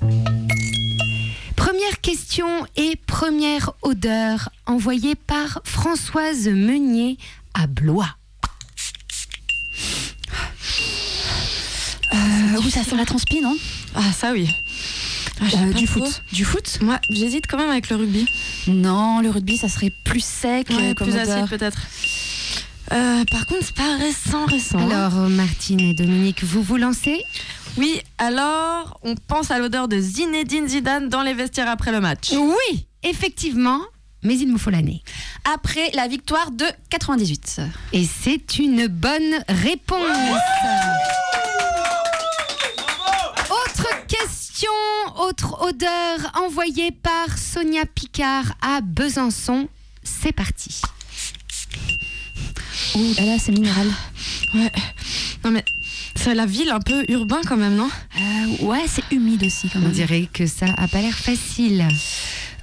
Première 1.56 2.02
question 2.02 2.48
et 2.76 2.98
première 3.08 3.72
odeur 3.84 4.50
envoyée 4.66 5.16
par 5.16 5.62
Françoise 5.64 6.50
Meunier 6.50 7.18
à 7.54 7.68
Blois. 7.68 8.10
Euh, 12.14 12.58
oui, 12.64 12.72
ça 12.72 12.84
sent 12.84 12.96
la 12.98 13.06
transpi, 13.06 13.42
non? 13.42 13.56
Ah, 13.96 14.12
ça 14.12 14.32
oui. 14.34 14.50
Ah, 15.40 15.46
Euh, 15.56 15.74
du 15.74 15.86
trop. 15.86 16.06
foot. 16.06 16.22
Du 16.34 16.46
foot? 16.46 16.80
Moi, 16.82 17.00
j'hésite 17.10 17.48
quand 17.48 17.58
même 17.58 17.70
avec 17.70 17.90
le 17.90 17.96
rugby. 17.96 18.26
Non, 18.68 19.22
le 19.22 19.30
rugby, 19.30 19.58
ça 19.58 19.70
serait 19.70 19.92
plus 20.06 20.24
sec 20.24 20.68
Ouais, 20.70 20.90
euh, 20.90 20.94
comme 20.94 21.08
plus 21.10 21.18
acide 21.18 21.50
peut-être. 21.50 21.80
Euh, 22.92 23.24
par 23.32 23.46
contre, 23.46 23.64
c'est 23.66 23.76
pas 23.76 23.96
récent, 23.98 24.46
récent. 24.46 24.78
hein. 24.78 24.90
Alors, 24.92 25.30
Martine 25.30 25.80
et 25.80 25.94
Dominique, 25.94 26.44
vous 26.44 26.62
vous 26.62 26.76
lancez? 26.78 27.24
Oui, 27.78 28.02
alors, 28.18 29.00
on 29.04 29.16
pense 29.16 29.50
à 29.50 29.60
l'odeur 29.60 29.88
de 29.88 29.98
Zinedine 30.00 30.68
Zidane 30.68 31.08
dans 31.08 31.22
les 31.22 31.34
vestiaires 31.34 31.70
après 31.70 31.92
le 31.94 32.02
match. 32.02 32.32
Oui, 32.34 32.86
effectivement, 33.04 33.80
mais 34.24 34.38
il 34.38 34.52
me 34.52 34.58
faut 34.58 34.70
l'année. 34.70 35.04
Après 35.54 35.90
la 35.94 36.08
victoire 36.08 36.52
de 36.52 36.66
98. 36.90 37.62
Et 37.94 38.06
c'est 38.06 38.58
une 38.60 38.88
bonne 38.88 39.44
réponse. 39.48 40.38
Autre 43.50 43.88
question, 44.08 44.70
autre 45.18 45.62
odeur 45.62 46.20
envoyée 46.36 46.92
par 46.92 47.38
Sonia 47.38 47.86
Picard 47.86 48.54
à 48.62 48.82
Besançon. 48.82 49.68
C'est 50.04 50.32
parti. 50.32 50.82
Ouh 52.96 53.14
là 53.18 53.26
là, 53.26 53.38
c'est 53.40 53.52
minéral. 53.52 53.88
Ouais. 54.54 54.72
Non 55.44 55.52
mais, 55.52 55.64
c'est 56.16 56.36
la 56.36 56.46
ville 56.46 56.70
un 56.70 56.80
peu 56.80 57.04
urbain 57.10 57.40
quand 57.48 57.58
même, 57.58 57.76
non? 57.76 57.90
Euh, 58.18 58.66
ouais, 58.66 58.84
c'est 58.88 59.04
humide 59.12 59.44
aussi 59.44 59.70
quand 59.70 59.80
On 59.80 59.84
même. 59.84 59.92
dirait 59.92 60.28
que 60.32 60.46
ça 60.46 60.66
a 60.78 60.88
pas 60.88 61.02
l'air 61.02 61.14
facile. 61.18 61.88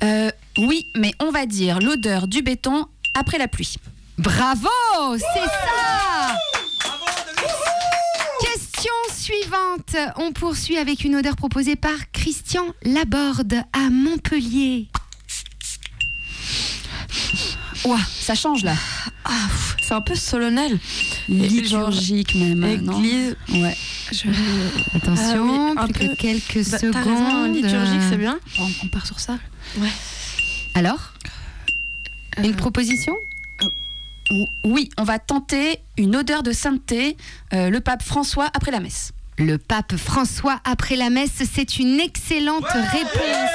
Euh, 0.04 0.30
oui, 0.58 0.86
mais 0.96 1.12
on 1.20 1.30
va 1.30 1.46
dire 1.46 1.78
l'odeur 1.80 2.28
du 2.28 2.42
béton 2.42 2.86
après 3.14 3.38
la 3.38 3.48
pluie. 3.48 3.76
Bravo, 4.18 4.68
c'est 5.16 5.22
ça 5.24 6.36
Question 8.40 8.92
suivante. 9.16 9.96
On 10.16 10.32
poursuit 10.32 10.76
avec 10.76 11.04
une 11.04 11.16
odeur 11.16 11.36
proposée 11.36 11.76
par 11.76 12.10
Christian 12.12 12.64
Laborde 12.82 13.54
à 13.72 13.90
Montpellier. 13.90 14.88
Ouah, 17.84 17.98
ça 18.20 18.34
change 18.34 18.64
là. 18.64 18.74
Ah, 19.24 19.30
c'est 19.80 19.94
un 19.94 20.00
peu 20.00 20.14
solennel. 20.16 20.78
Liturgique 21.28 22.34
même. 22.34 22.58
non 22.82 22.98
Église. 22.98 23.36
Ouais. 23.52 23.76
Attention, 24.94 25.74
Ah 25.76 25.82
oui, 25.82 25.84
un 25.84 25.86
plus 25.88 26.08
peu. 26.08 26.14
que 26.14 26.20
quelques 26.20 26.70
Bah, 26.70 26.78
secondes. 26.78 26.94
Raison, 27.04 27.52
liturgique, 27.52 28.00
c'est 28.10 28.16
bien. 28.16 28.38
On, 28.58 28.66
on 28.84 28.88
part 28.88 29.06
sur 29.06 29.20
ça. 29.20 29.38
Ouais. 29.78 29.88
Alors 30.74 31.12
Une 32.42 32.54
proposition 32.56 33.16
Ou- 34.30 34.46
Oui, 34.64 34.90
on 34.98 35.04
va 35.04 35.18
tenter 35.18 35.78
une 35.96 36.14
odeur 36.16 36.42
de 36.42 36.52
sainteté, 36.52 37.16
euh, 37.52 37.70
le 37.70 37.80
pape 37.80 38.02
François 38.02 38.50
après 38.54 38.70
la 38.70 38.80
messe. 38.80 39.12
Le 39.38 39.56
pape 39.56 39.96
François 39.96 40.60
après 40.64 40.96
la 40.96 41.10
messe, 41.10 41.42
c'est 41.52 41.78
une 41.78 41.98
excellente 42.00 42.66
réponse. 42.66 43.50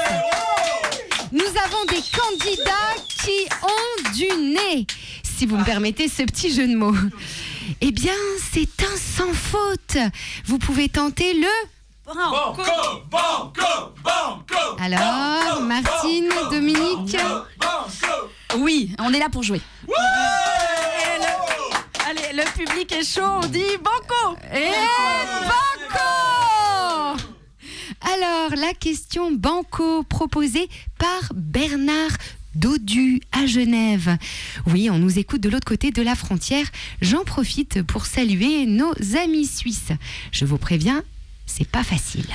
nous 1.32 1.42
avons 1.42 1.86
des 1.90 2.02
candidats 2.12 2.96
qui 3.08 3.48
ont 3.62 4.12
du 4.14 4.54
nez, 4.54 4.88
si 5.24 5.46
vous 5.46 5.58
me 5.58 5.64
permettez 5.64 6.08
ce 6.08 6.24
petit 6.24 6.54
jeu 6.54 6.68
de 6.68 6.76
mots. 6.76 6.96
Eh 7.82 7.92
bien, 7.92 8.14
c'est 8.52 8.84
un 8.84 8.98
sans 8.98 9.34
faute. 9.34 9.98
Vous 10.46 10.58
pouvez 10.58 10.90
tenter 10.90 11.34
le... 11.34 11.48
Banco, 12.06 12.64
banco, 13.10 13.94
banco. 14.04 14.78
Alors, 14.78 15.62
Martine, 15.62 16.30
Dominique 16.52 17.16
Oui, 18.58 18.94
on 19.00 19.14
est 19.14 19.20
là 19.20 19.30
pour 19.30 19.42
jouer. 19.42 19.62
Allez, 22.06 22.34
le 22.34 22.44
public 22.58 22.92
est 22.92 23.06
chaud, 23.06 23.40
on 23.42 23.48
dit 23.48 23.78
banco 23.82 24.38
Et 24.54 24.72
banco 25.48 26.04
Alors, 28.02 28.52
la 28.58 28.74
question 28.74 29.32
banco 29.32 30.04
proposée 30.04 30.68
par 30.98 31.32
Bernard 31.34 32.18
Dodu 32.54 33.22
à 33.32 33.46
Genève. 33.46 34.18
Oui, 34.68 34.90
on 34.90 35.00
nous 35.00 35.18
écoute 35.18 35.42
de 35.42 35.50
l'autre 35.50 35.66
côté 35.66 35.92
de 35.92 36.02
la 36.02 36.16
frontière. 36.16 36.66
J'en 37.02 37.24
profite 37.24 37.82
pour 37.82 38.06
saluer 38.06 38.66
nos 38.66 38.94
amis 39.18 39.48
suisses. 39.48 39.92
Je 40.32 40.46
vous 40.46 40.58
préviens, 40.58 41.04
c'est 41.46 41.68
pas 41.68 41.84
facile. 41.84 42.26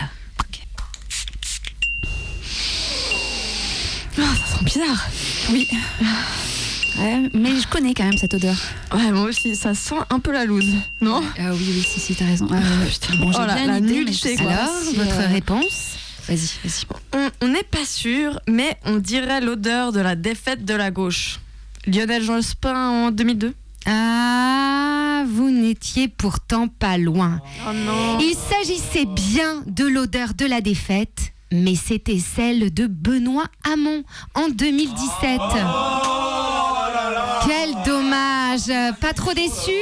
Ah, 4.21 4.23
ça 4.35 4.57
sent 4.59 4.65
bizarre. 4.65 5.07
Oui. 5.51 5.69
Ouais, 6.99 7.31
mais 7.33 7.51
je 7.61 7.69
connais 7.69 7.95
quand 7.95 8.03
même 8.05 8.19
cette 8.19 8.35
odeur. 8.35 8.57
Ouais, 8.93 9.13
moi 9.13 9.25
aussi, 9.29 9.55
ça 9.55 9.75
sent 9.75 9.95
un 10.11 10.19
peu 10.19 10.33
la 10.33 10.45
loose, 10.45 10.73
non? 11.01 11.23
Ah 11.39 11.53
oui, 11.53 11.65
oui, 11.69 11.87
si, 11.89 12.01
si, 12.01 12.15
t'as 12.17 12.25
raison. 12.27 12.49
Ah, 12.51 12.57
putain, 12.91 13.15
bon, 13.17 13.31
j'ai 13.31 13.39
Oh 13.41 13.45
bien 13.47 13.67
la 13.67 13.81
nullité, 13.81 14.35
quoi. 14.37 14.51
Alors, 14.51 14.69
si, 14.83 14.97
votre 14.97 15.21
euh, 15.21 15.29
réponse 15.29 15.95
Vas-y, 16.27 16.51
vas-y. 16.65 16.85
On- 17.15 17.31
On 17.47 17.49
n'est 17.49 17.63
pas 17.63 17.85
sûr, 17.87 18.41
mais 18.49 18.77
on 18.85 18.97
dirait 18.97 19.41
l'odeur 19.41 19.93
de 19.93 20.01
la 20.01 20.17
défaite 20.17 20.65
de 20.65 20.75
la 20.75 20.91
gauche. 20.91 21.39
Lionel 21.87 22.25
Jospin 22.25 22.75
en 23.07 23.11
2002 23.13 23.55
Ah, 23.91 25.25
vous 25.27 25.51
n'étiez 25.51 26.09
pourtant 26.09 26.69
pas 26.69 26.99
loin. 26.99 27.41
Oh 27.67 27.73
non 27.73 28.19
Il 28.21 28.35
s'agissait 28.35 29.07
bien 29.07 29.63
de 29.67 29.87
l'odeur 29.87 30.35
de 30.35 30.45
la 30.45 30.61
défaite, 30.61 31.33
mais 31.51 31.75
c'était 31.75 32.19
celle 32.19 32.73
de 32.75 32.87
Benoît 32.87 33.47
Hamon 33.65 34.03
en 34.35 34.51
2017. 34.51 35.41
Quel 37.47 37.75
dommage 37.87 38.71
Pas 39.01 39.15
trop 39.15 39.33
déçu? 39.33 39.73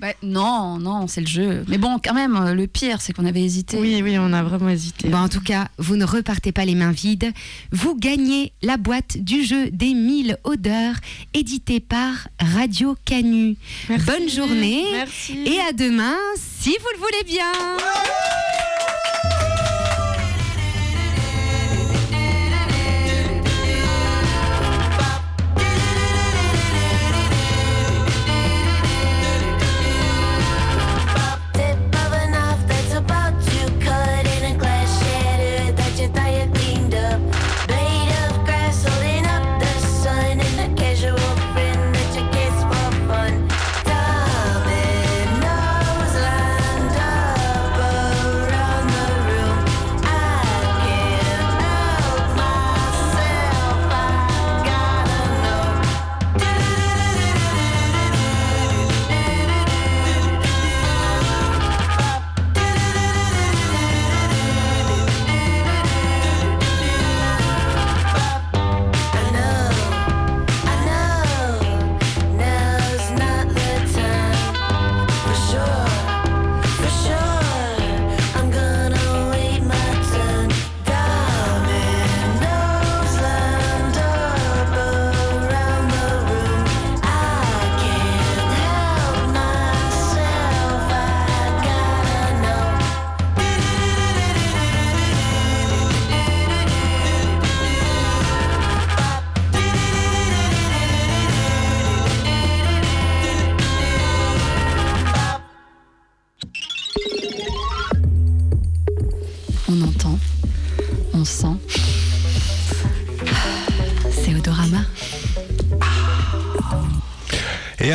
Bah, 0.00 0.12
non, 0.22 0.78
non, 0.78 1.06
c'est 1.08 1.20
le 1.20 1.26
jeu. 1.26 1.64
Mais 1.68 1.78
bon, 1.78 1.98
quand 2.02 2.14
même, 2.14 2.52
le 2.52 2.66
pire, 2.66 3.00
c'est 3.00 3.12
qu'on 3.12 3.26
avait 3.26 3.42
hésité. 3.42 3.78
Oui, 3.78 4.00
oui, 4.02 4.16
on 4.18 4.32
a 4.32 4.42
vraiment 4.42 4.68
hésité. 4.68 5.08
Bon, 5.08 5.18
en 5.18 5.28
tout 5.28 5.40
cas, 5.40 5.68
vous 5.78 5.96
ne 5.96 6.04
repartez 6.04 6.52
pas 6.52 6.64
les 6.64 6.74
mains 6.74 6.92
vides. 6.92 7.32
Vous 7.72 7.96
gagnez 7.96 8.52
la 8.62 8.76
boîte 8.76 9.18
du 9.18 9.44
jeu 9.44 9.70
des 9.70 9.94
1000 9.94 10.36
odeurs, 10.44 10.94
édité 11.34 11.80
par 11.80 12.28
Radio 12.40 12.96
Canu. 13.04 13.56
Bonne 13.88 14.28
journée 14.28 14.84
Merci. 14.92 15.38
et 15.46 15.60
à 15.60 15.72
demain, 15.72 16.16
si 16.36 16.70
vous 16.70 16.88
le 16.94 16.98
voulez 16.98 17.24
bien. 17.26 18.67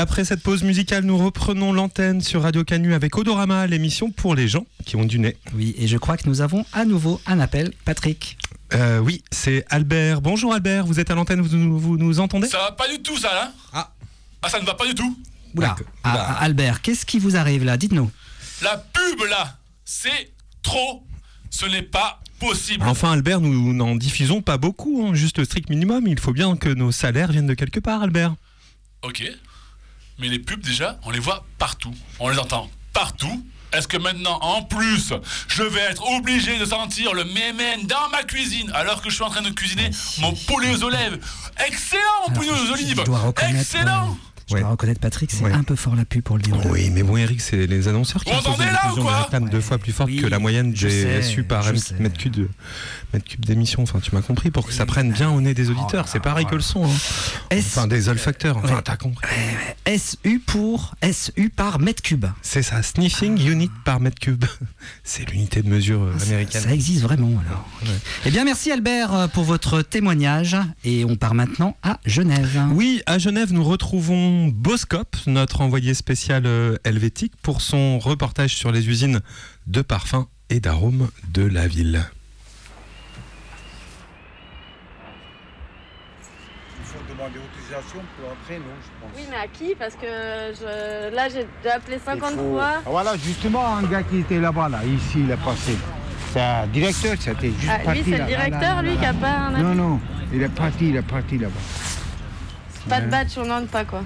Après 0.03 0.25
cette 0.25 0.43
pause 0.43 0.63
musicale, 0.63 1.05
nous 1.05 1.17
reprenons 1.17 1.71
l'antenne 1.71 2.19
sur 2.19 2.41
Radio 2.41 2.65
Canu 2.65 2.93
avec 2.93 3.17
Odorama, 3.17 3.67
l'émission 3.67 4.11
pour 4.11 4.35
les 4.35 4.49
gens 4.49 4.65
qui 4.85 4.97
ont 4.97 5.05
du 5.05 5.17
nez. 5.17 5.37
Oui, 5.55 5.73
et 5.77 5.87
je 5.87 5.97
crois 5.97 6.17
que 6.17 6.27
nous 6.27 6.41
avons 6.41 6.65
à 6.73 6.83
nouveau 6.83 7.21
un 7.25 7.39
appel. 7.39 7.71
Patrick. 7.85 8.37
Euh, 8.73 8.99
oui, 8.99 9.23
c'est 9.31 9.63
Albert. 9.69 10.19
Bonjour 10.19 10.53
Albert, 10.53 10.85
vous 10.85 10.99
êtes 10.99 11.09
à 11.09 11.15
l'antenne, 11.15 11.39
vous, 11.39 11.55
nous- 11.55 11.79
vous 11.79 11.97
nous 11.97 12.19
entendez? 12.19 12.47
Ça 12.49 12.57
va 12.57 12.71
pas 12.73 12.89
du 12.89 13.01
tout, 13.01 13.15
ça, 13.17 13.33
là 13.33 13.53
Ah. 13.71 13.93
Ah, 14.41 14.49
ça 14.49 14.59
ne 14.59 14.65
va 14.65 14.73
pas 14.73 14.85
du 14.85 14.93
tout 14.93 15.17
Oula. 15.55 15.73
Ah, 16.03 16.13
ah, 16.31 16.43
Albert, 16.43 16.81
qu'est-ce 16.81 17.05
qui 17.05 17.17
vous 17.17 17.37
arrive 17.37 17.63
là? 17.63 17.77
Dites-nous. 17.77 18.11
La 18.61 18.75
pub, 18.77 19.21
là, 19.29 19.57
c'est 19.85 20.33
trop. 20.63 21.05
Ce 21.49 21.65
n'est 21.65 21.81
pas 21.81 22.19
possible. 22.39 22.83
Enfin 22.85 23.13
Albert, 23.13 23.39
nous 23.39 23.73
n'en 23.73 23.95
diffusons 23.95 24.41
pas 24.41 24.57
beaucoup, 24.57 25.05
hein, 25.07 25.13
juste 25.13 25.37
le 25.37 25.45
strict 25.45 25.69
minimum. 25.69 26.07
Il 26.07 26.19
faut 26.19 26.33
bien 26.33 26.57
que 26.57 26.67
nos 26.67 26.91
salaires 26.91 27.31
viennent 27.31 27.47
de 27.47 27.53
quelque 27.53 27.79
part, 27.79 28.01
Albert. 28.03 28.35
Ok. 29.01 29.23
Mais 30.19 30.27
les 30.27 30.39
pubs, 30.39 30.61
déjà, 30.61 30.99
on 31.03 31.11
les 31.11 31.19
voit 31.19 31.45
partout. 31.57 31.93
On 32.19 32.29
les 32.29 32.39
entend 32.39 32.69
partout. 32.93 33.45
Est-ce 33.73 33.87
que 33.87 33.97
maintenant, 33.97 34.37
en 34.41 34.61
plus, 34.61 35.13
je 35.47 35.63
vais 35.63 35.81
être 35.81 36.07
obligé 36.11 36.59
de 36.59 36.65
sentir 36.65 37.13
le 37.13 37.23
mémène 37.25 37.87
dans 37.87 38.09
ma 38.11 38.21
cuisine 38.23 38.71
alors 38.75 39.01
que 39.01 39.09
je 39.09 39.15
suis 39.15 39.23
en 39.23 39.31
train 39.31 39.41
de 39.41 39.49
cuisiner 39.49 39.89
mon 40.19 40.31
poulet 40.33 40.69
aux 40.75 40.83
olives? 40.83 41.19
Excellent, 41.65 42.27
mon 42.27 42.33
poulet 42.35 42.51
aux 42.51 42.71
olives. 42.71 43.03
Excellent 43.49 44.15
je 44.57 44.61
dois 44.63 44.71
reconnaître, 44.71 44.99
Patrick, 44.99 45.31
c'est 45.31 45.43
un 45.51 45.63
peu 45.63 45.75
fort 45.75 45.95
la 45.95 46.05
pub 46.05 46.21
pour 46.23 46.37
le 46.37 46.43
dire. 46.43 46.55
Oui, 46.69 46.89
mais 46.91 47.03
bon 47.03 47.17
Eric, 47.17 47.41
c'est 47.41 47.67
les 47.67 47.87
annonceurs 47.87 48.23
qui 48.23 48.31
là, 48.31 48.37
diffusion 48.37 49.01
ou 49.01 49.01
quoi 49.05 49.17
de 49.17 49.23
réclame 49.23 49.49
deux 49.49 49.61
fois 49.61 49.77
plus 49.77 49.91
forte 49.91 50.09
que 50.15 50.27
la 50.27 50.39
moyenne 50.39 50.71
des 50.73 51.21
SU 51.21 51.43
par 51.43 51.63
mètre 51.99 52.17
cube 52.17 52.33
de- 52.33 52.49
mètre 53.13 53.25
cube 53.25 53.45
d'émission. 53.45 53.83
Enfin, 53.83 53.99
tu 53.99 54.13
m'as 54.15 54.21
compris, 54.21 54.51
pour 54.51 54.65
que 54.65 54.73
ça 54.73 54.85
prenne 54.85 55.11
bien 55.11 55.29
au 55.31 55.41
nez 55.41 55.53
des 55.53 55.69
auditeurs. 55.69 56.07
C'est 56.07 56.19
pareil 56.19 56.45
que 56.45 56.55
le 56.55 56.61
son. 56.61 56.85
hein. 56.85 56.89
Enfin, 57.53 57.87
des 57.87 58.09
olfacteurs. 58.09 58.57
Enfin, 58.57 58.81
t'as 58.83 58.97
compris. 58.97 59.27
SU 59.87 60.39
pour 60.39 60.95
SU 61.11 61.49
par 61.49 61.79
mètre 61.79 62.01
cube. 62.01 62.25
C'est 62.41 62.63
ça, 62.63 62.81
sniffing 62.83 63.39
unit 63.45 63.69
par 63.85 63.99
mètre 63.99 64.19
cube. 64.19 64.45
C'est 65.03 65.29
l'unité 65.29 65.61
de 65.61 65.69
mesure 65.69 66.01
euh, 66.03 66.13
américaine. 66.23 66.61
Ça 66.61 66.73
existe 66.73 67.01
vraiment 67.01 67.31
alors. 67.47 67.67
Eh 68.25 68.31
bien, 68.31 68.43
merci 68.45 68.71
Albert 68.71 69.13
euh, 69.13 69.27
pour 69.27 69.43
votre 69.43 69.81
témoignage. 69.81 70.57
Et 70.83 71.05
on 71.05 71.15
part 71.15 71.33
maintenant 71.33 71.75
à 71.83 71.99
Genève. 72.05 72.61
Oui, 72.71 73.01
à 73.05 73.17
Genève, 73.19 73.51
nous 73.53 73.63
retrouvons 73.63 74.42
Boscop, 74.51 75.15
notre 75.27 75.61
envoyé 75.61 75.93
spécial 75.93 76.43
euh, 76.45 76.77
helvétique, 76.83 77.33
pour 77.41 77.61
son 77.61 77.99
reportage 77.99 78.55
sur 78.55 78.71
les 78.71 78.89
usines 78.89 79.21
de 79.67 79.81
parfums 79.81 80.25
et 80.49 80.59
d'arômes 80.59 81.09
de 81.33 81.43
la 81.43 81.67
ville. 81.67 82.03
Il 86.79 86.85
faut 86.85 86.99
demander 87.13 87.39
autorisation 87.39 87.99
pour 88.17 88.31
entrer, 88.31 88.57
non, 88.57 88.75
je 88.81 88.89
pense. 89.01 89.11
Oui, 89.15 89.23
mais 89.29 89.37
à 89.37 89.47
qui? 89.47 89.75
Parce 89.75 89.95
que 89.95 90.05
je... 90.59 91.15
là, 91.15 91.29
j'ai 91.29 91.47
déjà 91.63 91.75
appelé 91.75 91.99
50 92.03 92.31
Il 92.31 92.37
faut- 92.37 92.51
fois. 92.51 92.73
Ah, 92.77 92.89
voilà, 92.89 93.17
justement, 93.17 93.77
un 93.77 93.83
gars 93.83 94.03
qui 94.03 94.17
était 94.19 94.39
là-bas, 94.39 94.69
là, 94.69 94.81
ici, 94.85 95.19
il 95.21 95.31
est 95.31 95.37
passé. 95.37 95.75
C'est 96.33 96.41
un 96.41 96.67
directeur, 96.67 97.15
c'était 97.19 97.51
juste 97.51 97.69
Ah, 97.71 97.79
parti 97.79 98.01
lui, 98.03 98.11
c'est 98.11 98.17
le 98.17 98.17
Là, 98.17 98.29
là, 98.29 98.35
directeur, 98.45 98.75
là, 98.77 98.81
lui, 98.81 98.97
qui 98.97 99.05
a 99.05 99.13
pas 99.13 99.31
un 99.31 99.51
Non, 99.61 99.75
non, 99.75 99.99
Il 100.33 100.41
est 100.41 100.49
parti, 100.49 100.89
il 100.89 100.95
est 100.95 101.01
parti 101.03 101.37
là-bas. 101.37 101.53
Pas 102.89 103.01
de 103.01 103.07
badge, 103.09 103.37
on 103.37 103.45
n'entre 103.45 103.67
pas 103.67 103.85
quoi. 103.85 104.01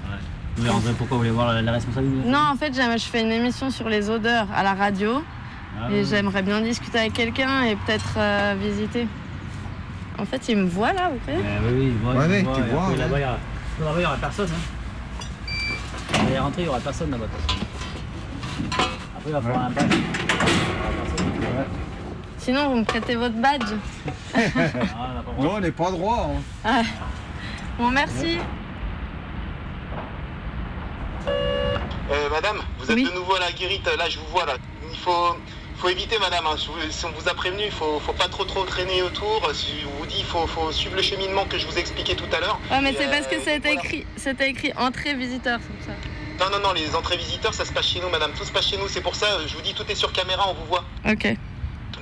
Mais 0.60 0.68
en 0.70 0.78
vrai, 0.78 0.92
pourquoi 0.96 1.16
vous 1.16 1.22
voulez 1.22 1.30
voir 1.34 1.52
la, 1.52 1.62
la 1.62 1.72
responsabilité 1.72 2.28
Non, 2.28 2.38
en 2.52 2.56
fait, 2.56 2.74
j'aime- 2.74 2.98
je 2.98 3.04
fais 3.04 3.20
une 3.22 3.30
émission 3.32 3.70
sur 3.70 3.88
les 3.88 4.10
odeurs 4.10 4.46
à 4.56 4.62
la 4.62 4.74
radio. 4.74 5.22
Ah, 5.80 5.88
et 5.90 6.00
oui. 6.00 6.06
j'aimerais 6.08 6.42
bien 6.42 6.60
discuter 6.60 6.98
avec 6.98 7.12
quelqu'un 7.12 7.62
et 7.62 7.76
peut-être 7.76 8.14
euh, 8.16 8.54
visiter. 8.60 9.06
En 10.18 10.24
fait, 10.24 10.48
il 10.48 10.56
me 10.56 10.66
voit 10.68 10.92
là, 10.92 11.10
vous 11.10 11.18
voyez 11.24 11.38
Eh 11.44 11.64
oui, 11.66 11.72
oui, 11.78 11.92
je 11.96 12.04
vois, 12.04 12.14
Ouais, 12.14 12.26
ouais, 12.28 12.38
tu 12.40 12.62
vois, 12.72 12.88
ouais. 12.88 12.96
Là-bas, 12.96 13.18
il 13.18 13.22
y 13.22 13.24
aura- 13.24 13.38
là-bas, 13.80 13.98
il 13.98 14.02
y 14.02 14.06
aura 14.06 14.16
personne. 14.16 14.48
Hein. 14.50 16.14
Vous 16.14 16.26
allez 16.26 16.38
rentrer, 16.40 16.62
il 16.62 16.64
n'y 16.64 16.70
aura 16.70 16.80
personne 16.80 17.10
là-bas. 17.12 17.26
Après, 19.16 19.28
il 19.28 19.32
va 19.32 19.40
falloir 19.40 19.62
un 19.66 19.70
badge. 19.70 19.94
Il. 19.94 20.02
Sinon, 22.38 22.70
vous 22.70 22.76
me 22.76 22.84
prêtez 22.84 23.14
votre 23.14 23.34
badge. 23.36 23.62
Ah, 24.34 24.40
on 25.38 25.42
n'a. 25.42 25.48
Non, 25.48 25.54
on 25.56 25.60
n'est 25.60 25.70
pas 25.70 25.90
droit. 25.90 26.30
hein. 26.34 26.40
Ah. 26.64 26.82
Bon, 27.78 27.90
merci. 27.90 28.38
Euh, 32.10 32.30
madame, 32.30 32.62
vous 32.78 32.90
êtes 32.90 32.96
de 32.96 33.14
nouveau 33.14 33.34
à 33.34 33.40
la 33.40 33.52
guérite, 33.52 33.86
là 33.86 34.08
je 34.08 34.18
vous 34.18 34.26
vois 34.26 34.46
là. 34.46 34.56
Il 34.90 34.98
faut, 34.98 35.36
faut 35.76 35.88
éviter 35.88 36.18
madame, 36.18 36.46
hein. 36.46 36.56
Si 36.90 37.04
on 37.04 37.10
vous 37.10 37.28
a 37.28 37.34
prévenu, 37.34 37.64
il 37.64 37.70
faut, 37.70 38.00
faut 38.00 38.14
pas 38.14 38.28
trop 38.28 38.44
trop 38.44 38.64
traîner 38.64 39.02
autour. 39.02 39.50
Si 39.54 39.72
on 39.86 39.98
vous 39.98 40.06
dit, 40.06 40.16
il 40.18 40.24
faut, 40.24 40.46
faut 40.46 40.72
suivre 40.72 40.96
le 40.96 41.02
cheminement 41.02 41.44
que 41.44 41.58
je 41.58 41.66
vous 41.66 41.78
expliquais 41.78 42.14
tout 42.14 42.28
à 42.32 42.40
l'heure. 42.40 42.58
Ouais, 42.70 42.80
mais 42.80 42.94
c'est 42.98 43.08
parce 43.08 43.26
euh, 43.26 43.36
que 43.36 43.40
c'était 43.44 43.74
écrit, 43.74 44.06
c'était 44.16 44.48
écrit 44.48 44.72
entrée 44.76 45.14
visiteur, 45.14 45.60
c'est 45.60 45.90
ça. 45.90 45.96
Non, 46.40 46.56
non, 46.56 46.68
non, 46.68 46.72
les 46.72 46.94
entrées 46.94 47.16
visiteurs, 47.16 47.52
ça 47.52 47.64
se 47.64 47.72
passe 47.72 47.88
chez 47.88 48.00
nous 48.00 48.08
madame, 48.08 48.32
tout 48.32 48.44
se 48.44 48.52
passe 48.52 48.68
chez 48.68 48.76
nous, 48.76 48.88
c'est 48.88 49.00
pour 49.00 49.16
ça, 49.16 49.26
je 49.46 49.54
vous 49.54 49.60
dis, 49.60 49.74
tout 49.74 49.84
est 49.90 49.96
sur 49.96 50.12
caméra, 50.12 50.48
on 50.48 50.54
vous 50.54 50.66
voit. 50.66 50.84
Ok. 51.08 51.36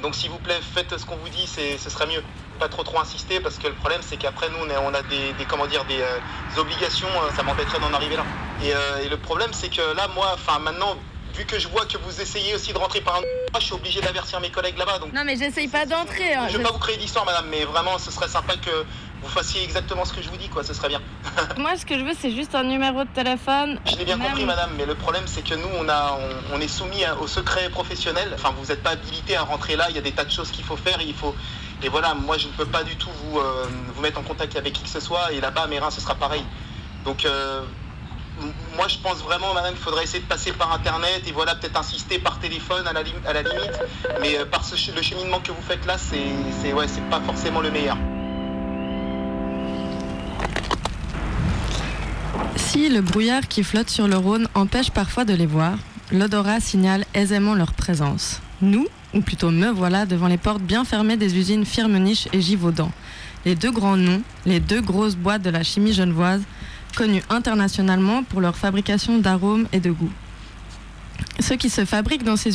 Donc 0.02 0.14
s'il 0.14 0.30
vous 0.30 0.38
plaît, 0.38 0.60
faites 0.74 0.96
ce 0.96 1.06
qu'on 1.06 1.16
vous 1.16 1.30
dit, 1.30 1.46
c'est, 1.46 1.78
ce 1.78 1.88
serait 1.90 2.06
mieux. 2.06 2.22
Pas 2.59 2.68
trop 2.68 2.82
trop 2.84 2.98
insister 3.00 3.38
parce 3.40 3.59
que 3.59 3.66
le 3.68 3.74
problème 3.74 4.00
c'est 4.02 4.16
qu'après 4.16 4.48
nous 4.48 4.57
on 4.66 4.70
a, 4.70 4.80
on 4.80 4.94
a 4.94 5.02
des, 5.02 5.32
des- 5.38 5.44
comment 5.44 5.66
dire 5.66 5.84
des, 5.84 6.00
euh, 6.00 6.18
des 6.54 6.59
obligations, 6.61 7.07
euh, 7.09 7.30
ça 7.36 7.42
m'embêterait 7.42 7.78
d'en 7.80 7.92
arriver 7.92 8.16
là. 8.16 8.24
Et, 8.64 8.74
euh, 8.74 9.04
et 9.04 9.09
le 9.09 9.16
problème 9.18 9.50
c'est 9.52 9.68
que 9.68 9.94
là 9.94 10.09
moi, 10.14 10.30
enfin 10.34 10.59
maintenant, 10.59 10.96
vu 11.34 11.44
que 11.44 11.59
je 11.59 11.68
vois 11.68 11.84
que 11.84 11.98
vous 11.98 12.20
essayez 12.20 12.54
aussi 12.54 12.72
de 12.72 12.78
rentrer 12.78 13.02
par 13.02 13.16
un 13.16 13.20
je 13.59 13.64
suis 13.64 13.74
obligé 13.74 14.00
d'avertir 14.02 14.38
mes 14.40 14.50
collègues 14.50 14.76
là-bas. 14.78 14.98
Donc 14.98 15.12
Non, 15.14 15.22
mais 15.24 15.36
j'essaye 15.36 15.68
pas 15.68 15.86
d'entrer. 15.86 16.34
hein. 16.34 16.44
je 16.46 16.52
Je- 16.52 16.57
veux 16.59 16.62
pas 16.62 16.72
vous 16.72 16.78
créer 16.78 16.96
d'histoire 16.98 17.24
madame, 17.26 17.46
mais 17.50 17.64
vraiment 17.64 17.98
ce 17.98 18.11
serait 18.11 18.28
sympa 18.28 18.54
que 18.57 18.84
vous 19.22 19.28
fassiez 19.28 19.62
exactement 19.64 20.04
ce 20.04 20.12
que 20.12 20.20
je 20.22 20.28
vous 20.28 20.36
dis 20.36 20.48
quoi, 20.48 20.62
ce 20.62 20.74
serait 20.74 20.88
bien. 20.88 21.00
Moi, 21.59 21.76
ce 21.76 21.86
que 21.86 21.98
je 21.98 22.04
veux, 22.04 22.12
c'est 22.18 22.30
juste 22.32 22.54
un 22.54 22.64
numéro 22.64 23.02
de 23.04 23.09
téléphone. 23.09 23.80
Je 23.86 23.96
l'ai 23.96 24.04
bien 24.04 24.16
Même- 24.18 24.26
compris, 24.28 24.44
madame, 24.44 24.70
mais 24.76 24.84
le 24.84 24.94
problème, 24.94 25.24
c'est 25.26 25.42
que 25.42 25.54
nous, 25.54 25.68
on, 25.78 25.88
a, 25.88 26.18
on, 26.52 26.57
on 26.57 26.61
est 26.61 26.68
soumis 26.68 27.02
à- 27.04 27.16
au 27.16 27.26
secret 27.26 27.70
professionnel. 27.70 28.30
Enfin, 28.34 28.52
vous 28.59 28.66
n'êtes 28.66 28.82
pas 28.82 28.90
habilité 28.90 29.36
à 29.36 29.42
rentrer 29.42 29.74
là. 29.76 29.86
Il 29.88 29.96
y 29.96 29.98
a 29.98 30.02
des 30.02 30.12
tas 30.12 30.24
de 30.24 30.30
choses 30.30 30.50
qu'il 30.50 30.64
faut 30.64 30.76
faire. 30.76 30.98
Il 31.00 31.14
faut... 31.14 31.34
Et 31.82 31.88
voilà, 31.88 32.14
moi, 32.14 32.38
je 32.38 32.46
ne 32.46 32.52
peux 32.52 32.64
pas 32.64 32.84
du 32.84 32.96
tout 32.96 33.10
vous, 33.24 33.38
euh, 33.38 33.66
vous 33.94 34.00
mettre 34.00 34.18
en 34.18 34.22
contact 34.22 34.56
avec 34.56 34.72
qui 34.72 34.82
que 34.82 34.88
ce 34.88 35.00
soit. 35.00 35.32
Et 35.32 35.40
là-bas, 35.40 35.62
à 35.62 35.66
Mérin, 35.66 35.90
ce 35.90 36.00
sera 36.00 36.14
pareil. 36.14 36.42
Donc, 37.04 37.24
euh, 37.24 37.62
moi, 38.76 38.88
je 38.88 38.98
pense 38.98 39.22
vraiment, 39.22 39.52
madame, 39.52 39.74
qu'il 39.74 39.82
faudrait 39.82 40.04
essayer 40.04 40.22
de 40.22 40.28
passer 40.28 40.52
par 40.52 40.72
Internet. 40.72 41.22
Et 41.26 41.32
voilà, 41.32 41.54
peut-être 41.54 41.78
insister 41.78 42.18
par 42.18 42.38
téléphone 42.38 42.86
à 42.86 42.92
la, 42.92 43.02
limite. 43.02 43.80
Mais 44.22 44.38
euh, 44.38 44.46
par 44.46 44.64
ce 44.64 44.74
le 44.92 45.02
cheminement 45.02 45.40
que 45.40 45.52
vous 45.52 45.62
faites 45.62 45.84
là, 45.86 45.96
c'est 45.98 46.72
ouais, 46.72 46.86
pas 47.10 47.20
forcément 47.20 47.60
le 47.60 47.70
meilleur. 47.70 47.96
Si 52.56 52.88
le 52.88 53.00
brouillard 53.00 53.48
qui 53.48 53.62
flotte 53.62 53.90
sur 53.90 54.08
le 54.08 54.16
Rhône 54.16 54.48
empêche 54.54 54.90
parfois 54.90 55.24
de 55.24 55.34
les 55.34 55.46
voir, 55.46 55.74
l'odorat 56.10 56.60
signale 56.60 57.04
aisément 57.14 57.54
leur 57.54 57.72
présence. 57.72 58.40
Nous, 58.62 58.86
ou 59.12 59.20
plutôt 59.20 59.50
me 59.50 59.68
voilà 59.70 60.07
devant 60.07 60.28
les 60.28 60.38
portes 60.38 60.62
bien 60.62 60.84
fermées 60.84 61.18
des 61.18 61.36
usines 61.36 61.66
Firmenich 61.66 62.28
et 62.32 62.40
Givaudan. 62.40 62.90
Les 63.44 63.54
deux 63.54 63.70
grands 63.70 63.96
noms, 63.96 64.22
les 64.46 64.61
deux 64.61 64.80
grosses 64.80 65.14
boîtes 65.14 65.42
de 65.42 65.50
la 65.50 65.62
chimie 65.62 65.92
genevoise, 65.92 66.42
connues 66.96 67.22
internationalement 67.28 68.22
pour 68.22 68.40
leur 68.40 68.57
fabrication 68.57 69.18
d'arômes 69.18 69.68
et 69.72 69.80
de 69.80 69.90
goûts. 69.90 70.12
Ce 71.38 71.52
qui 71.52 71.68
se 71.68 71.84
fabrique 71.84 72.24
dans 72.24 72.36
ces, 72.36 72.52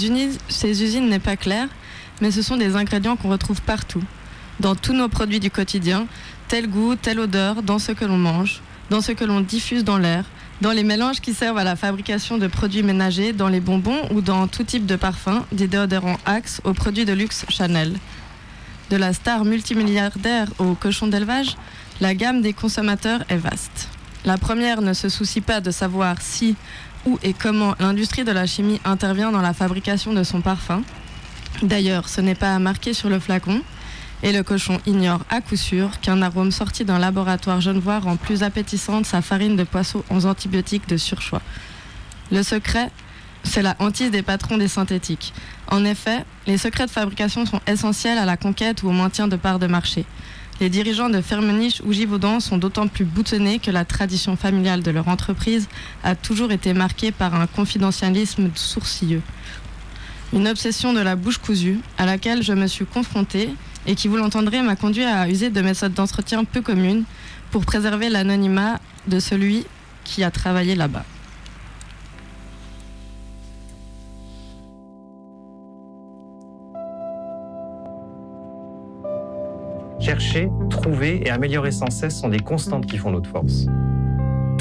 ces 0.50 0.84
usines 0.84 1.08
n'est 1.08 1.20
pas 1.20 1.38
clair, 1.38 1.68
mais 2.20 2.32
ce 2.32 2.42
sont 2.42 2.58
des 2.58 2.76
ingrédients 2.76 3.16
qu'on 3.16 3.30
retrouve 3.30 3.62
partout, 3.62 4.04
dans 4.60 4.76
tous 4.76 4.94
nos 4.94 5.08
produits 5.08 5.40
du 5.40 5.52
quotidien, 5.52 6.08
tel 6.48 6.68
goût, 6.68 6.96
telle 6.96 7.20
odeur, 7.20 7.62
dans 7.62 7.80
ce 7.80 7.92
que 7.92 8.06
l'on 8.06 8.18
mange, 8.18 8.62
dans 8.90 9.02
ce 9.02 9.12
que 9.12 9.24
l'on 9.24 9.42
diffuse 9.42 9.84
dans 9.84 10.00
l'air, 10.00 10.26
dans 10.62 10.72
les 10.72 10.84
mélanges 10.84 11.20
qui 11.20 11.34
servent 11.34 11.58
à 11.58 11.64
la 11.64 11.76
fabrication 11.76 12.38
de 12.38 12.46
produits 12.48 12.84
ménagers, 12.84 13.34
dans 13.34 13.50
les 13.50 13.60
bonbons 13.60 14.02
ou 14.12 14.22
dans 14.22 14.48
tout 14.48 14.64
type 14.64 14.86
de 14.86 14.96
parfums, 14.96 15.44
des 15.52 15.68
déodorants 15.68 16.20
Axe 16.26 16.62
aux 16.64 16.74
produits 16.74 17.06
de 17.06 17.14
luxe 17.14 17.46
Chanel. 17.50 17.98
De 18.92 18.96
la 18.96 19.12
star 19.14 19.44
multimilliardaire 19.44 20.48
au 20.60 20.76
cochon 20.76 21.08
d'élevage, 21.08 21.58
la 22.00 22.14
gamme 22.14 22.42
des 22.42 22.54
consommateurs 22.54 23.24
est 23.30 23.38
vaste. 23.38 23.90
La 24.24 24.38
première 24.38 24.82
ne 24.82 24.94
se 24.94 25.10
soucie 25.10 25.42
pas 25.42 25.62
de 25.62 25.72
savoir 25.72 26.22
si, 26.22 26.56
où 27.08 27.18
et 27.24 27.34
comment 27.34 27.74
l'industrie 27.80 28.24
de 28.24 28.32
la 28.32 28.46
chimie 28.46 28.80
intervient 28.86 29.32
dans 29.32 29.42
la 29.42 29.54
fabrication 29.54 30.14
de 30.14 30.24
son 30.24 30.42
parfum. 30.42 30.84
D'ailleurs, 31.64 32.08
ce 32.08 32.22
n'est 32.22 32.36
pas 32.36 32.60
marqué 32.60 32.94
sur 32.94 33.10
le 33.10 33.20
flacon, 33.20 33.62
et 34.24 34.32
le 34.32 34.44
cochon 34.44 34.80
ignore 34.86 35.22
à 35.30 35.42
coup 35.42 35.56
sûr 35.56 36.00
qu'un 36.00 36.22
arôme 36.22 36.52
sorti 36.52 36.86
d'un 36.86 37.00
laboratoire 37.00 37.62
genevois 37.62 38.00
rend 38.00 38.18
plus 38.18 38.44
appétissante 38.44 39.06
sa 39.06 39.22
farine 39.22 39.56
de 39.56 39.64
poisson 39.64 40.04
aux 40.10 40.26
antibiotiques 40.26 40.88
de 40.88 40.98
surchoix. 40.98 41.42
Le 42.32 42.44
secret, 42.44 42.92
c'est 43.44 43.62
la 43.62 43.76
hantise 43.80 44.12
des 44.12 44.22
patrons 44.22 44.58
des 44.58 44.68
synthétiques. 44.68 45.34
En 45.68 45.84
effet, 45.84 46.26
les 46.48 46.58
secrets 46.58 46.86
de 46.86 46.92
fabrication 46.92 47.46
sont 47.46 47.62
essentiels 47.68 48.18
à 48.18 48.26
la 48.26 48.38
conquête 48.38 48.84
ou 48.84 48.90
au 48.90 48.94
maintien 48.94 49.28
de 49.28 49.36
parts 49.36 49.60
de 49.60 49.68
marché. 49.68 50.06
Les 50.60 50.70
dirigeants 50.70 51.10
de 51.10 51.22
Firmenich 51.22 51.82
ou 51.84 51.92
Givaudan 51.92 52.40
sont 52.40 52.60
d'autant 52.60 52.88
plus 52.88 53.04
boutonnés 53.04 53.58
que 53.58 53.72
la 53.72 53.84
tradition 53.84 54.36
familiale 54.36 54.84
de 54.84 54.92
leur 54.92 55.08
entreprise 55.08 55.68
a 56.04 56.14
toujours 56.14 56.52
été 56.52 56.74
marquée 56.74 57.12
par 57.12 57.34
un 57.34 57.48
confidentialisme 57.48 58.52
sourcilleux. 58.54 59.24
Une 60.34 60.48
obsession 60.48 60.94
de 60.94 61.00
la 61.00 61.16
bouche 61.16 61.40
cousue 61.40 61.80
à 61.98 62.06
laquelle 62.06 62.44
je 62.44 62.54
me 62.54 62.68
suis 62.68 62.86
confrontée 62.86 63.50
et 63.88 63.96
qui, 63.96 64.08
vous 64.08 64.18
l'entendrez, 64.18 64.62
m'a 64.62 64.76
conduit 64.76 65.04
à 65.04 65.28
user 65.30 65.50
de 65.50 65.62
méthodes 65.62 65.94
d'entretien 65.94 66.44
peu 66.44 66.62
communes 66.62 67.04
pour 67.52 67.66
préserver 67.66 68.10
l'anonymat 68.10 68.80
de 69.08 69.20
celui 69.20 69.66
qui 70.04 70.24
a 70.24 70.32
travaillé 70.32 70.76
là-bas. 70.76 71.06
Chercher, 80.00 80.50
trouver 80.70 81.22
et 81.24 81.30
améliorer 81.30 81.72
sans 81.72 81.92
cesse 81.92 82.20
sont 82.20 82.30
des 82.30 82.40
constantes 82.40 82.88
qui 82.88 82.98
font 82.98 83.12
notre 83.12 83.30
force. 83.30 83.68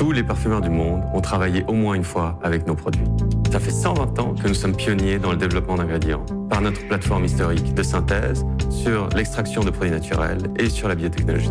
Tous 0.01 0.13
les 0.13 0.23
parfumeurs 0.23 0.63
du 0.63 0.71
monde 0.71 1.03
ont 1.13 1.21
travaillé 1.21 1.63
au 1.69 1.75
moins 1.75 1.93
une 1.93 2.05
fois 2.05 2.39
avec 2.43 2.67
nos 2.67 2.75
produits. 2.75 3.05
Ça 3.53 3.61
fait 3.61 3.71
120 3.71 4.19
ans 4.19 4.35
que 4.35 4.49
nous 4.49 4.55
sommes 4.55 4.75
pionniers 4.75 5.19
dans 5.19 5.31
le 5.31 5.37
développement 5.37 5.75
d'ingrédients, 5.75 6.25
par 6.49 6.63
notre 6.63 6.89
plateforme 6.89 7.27
historique 7.27 7.75
de 7.75 7.83
synthèse, 7.83 8.47
sur 8.71 9.11
l'extraction 9.11 9.63
de 9.63 9.69
produits 9.69 9.93
naturels 9.93 10.39
et 10.59 10.71
sur 10.71 10.89
la 10.89 10.95
biotechnologie. 10.95 11.51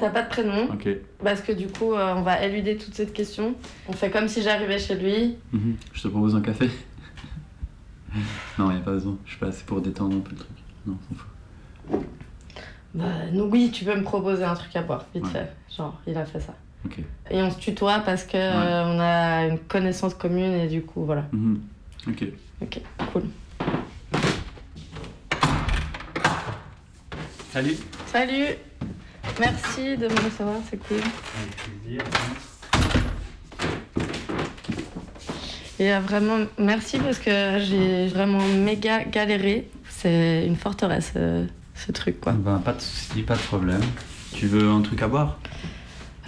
T'as 0.00 0.10
pas 0.10 0.22
de 0.22 0.28
prénom 0.28 0.64
Ok. 0.64 0.88
Parce 1.22 1.42
que 1.42 1.52
du 1.52 1.68
coup, 1.68 1.92
euh, 1.92 2.12
on 2.16 2.22
va 2.22 2.44
éluder 2.44 2.76
toute 2.76 2.96
cette 2.96 3.12
question. 3.12 3.54
On 3.86 3.92
fait 3.92 4.10
comme 4.10 4.26
si 4.26 4.42
j'arrivais 4.42 4.80
chez 4.80 4.96
lui. 4.96 5.36
Mhm. 5.52 5.76
Je 5.92 6.02
te 6.02 6.08
propose 6.08 6.34
un 6.34 6.40
café 6.40 6.68
Non, 8.58 8.70
il 8.70 8.76
a 8.76 8.80
pas 8.80 8.92
besoin. 8.92 9.16
Je 9.24 9.30
suis 9.30 9.38
pas 9.40 9.46
assez 9.48 9.64
pour 9.64 9.80
détendre 9.80 10.16
un 10.16 10.20
peu 10.20 10.30
le 10.32 10.36
truc. 10.36 10.50
Non, 10.86 10.96
on 11.10 11.14
s'en 11.14 11.20
fout. 11.20 12.06
Bah, 12.94 13.04
non, 13.32 13.48
oui, 13.50 13.70
tu 13.72 13.84
peux 13.84 13.94
me 13.96 14.02
proposer 14.04 14.44
un 14.44 14.54
truc 14.54 14.74
à 14.76 14.82
boire, 14.82 15.04
vite 15.14 15.24
Ouais. 15.24 15.30
fait. 15.30 15.52
Genre, 15.76 16.00
il 16.06 16.16
a 16.16 16.24
fait 16.24 16.40
ça. 16.40 16.54
Ok. 16.84 16.98
Et 17.30 17.42
on 17.42 17.50
se 17.50 17.58
tutoie 17.58 18.00
parce 18.00 18.24
que 18.24 18.36
euh, 18.36 18.84
on 18.86 19.00
a 19.00 19.46
une 19.46 19.58
connaissance 19.58 20.14
commune 20.14 20.52
et 20.52 20.68
du 20.68 20.82
coup, 20.82 21.04
voilà. 21.04 21.24
Mhm. 21.32 21.60
Ok. 22.08 22.24
Ok, 22.62 22.80
cool. 23.12 23.22
Salut. 27.52 27.76
Salut 28.06 28.46
Merci 29.40 29.96
de 29.96 30.06
me 30.08 30.24
recevoir, 30.24 30.56
c'est 30.70 30.76
cool. 30.76 30.98
Avec 30.98 31.56
plaisir. 31.82 32.02
Et 35.80 35.92
euh, 35.92 35.98
vraiment, 35.98 36.38
merci 36.56 36.98
parce 36.98 37.18
que 37.18 37.58
j'ai 37.60 38.06
vraiment 38.06 38.44
méga 38.46 39.04
galéré. 39.04 39.68
C'est 39.88 40.46
une 40.46 40.56
forteresse, 40.56 41.12
euh, 41.16 41.46
ce 41.74 41.90
truc, 41.90 42.20
quoi. 42.20 42.32
Ben, 42.32 42.58
pas 42.58 42.74
de 42.74 42.80
soucis, 42.80 43.22
pas 43.22 43.34
de 43.34 43.42
problème. 43.42 43.82
Tu 44.32 44.46
veux 44.46 44.68
un 44.70 44.82
truc 44.82 45.02
à 45.02 45.08
boire? 45.08 45.38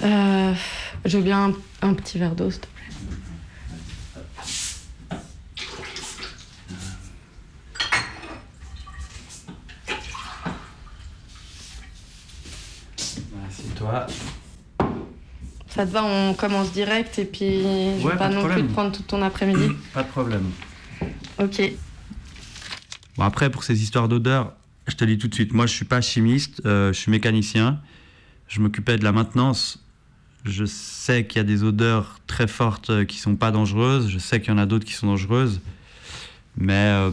Euh, 0.03 0.53
je 1.05 1.17
veux 1.17 1.23
bien 1.23 1.47
un, 1.47 1.89
un 1.89 1.95
petit 1.95 2.19
verre 2.19 2.35
d'eau, 2.35 2.51
s'il 2.51 2.61
te 2.61 2.67
plaît. 2.67 2.83
Assieds-toi. 13.49 14.07
Ça 15.77 15.87
te 15.87 15.91
va, 15.93 16.05
on 16.05 16.35
commence 16.35 16.73
direct 16.73 17.19
et 17.19 17.25
puis 17.27 17.61
je 17.63 18.05
Ouais, 18.05 18.13
vais 18.13 18.19
pas 18.19 18.29
non 18.31 18.39
problème. 18.41 18.59
plus 18.61 18.69
te 18.69 18.73
prendre 18.73 18.93
tout 18.93 19.03
ton 19.03 19.21
après-midi. 19.23 19.69
Pas 19.95 20.03
de 20.03 20.09
problème. 20.09 20.45
Ok. 21.39 21.63
Bon, 23.19 23.25
après, 23.25 23.51
pour 23.51 23.63
ces 23.63 23.83
histoires 23.83 24.09
d'odeur, 24.09 24.53
je 24.89 24.95
te 24.95 25.05
dis 25.05 25.19
tout 25.19 25.29
de 25.29 25.35
suite, 25.35 25.53
moi 25.53 25.67
je 25.67 25.73
suis 25.73 25.85
pas 25.85 26.01
chimiste, 26.01 26.63
euh, 26.65 26.93
je 26.93 26.99
suis 26.99 27.11
mécanicien. 27.11 27.81
Je 28.49 28.61
m'occupais 28.61 28.97
de 28.97 29.05
la 29.05 29.13
maintenance. 29.13 29.83
Je 30.45 30.65
sais 30.65 31.27
qu'il 31.27 31.39
y 31.39 31.41
a 31.41 31.45
des 31.45 31.65
odeurs 31.65 32.21
très 32.29 32.47
fortes 32.47 32.91
euh, 32.91 33.05
qui 33.05 33.19
sont 33.19 33.35
pas 33.37 33.51
dangereuses. 33.51 34.09
Je 34.09 34.19
sais 34.19 34.41
qu'il 34.41 34.51
y 34.51 34.53
en 34.53 34.59
a 34.59 34.67
d'autres 34.67 34.85
qui 34.85 34.93
sont 34.93 35.09
dangereuses. 35.09 35.61
Mais 36.57 36.73
euh, 36.75 37.11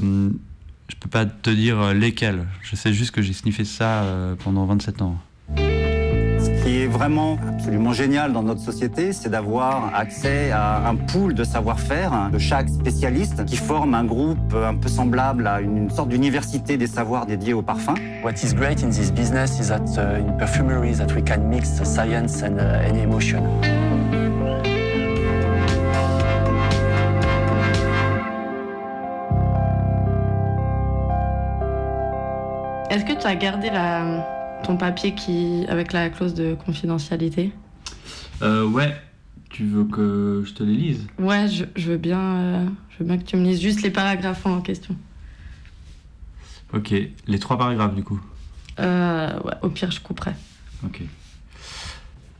je 0.88 0.96
peux 1.00 1.10
pas 1.10 1.26
te 1.26 1.50
dire 1.50 1.82
euh, 1.82 1.94
lesquelles. 1.94 2.48
Je 2.62 2.76
sais 2.76 2.94
juste 2.94 3.12
que 3.12 3.22
j'ai 3.24 3.34
sniffé 3.34 3.66
ça 3.66 4.04
euh, 4.04 4.36
pendant 4.36 4.66
27 4.68 5.02
ans. 5.02 5.20
Ce 6.94 6.96
qui 6.96 7.02
est 7.02 7.08
vraiment 7.08 7.40
absolument 7.50 7.92
génial 7.92 8.34
dans 8.34 8.44
notre 8.44 8.62
société, 8.62 9.14
c'est 9.14 9.30
d'avoir 9.30 9.96
accès 9.96 10.52
à 10.52 10.88
un 10.88 10.96
pool 10.96 11.34
de 11.34 11.44
savoir-faire 11.44 12.30
de 12.32 12.38
chaque 12.38 12.70
spécialiste 12.70 13.46
qui 13.46 13.58
forme 13.58 13.96
un 13.96 14.04
groupe 14.04 14.54
un 14.54 14.76
peu 14.76 14.90
semblable 14.90 15.48
à 15.48 15.60
une, 15.60 15.90
sorte 15.90 16.10
d'université 16.10 16.78
des 16.78 16.86
savoirs 16.86 17.26
dédiés 17.26 17.54
au 17.54 17.64
parfum. 17.64 17.96
What 18.24 18.34
is 18.44 18.54
great 18.54 18.84
in 18.84 18.90
this 18.90 19.12
business 19.12 19.60
is 19.60 19.70
that 19.70 19.98
uh, 19.98 20.20
in 20.20 20.38
perfumery 20.38 20.94
that 20.94 21.16
we 21.16 21.24
can 21.24 21.50
mix 21.50 21.80
the 21.80 21.84
science 21.84 22.44
and, 22.44 22.60
uh, 22.60 22.88
and 22.88 22.96
emotion. 22.96 23.42
Est-ce 32.92 33.04
que 33.04 33.20
tu 33.20 33.26
as 33.26 33.36
gardé 33.36 33.72
la, 33.72 34.04
ton 34.64 34.78
papier 34.78 35.14
qui, 35.14 35.66
avec 35.68 35.94
la 35.94 36.10
clause 36.10 36.34
de 36.34 36.56
confidentialité 36.56 37.52
Euh, 38.42 38.66
ouais, 38.68 38.96
tu 39.50 39.66
veux 39.66 39.86
que 39.86 40.44
je 40.46 40.54
te 40.54 40.64
les 40.64 40.76
lise? 40.76 41.08
Ouais, 41.20 41.48
je, 41.48 41.66
je 41.76 41.92
veux 41.92 41.98
bien, 41.98 42.20
euh, 42.20 42.66
je 42.90 43.00
veux 43.00 43.06
bien 43.06 43.18
que 43.18 43.24
tu 43.24 43.38
me 43.38 43.44
lises 43.46 43.62
juste 43.62 43.82
les 43.84 43.92
paragraphes 43.92 44.46
en 44.46 44.62
question. 44.62 44.96
Ok, 46.74 46.94
les 47.28 47.40
trois 47.40 47.58
paragraphes 47.58 47.94
du 47.96 48.04
coup? 48.04 48.20
Euh, 48.80 49.40
ouais, 49.42 49.54
au 49.62 49.70
pire, 49.70 49.92
je 49.92 50.00
couperai. 50.00 50.32
Ok. 50.84 51.02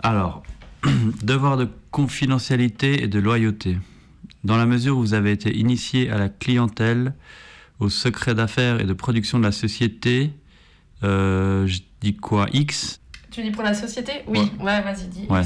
Alors, 0.02 0.44
devoir 1.24 1.58
de 1.58 1.68
confidentialité 1.92 3.04
et 3.04 3.08
de 3.08 3.20
loyauté. 3.20 3.78
Dans 4.44 4.58
la 4.58 4.66
mesure 4.66 4.98
où 4.98 5.02
vous 5.02 5.14
avez 5.14 5.32
été 5.32 5.56
initié 5.56 6.10
à 6.10 6.18
la 6.18 6.30
clientèle, 6.30 7.14
au 7.80 7.90
secret 7.90 8.34
d'affaires 8.34 8.82
et 8.82 8.86
de 8.86 8.94
production 8.94 9.38
de 9.40 9.44
la 9.44 9.52
société, 9.52 10.32
euh, 11.04 11.68
dis 12.04 12.16
quoi 12.16 12.48
X 12.54 13.00
Tu 13.32 13.42
dis 13.42 13.52
pour 13.52 13.64
la 13.64 13.74
société 13.74 14.12
Oui, 14.28 14.52
ouais, 14.60 14.82
vas-y, 14.82 15.08
dis. 15.08 15.26
Ouais. 15.30 15.42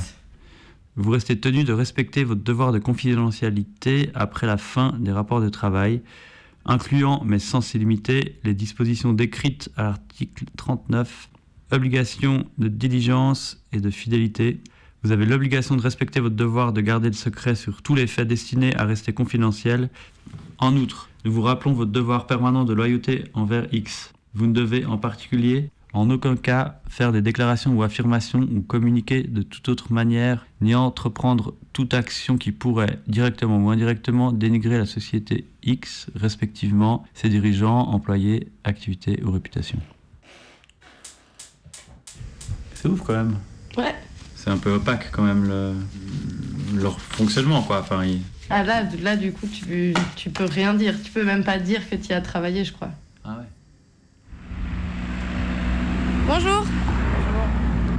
Vous 0.96 1.12
restez 1.12 1.40
tenu 1.40 1.64
de 1.64 1.72
respecter 1.72 2.24
votre 2.24 2.44
devoir 2.44 2.72
de 2.72 2.80
confidentialité 2.80 4.10
après 4.16 4.48
la 4.48 4.58
fin 4.58 4.96
des 5.00 5.12
rapports 5.12 5.40
de 5.40 5.50
travail, 5.50 6.02
incluant, 6.66 7.22
mais 7.24 7.38
sans 7.38 7.62
s'y 7.62 7.78
limiter, 7.78 8.40
les 8.44 8.56
dispositions 8.56 9.14
décrites 9.14 9.70
à 9.78 9.84
l'article 9.84 10.46
39, 10.58 11.30
obligation 11.72 12.48
de 12.58 12.68
diligence 12.68 13.64
et 13.72 13.80
de 13.80 13.92
fidélité. 13.92 14.60
Vous 15.04 15.12
avez 15.12 15.28
l'obligation 15.28 15.76
de 15.76 15.82
respecter 15.82 16.20
votre 16.20 16.36
devoir 16.36 16.74
de 16.74 16.82
garder 16.82 17.10
le 17.10 17.14
secret 17.14 17.54
sur 17.54 17.84
tous 17.84 17.94
les 17.94 18.08
faits 18.08 18.28
destinés 18.28 18.76
à 18.78 18.86
rester 18.86 19.14
confidentiels. 19.14 19.92
En 20.58 20.76
outre, 20.76 21.10
nous 21.24 21.32
vous 21.32 21.44
rappelons 21.44 21.74
votre 21.74 21.92
devoir 21.92 22.26
permanent 22.26 22.66
de 22.66 22.74
loyauté 22.74 23.26
envers 23.36 23.68
X. 23.72 24.12
Vous 24.34 24.48
ne 24.48 24.54
devez 24.54 24.86
en 24.86 24.98
particulier 24.98 25.70
en 25.98 26.10
aucun 26.10 26.36
cas 26.36 26.80
faire 26.90 27.12
des 27.12 27.22
déclarations 27.22 27.74
ou 27.76 27.84
affirmations 27.84 28.40
ou 28.40 28.62
communiquer 28.62 29.24
de 29.24 29.42
toute 29.42 29.68
autre 29.70 29.92
manière, 29.92 30.46
ni 30.62 30.76
entreprendre 30.76 31.54
toute 31.74 31.94
action 31.94 32.38
qui 32.38 32.52
pourrait, 32.52 33.00
directement 33.08 33.58
ou 33.58 33.70
indirectement, 33.70 34.32
dénigrer 34.32 34.78
la 34.78 34.86
société 34.86 35.46
X, 35.64 36.08
respectivement 36.16 37.06
ses 37.14 37.30
dirigeants, 37.30 37.88
employés, 37.90 38.48
activités 38.64 39.22
ou 39.24 39.32
réputations. 39.32 39.80
C'est 42.76 42.88
ouf 42.90 43.02
quand 43.02 43.14
même. 43.14 43.36
Ouais. 43.78 43.96
C'est 44.36 44.52
un 44.52 44.58
peu 44.58 44.72
opaque 44.74 45.10
quand 45.12 45.24
même 45.24 45.46
le, 45.48 45.74
leur 46.80 47.00
fonctionnement 47.02 47.64
quoi. 47.64 47.80
Enfin, 47.82 48.06
ils- 48.06 48.22
Ah 48.52 48.64
là, 48.64 48.84
là 49.02 49.16
du 49.18 49.32
coup, 49.32 49.48
tu, 49.48 49.94
tu 50.16 50.30
peux 50.30 50.46
rien 50.46 50.74
dire. 50.76 50.94
Tu 51.04 51.12
peux 51.12 51.26
même 51.26 51.44
pas 51.44 51.58
dire 51.58 51.90
que 51.90 51.96
tu 51.96 52.10
y 52.10 52.14
as 52.14 52.22
travaillé, 52.22 52.64
je 52.64 52.72
crois. 52.74 52.92
Ah 53.26 53.38
ouais. 53.40 53.46
Bonjour. 56.28 56.66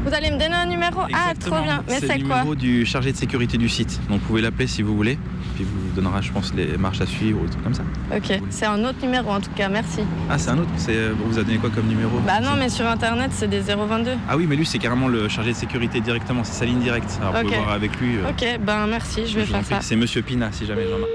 Vous 0.05 0.15
allez 0.15 0.31
me 0.31 0.39
donner 0.39 0.55
un 0.55 0.67
numéro 0.67 1.01
Ah, 1.13 1.33
trop 1.39 1.61
bien. 1.63 1.83
Mais 1.87 1.99
c'est 2.01 2.07
c'est 2.07 2.19
le 2.19 2.27
quoi 2.27 2.37
numéro 2.39 2.55
du 2.55 2.87
chargé 2.87 3.13
de 3.13 3.17
sécurité 3.17 3.59
du 3.59 3.69
site. 3.69 4.01
Donc 4.09 4.21
vous 4.21 4.27
pouvez 4.27 4.41
l'appeler 4.41 4.67
si 4.67 4.83
vous 4.83 4.97
voulez. 4.97 5.19
Puis 5.55 5.65
il 5.65 5.67
vous 5.67 5.95
donnera, 5.95 6.21
je 6.21 6.31
pense, 6.33 6.55
les 6.55 6.79
marches 6.79 7.01
à 7.01 7.07
suivre 7.07 7.41
ou 7.43 7.45
des 7.45 7.51
trucs 7.51 7.65
comme 7.65 7.75
ça. 7.75 7.83
Ok, 8.15 8.41
c'est 8.49 8.65
un 8.67 8.83
autre 8.85 8.99
numéro 9.03 9.31
en 9.31 9.41
tout 9.41 9.51
cas, 9.57 9.69
merci. 9.69 10.01
Ah, 10.31 10.39
c'est 10.39 10.51
un 10.51 10.59
autre 10.59 10.71
C'est 10.77 11.09
Vous 11.11 11.31
vous 11.33 11.39
a 11.39 11.43
donné 11.43 11.59
quoi 11.59 11.69
comme 11.71 11.87
numéro? 11.89 12.19
Bah 12.27 12.41
non, 12.41 12.53
mais 12.59 12.69
sur 12.69 12.87
internet, 12.87 13.31
c'est 13.35 13.49
des 13.49 13.61
022. 13.61 14.13
Ah 14.29 14.37
oui, 14.37 14.47
mais 14.49 14.57
lui, 14.57 14.65
c'est 14.65 14.79
carrément 14.79 15.09
le 15.09 15.29
chargé 15.29 15.51
de 15.53 15.57
sécurité 15.57 16.01
directement. 16.01 16.45
C'est 16.45 16.53
sa 16.61 16.65
ligne 16.65 16.79
directe. 16.81 17.19
Alors 17.21 17.35
vous 17.35 17.43
pouvez 17.43 17.57
voir 17.57 17.73
avec 17.73 17.99
lui. 18.01 18.17
euh, 18.19 18.31
Ok, 18.31 18.61
ben 18.65 18.87
merci, 18.87 19.27
je 19.27 19.39
vais 19.39 19.45
je 19.47 19.51
faire 19.53 19.65
ça. 19.65 19.81
C'est 19.83 19.97
Monsieur 19.97 20.23
Pina, 20.23 20.51
si 20.53 20.65
jamais 20.65 20.85
Jean-Marc. 20.89 21.11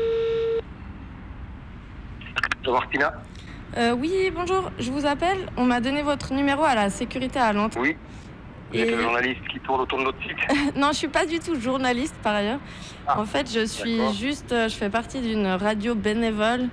Jean-Marc 2.66 2.90
Pina 2.92 3.12
Euh, 3.78 3.96
oui, 4.00 4.32
bonjour, 4.36 4.72
je 4.80 4.92
vous 4.92 5.06
appelle. 5.06 5.50
On 5.58 5.66
m'a 5.66 5.82
donné 5.82 6.04
votre 6.04 6.34
numéro 6.34 6.64
à 6.64 6.76
la 6.76 6.90
sécurité 6.90 7.40
à 7.40 7.54
Nantes. 7.54 7.76
Oui. 7.80 7.96
Vous 8.72 8.80
êtes 8.80 8.92
le 8.92 9.02
journaliste 9.02 9.42
qui 9.52 9.60
tourne 9.60 9.82
autour 9.82 10.00
de 10.00 10.04
notre 10.06 10.18
site 10.24 10.76
non, 10.76 10.88
je 10.92 10.98
suis 10.98 11.08
pas 11.08 11.26
du 11.28 11.40
tout 11.40 11.60
journaliste 11.60 12.16
par 12.24 12.36
ailleurs. 12.36 12.60
en 13.08 13.26
fait, 13.26 13.52
je 13.52 13.66
suis 13.66 14.00
juste, 14.16 14.52
euh, 14.52 14.68
je 14.68 14.76
fais 14.76 14.90
partie 14.90 15.22
d'une 15.22 15.46
radio 15.46 15.94
bénévole 15.94 16.70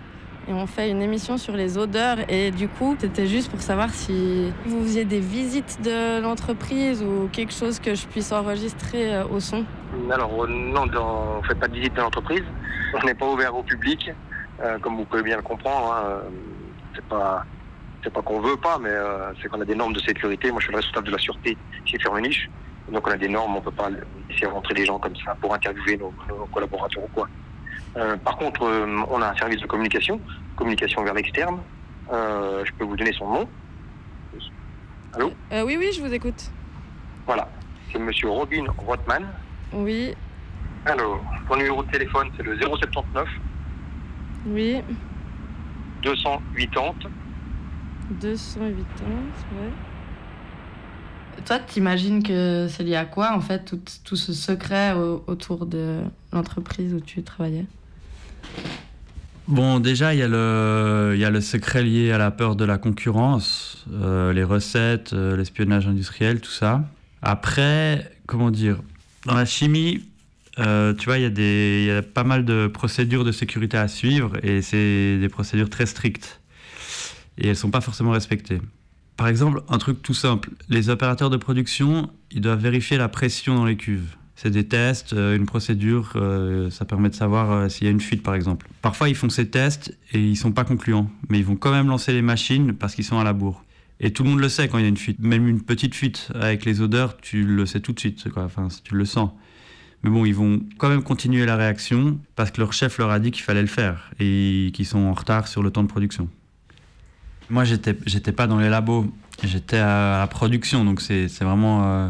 et 0.49 0.53
on 0.55 0.67
fait 0.67 0.91
une 0.91 1.03
émission 1.03 1.37
sur 1.37 1.55
les 1.55 1.77
odeurs. 1.77 2.19
Et 2.29 2.51
du 2.53 2.69
coup, 2.69 2.97
c'était 2.99 3.27
juste 3.27 3.51
pour 3.51 3.61
savoir 3.61 3.91
si 3.91 4.51
vous 4.65 4.83
faisiez 4.83 5.05
des 5.05 5.21
visites 5.21 5.81
de 5.83 6.21
l'entreprise 6.23 7.03
ou 7.03 7.29
quelque 7.33 7.53
chose 7.53 7.79
que 7.81 7.95
je 7.95 8.07
puisse 8.07 8.33
enregistrer 8.33 9.15
euh, 9.15 9.25
au 9.27 9.41
son. 9.41 9.65
Alors, 10.11 10.31
non, 10.49 10.83
on 10.83 11.39
ne 11.43 11.47
fait 11.47 11.55
pas 11.55 11.69
de 11.69 11.75
visite 11.75 11.95
de 11.95 12.01
l'entreprise. 12.01 12.45
On 12.95 13.07
n'est 13.07 13.15
pas 13.15 13.27
ouvert 13.27 13.55
au 13.55 13.63
public, 13.63 14.11
euh, 14.63 14.79
comme 14.79 14.97
vous 14.97 15.05
pouvez 15.05 15.23
bien 15.23 15.37
le 15.37 15.43
comprendre. 15.43 15.93
hein, 15.93 16.23
C'est 17.01 17.09
pas, 17.09 17.45
c'est 18.05 18.13
pas 18.13 18.23
qu'on 18.23 18.41
veut 18.41 18.57
pas, 18.57 18.79
mais 18.79 18.91
euh, 18.91 19.33
c'est 19.41 19.49
qu'on 19.49 19.61
a 19.61 19.65
des 19.65 19.75
normes 19.75 19.95
de 19.95 20.01
sécurité. 20.01 20.51
Moi, 20.51 20.61
je 20.61 20.65
suis 20.67 20.73
le 20.73 20.79
responsable 20.79 21.07
de 21.07 21.13
la 21.13 21.19
sûreté 21.19 21.57
chez 21.85 21.99
Fermeniche. 21.99 22.51
Donc, 22.91 23.07
on 23.07 23.11
a 23.11 23.17
des 23.17 23.29
normes. 23.29 23.57
On 23.57 23.61
peut 23.61 23.71
pas 23.71 23.89
laisser 24.29 24.47
rentrer 24.47 24.75
des 24.75 24.85
gens 24.85 24.99
comme 24.99 25.17
ça 25.25 25.35
pour 25.41 25.55
interviewer 25.55 25.97
nos, 25.97 26.13
nos 26.29 26.47
collaborateurs 26.47 27.05
ou 27.05 27.09
quoi. 27.09 27.29
Euh, 27.97 28.17
par 28.19 28.37
contre, 28.37 28.65
euh, 28.65 29.03
on 29.09 29.23
a 29.23 29.31
un 29.31 29.35
service 29.37 29.61
de 29.61 29.67
communication, 29.67 30.21
communication 30.57 31.03
vers 31.03 31.15
l'externe. 31.15 31.61
Je 32.11 32.73
peux 32.79 32.85
vous 32.85 32.97
donner 32.97 33.13
son 33.13 33.29
nom. 33.29 33.49
Allô 35.15 35.33
oui, 35.65 35.77
oui, 35.79 35.91
je 35.97 36.03
vous 36.03 36.13
écoute. 36.13 36.51
Voilà. 37.27 37.49
C'est 37.91 37.99
Monsieur 37.99 38.29
Robin 38.29 38.65
Rothman. 38.79 39.27
Oui, 39.73 40.15
Alors, 40.87 41.21
mon 41.49 41.57
numéro 41.57 41.83
de 41.83 41.91
téléphone, 41.91 42.31
c'est 42.37 42.43
le 42.43 42.59
079 42.59 43.29
oui, 44.47 44.83
280 46.03 46.41
208 48.21 48.71
ans, 48.71 49.07
ouais. 49.57 49.71
Toi, 51.47 51.59
t'imagines 51.61 52.23
que 52.23 52.67
c'est 52.69 52.83
lié 52.83 52.97
à 52.97 53.05
quoi, 53.05 53.35
en 53.35 53.41
fait, 53.41 53.65
tout, 53.65 53.81
tout 54.05 54.17
ce 54.17 54.33
secret 54.33 54.93
au- 54.95 55.23
autour 55.27 55.65
de 55.67 56.01
l'entreprise 56.33 56.93
où 56.93 57.01
tu 57.01 57.23
travaillais? 57.23 57.65
Bon, 59.49 59.81
déjà, 59.81 60.15
il 60.15 60.19
y, 60.21 60.23
a 60.23 60.29
le- 60.29 61.13
il 61.15 61.21
y 61.21 61.25
a 61.25 61.31
le 61.31 61.41
secret 61.41 61.83
lié 61.83 62.13
à 62.13 62.19
la 62.19 62.31
peur 62.31 62.57
de 62.57 62.65
la 62.65 62.79
concurrence, 62.79 63.85
euh, 63.93 64.33
les 64.33 64.45
recettes, 64.45 65.13
euh, 65.13 65.37
l'espionnage 65.37 65.87
industriel, 65.89 66.41
tout 66.41 66.51
ça. 66.51 66.85
Après, 67.23 68.13
comment 68.27 68.51
dire, 68.51 68.81
dans 69.27 69.35
la 69.35 69.45
chimie, 69.45 70.05
euh, 70.61 70.95
tu 70.95 71.07
vois, 71.07 71.19
il 71.19 71.87
y, 71.87 71.91
a 71.91 72.03
pas 72.03 72.25
mal 72.25 72.45
de 72.45 72.67
procédures 72.67 73.25
de 73.25 73.33
sécurité 73.33 73.77
à 73.77 73.89
suivre 73.89 74.33
et 74.45 74.63
c'est 74.63 75.19
des 75.19 75.29
procédures 75.29 75.71
très 75.71 75.87
strictes. 75.87 76.41
Et 77.39 77.49
elles 77.49 77.57
sont 77.57 77.71
pas 77.71 77.81
forcément 77.81 78.11
respectées. 78.11 78.61
Par 79.17 79.29
exemple, 79.29 79.63
un 79.69 79.79
truc 79.79 80.03
tout 80.03 80.15
simple, 80.15 80.51
les 80.69 80.89
opérateurs 80.89 81.31
de 81.31 81.37
production, 81.37 82.11
ils 82.31 82.41
doivent 82.41 82.61
vérifier 82.61 82.97
la 82.97 83.09
pression 83.09 83.55
dans 83.55 83.65
les 83.65 83.77
cuves. 83.77 84.17
C'est 84.37 84.51
des 84.51 84.67
tests, 84.67 85.13
euh, 85.13 85.37
une 85.37 85.45
procédure, 85.45 86.13
euh, 86.17 86.71
ça 86.71 86.85
permet 86.87 87.11
de 87.11 87.15
savoir 87.15 87.71
s'il 87.71 87.85
y 87.85 87.89
a 87.89 87.91
une 87.91 88.01
fuite 88.01 88.23
par 88.23 88.35
exemple. 88.35 88.69
Parfois 88.83 89.09
ils 89.09 89.15
font 89.15 89.29
ces 89.29 89.49
tests 89.49 89.97
et 90.13 90.19
ils 90.19 90.37
sont 90.37 90.53
pas 90.53 90.65
concluants, 90.65 91.11
mais 91.29 91.39
ils 91.39 91.45
vont 91.45 91.57
quand 91.57 91.73
même 91.73 91.89
lancer 91.89 92.13
les 92.13 92.23
machines 92.23 92.73
parce 92.73 92.95
qu'ils 92.95 93.05
sont 93.05 93.19
à 93.19 93.25
la 93.25 93.33
bourre. 93.33 93.65
Et 94.01 94.13
tout 94.13 94.25
le 94.25 94.31
monde 94.31 94.41
le 94.41 94.49
sait 94.49 94.69
quand 94.69 94.79
il 94.79 94.83
y 94.83 94.87
a 94.87 94.89
une 94.89 94.97
fuite, 94.97 95.19
même 95.21 95.47
une 95.47 95.61
petite 95.61 95.95
fuite 95.95 96.31
avec 96.35 96.65
les 96.65 96.81
odeurs, 96.81 97.19
tu 97.19 97.45
le 97.45 97.67
sais 97.67 97.81
tout 97.81 97.93
de 97.93 98.01
suite, 98.01 98.31
quoi. 98.31 98.45
Enfin, 98.45 98.69
tu 98.83 98.95
le 98.95 99.05
sens. 99.05 99.31
Mais 100.03 100.11
bon, 100.11 100.25
ils 100.25 100.35
vont 100.35 100.61
quand 100.79 100.89
même 100.89 101.03
continuer 101.03 101.45
la 101.45 101.57
réaction 101.57 102.19
parce 102.37 102.51
que 102.51 102.61
leur 102.61 102.73
chef 102.73 102.99
leur 102.99 103.11
a 103.11 103.19
dit 103.19 103.31
qu'il 103.31 103.43
fallait 103.43 103.61
le 103.61 103.67
faire 103.67 104.11
et 104.19 104.71
qu'ils 104.73 104.87
sont 104.87 104.99
en 104.99 105.13
retard 105.13 105.47
sur 105.47 105.63
le 105.63 105.71
temps 105.71 105.83
de 105.83 105.89
production. 105.89 106.29
Moi, 107.51 107.65
j'étais, 107.65 107.97
j'étais 108.07 108.33
pas 108.33 108.47
dans 108.47 108.59
les 108.59 108.71
labos, 108.71 109.13
j'étais 109.43 109.79
à 109.79 110.19
la 110.21 110.27
production, 110.27 110.85
donc 110.85 111.01
c'est, 111.01 111.29
c'est 111.29 111.45
vraiment, 111.45 111.85
euh, 111.85 112.09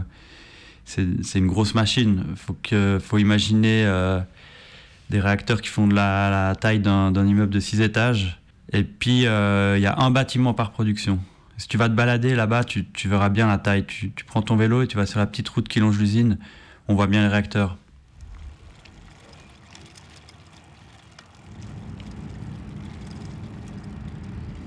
c'est, 0.85 1.07
c'est 1.23 1.39
une 1.39 1.47
grosse 1.47 1.75
machine. 1.75 2.25
Faut 2.37 2.57
que, 2.63 2.99
faut 3.03 3.19
imaginer 3.19 3.85
euh, 3.87 4.21
des 5.09 5.19
réacteurs 5.19 5.61
qui 5.61 5.69
font 5.69 5.89
de 5.89 5.95
la, 5.95 6.55
taille 6.61 6.79
d'un 6.79 7.11
d'un 7.11 7.27
immeuble 7.27 7.53
de 7.53 7.61
6 7.61 7.81
étages. 7.81 8.41
Et 8.73 8.85
puis, 8.85 9.27
euh, 9.27 9.79
il 9.79 9.83
y 9.83 9.87
a 9.87 9.99
un 9.99 10.11
bâtiment 10.11 10.55
par 10.55 10.71
production. 10.71 11.19
Si 11.57 11.67
tu 11.67 11.77
vas 11.77 11.89
te 11.89 11.95
balader 11.95 12.37
là-bas, 12.37 12.63
tu, 12.65 12.87
tu 12.87 13.09
verras 13.09 13.31
bien 13.31 13.49
la 13.49 13.59
taille. 13.59 13.85
Tu, 13.85 14.13
tu 14.13 14.25
prends 14.25 14.43
ton 14.43 14.57
vélo 14.57 14.83
et 14.83 14.87
tu 14.87 14.97
vas 14.97 15.07
sur 15.07 15.19
la 15.19 15.27
petite 15.27 15.49
route 15.49 15.69
qui 15.69 15.81
longe 15.81 15.99
l'usine. 15.99 16.39
On 16.91 16.95
voit 16.97 17.07
bien 17.07 17.23
les 17.23 17.29
réacteurs. 17.29 17.77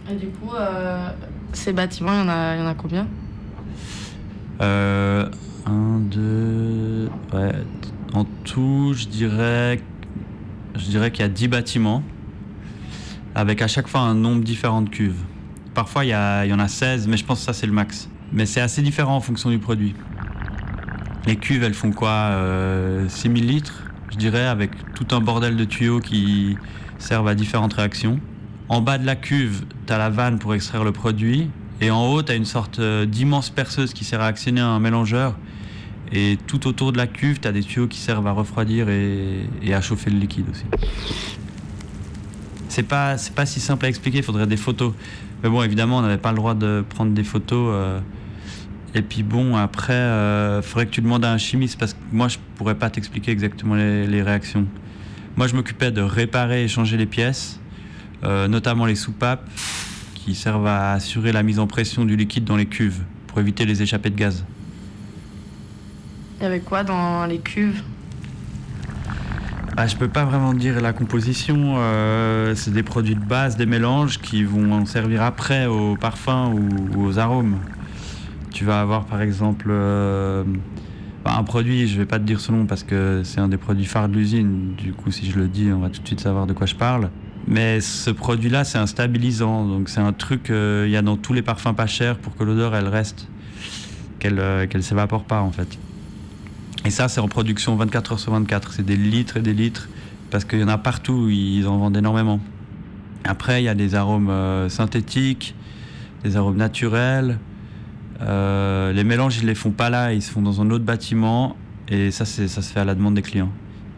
Et 0.09 0.15
du 0.15 0.27
coup, 0.27 0.53
euh, 0.53 1.09
ces 1.53 1.73
bâtiments, 1.73 2.13
il 2.13 2.19
y, 2.19 2.21
en 2.23 2.29
a- 2.29 2.55
il 2.55 2.59
y 2.61 2.63
en 2.63 2.67
a 2.67 2.73
combien? 2.75 3.07
Euh, 4.61 5.29
un, 5.65 5.99
deux. 5.99 7.09
Ouais. 7.33 7.51
En 8.13 8.25
tout, 8.45 8.93
je 8.95 9.07
dirais. 9.07 9.81
Je 10.75 10.85
dirais 10.85 11.11
qu'il 11.11 11.21
y 11.21 11.25
a 11.25 11.29
10 11.29 11.47
bâtiments. 11.47 12.03
Avec 13.35 13.61
à 13.61 13.67
chaque 13.67 13.87
fois 13.87 14.01
un 14.01 14.13
nombre 14.15 14.43
différent 14.43 14.81
de 14.81 14.89
cuves. 14.89 15.21
Parfois, 15.73 16.05
il 16.05 16.09
y, 16.09 16.13
a- 16.13 16.45
il 16.45 16.51
y 16.51 16.53
en 16.53 16.59
a 16.59 16.67
16, 16.67 17.07
mais 17.07 17.17
je 17.17 17.25
pense 17.25 17.39
que 17.39 17.45
ça, 17.45 17.53
c'est 17.53 17.65
le 17.65 17.73
max. 17.73 18.09
Mais 18.31 18.45
c'est 18.45 18.61
assez 18.61 18.81
différent 18.81 19.15
en 19.15 19.21
fonction 19.21 19.49
du 19.49 19.57
produit. 19.59 19.95
Les 21.25 21.37
cuves, 21.37 21.63
elles 21.63 21.73
font 21.73 21.91
quoi 21.91 22.09
euh, 22.09 23.07
6000 23.07 23.47
litres, 23.47 23.83
je 24.11 24.17
dirais, 24.17 24.45
avec 24.45 24.71
tout 24.93 25.15
un 25.15 25.21
bordel 25.21 25.55
de 25.55 25.63
tuyaux 25.63 25.99
qui 25.99 26.57
servent 26.97 27.29
à 27.29 27.35
différentes 27.35 27.73
réactions. 27.73 28.19
En 28.67 28.81
bas 28.81 28.97
de 28.97 29.05
la 29.05 29.15
cuve, 29.15 29.63
tu 29.87 29.93
la 29.93 30.09
vanne 30.09 30.37
pour 30.37 30.53
extraire 30.53 30.83
le 30.83 30.91
produit. 30.91 31.49
Et 31.79 31.91
en 31.91 32.07
haut, 32.07 32.23
tu 32.23 32.33
une 32.33 32.45
sorte 32.45 32.79
euh, 32.79 33.05
d'immense 33.05 33.49
perceuse 33.49 33.93
qui 33.93 34.03
sert 34.03 34.19
à 34.19 34.27
actionner 34.27 34.61
un 34.61 34.79
mélangeur. 34.79 35.37
Et 36.11 36.37
tout 36.45 36.67
autour 36.67 36.91
de 36.91 36.97
la 36.97 37.07
cuve, 37.07 37.39
tu 37.39 37.51
des 37.51 37.63
tuyaux 37.63 37.87
qui 37.87 37.99
servent 37.99 38.27
à 38.27 38.31
refroidir 38.31 38.89
et, 38.89 39.47
à 39.73 39.81
chauffer 39.81 40.09
le 40.09 40.19
liquide 40.19 40.45
aussi. 40.51 40.65
C'est 42.67 42.83
pas, 42.83 43.15
pas 43.35 43.45
si 43.45 43.59
simple 43.59 43.85
à 43.85 43.89
expliquer, 43.89 44.17
il 44.19 44.23
faudrait 44.23 44.47
des 44.47 44.57
photos. 44.57 44.93
Mais 45.41 45.49
bon, 45.49 45.63
évidemment, 45.63 45.99
on 45.99 46.01
n'avait 46.01 46.17
pas 46.17 46.31
le 46.31 46.37
droit 46.37 46.53
de 46.53 46.83
prendre 46.87 47.13
des 47.13 47.23
photos. 47.23 47.69
euh. 47.73 47.99
Et 48.95 49.01
puis 49.01 49.23
bon, 49.23 49.55
après, 49.55 49.93
il 50.57 50.61
faudrait 50.63 50.85
que 50.85 50.91
tu 50.91 51.01
demandes 51.01 51.25
à 51.25 51.31
un 51.31 51.37
chimiste 51.37 51.79
parce 51.79 51.93
que 51.93 51.99
moi, 52.11 52.27
je 52.27 52.37
pourrais 52.55 52.75
pas 52.75 52.89
t'expliquer 52.89 53.31
exactement 53.31 53.75
les, 53.75 54.05
les 54.05 54.21
réactions. 54.21 54.67
Moi, 55.35 55.47
je 55.47 55.55
m'occupais 55.55 55.91
de 55.91 56.01
réparer 56.01 56.63
et 56.63 56.67
changer 56.67 56.95
les 56.95 57.07
pièces, 57.07 57.59
euh, 58.23 58.47
notamment 58.47 58.85
les 58.85 58.95
soupapes 58.95 59.49
qui 60.13 60.35
servent 60.35 60.67
à 60.67 60.91
assurer 60.91 61.31
la 61.31 61.41
mise 61.41 61.57
en 61.57 61.65
pression 61.65 62.05
du 62.05 62.15
liquide 62.15 62.43
dans 62.43 62.55
les 62.55 62.67
cuves 62.67 63.01
pour 63.27 63.39
éviter 63.39 63.65
les 63.65 63.81
échappées 63.81 64.11
de 64.11 64.15
gaz. 64.15 64.45
Il 66.39 66.43
y 66.43 66.45
avait 66.45 66.59
quoi 66.59 66.83
dans 66.83 67.25
les 67.25 67.39
cuves? 67.39 67.81
Ah, 69.75 69.87
je 69.87 69.95
peux 69.95 70.07
pas 70.07 70.23
vraiment 70.23 70.53
dire 70.53 70.81
la 70.81 70.93
composition. 70.93 71.77
euh, 71.77 72.53
c'est 72.53 72.71
des 72.71 72.83
produits 72.83 73.15
de 73.15 73.25
base, 73.25 73.57
des 73.57 73.65
mélanges 73.65 74.19
qui 74.19 74.43
vont 74.43 74.85
servir 74.85 75.23
après 75.23 75.65
aux 75.65 75.95
parfums 75.95 76.53
ou, 76.53 76.95
ou 76.95 77.05
aux 77.07 77.17
arômes. 77.17 77.57
Tu 78.53 78.65
vas 78.65 78.79
avoir 78.79 79.05
par 79.05 79.21
exemple 79.21 79.67
euh, 79.69 80.43
bah, 81.25 81.35
un 81.37 81.43
produit, 81.43 81.87
je 81.87 81.97
vais 81.97 82.05
pas 82.05 82.19
te 82.19 82.23
dire 82.23 82.39
ce 82.39 82.51
nom 82.51 82.67
parce 82.67 82.83
que 82.83 83.21
c'est 83.23 83.39
un 83.39 83.47
des 83.47 83.57
produits 83.57 83.85
phares 83.85 84.07
de 84.07 84.13
l'usine. 84.13 84.75
Du 84.77 84.93
coup, 84.93 85.11
si 85.11 85.29
je 85.29 85.39
le 85.39 85.47
dis, 85.47 85.71
on 85.73 85.79
va 85.79 85.89
tout 85.89 86.01
de 86.01 86.07
suite 86.07 86.19
savoir 86.19 86.45
de 86.45 86.53
quoi 86.53 86.67
je 86.67 86.75
parle. 86.75 87.09
Mais 87.47 87.81
ce 87.81 88.11
produit-là, 88.11 88.63
c'est 88.63 88.77
un 88.77 88.85
stabilisant. 88.85 89.65
Donc 89.65 89.89
c'est 89.89 89.99
un 89.99 90.13
truc 90.13 90.43
qu'il 90.43 90.89
y 90.89 90.95
a 90.95 91.01
dans 91.01 91.17
tous 91.17 91.33
les 91.33 91.41
parfums 91.41 91.73
pas 91.75 91.87
chers 91.87 92.17
pour 92.19 92.35
que 92.35 92.43
l'odeur 92.43 92.75
elle 92.75 92.87
reste, 92.87 93.27
qu'elle 94.19 94.39
euh, 94.39 94.67
qu'elle 94.67 94.83
s'évapore 94.83 95.23
pas 95.23 95.41
en 95.41 95.51
fait. 95.51 95.79
Et 96.85 96.91
ça, 96.91 97.07
c'est 97.07 97.21
en 97.21 97.27
production 97.27 97.75
24 97.75 98.13
heures 98.13 98.19
sur 98.19 98.33
24. 98.33 98.73
C'est 98.73 98.85
des 98.85 98.97
litres 98.97 99.37
et 99.37 99.41
des 99.41 99.53
litres, 99.53 99.89
parce 100.29 100.45
qu'il 100.45 100.59
y 100.59 100.63
en 100.63 100.67
a 100.67 100.77
partout, 100.77 101.29
ils 101.29 101.65
en 101.67 101.77
vendent 101.77 101.97
énormément. 101.97 102.39
Après, 103.23 103.61
il 103.61 103.65
y 103.65 103.69
a 103.69 103.75
des 103.75 103.95
arômes 103.95 104.29
euh, 104.29 104.69
synthétiques, 104.69 105.55
des 106.23 106.37
arômes 106.37 106.57
naturels. 106.57 107.39
Euh, 108.21 108.93
les 108.93 109.03
mélanges, 109.03 109.37
ils 109.39 109.45
les 109.45 109.55
font 109.55 109.71
pas 109.71 109.89
là, 109.89 110.13
ils 110.13 110.21
se 110.21 110.31
font 110.31 110.41
dans 110.41 110.61
un 110.61 110.69
autre 110.69 110.85
bâtiment, 110.85 111.55
et 111.87 112.11
ça, 112.11 112.25
ça 112.25 112.47
se 112.47 112.73
fait 112.73 112.79
à 112.79 112.85
la 112.85 112.95
demande 112.95 113.15
des 113.15 113.21
clients. 113.21 113.51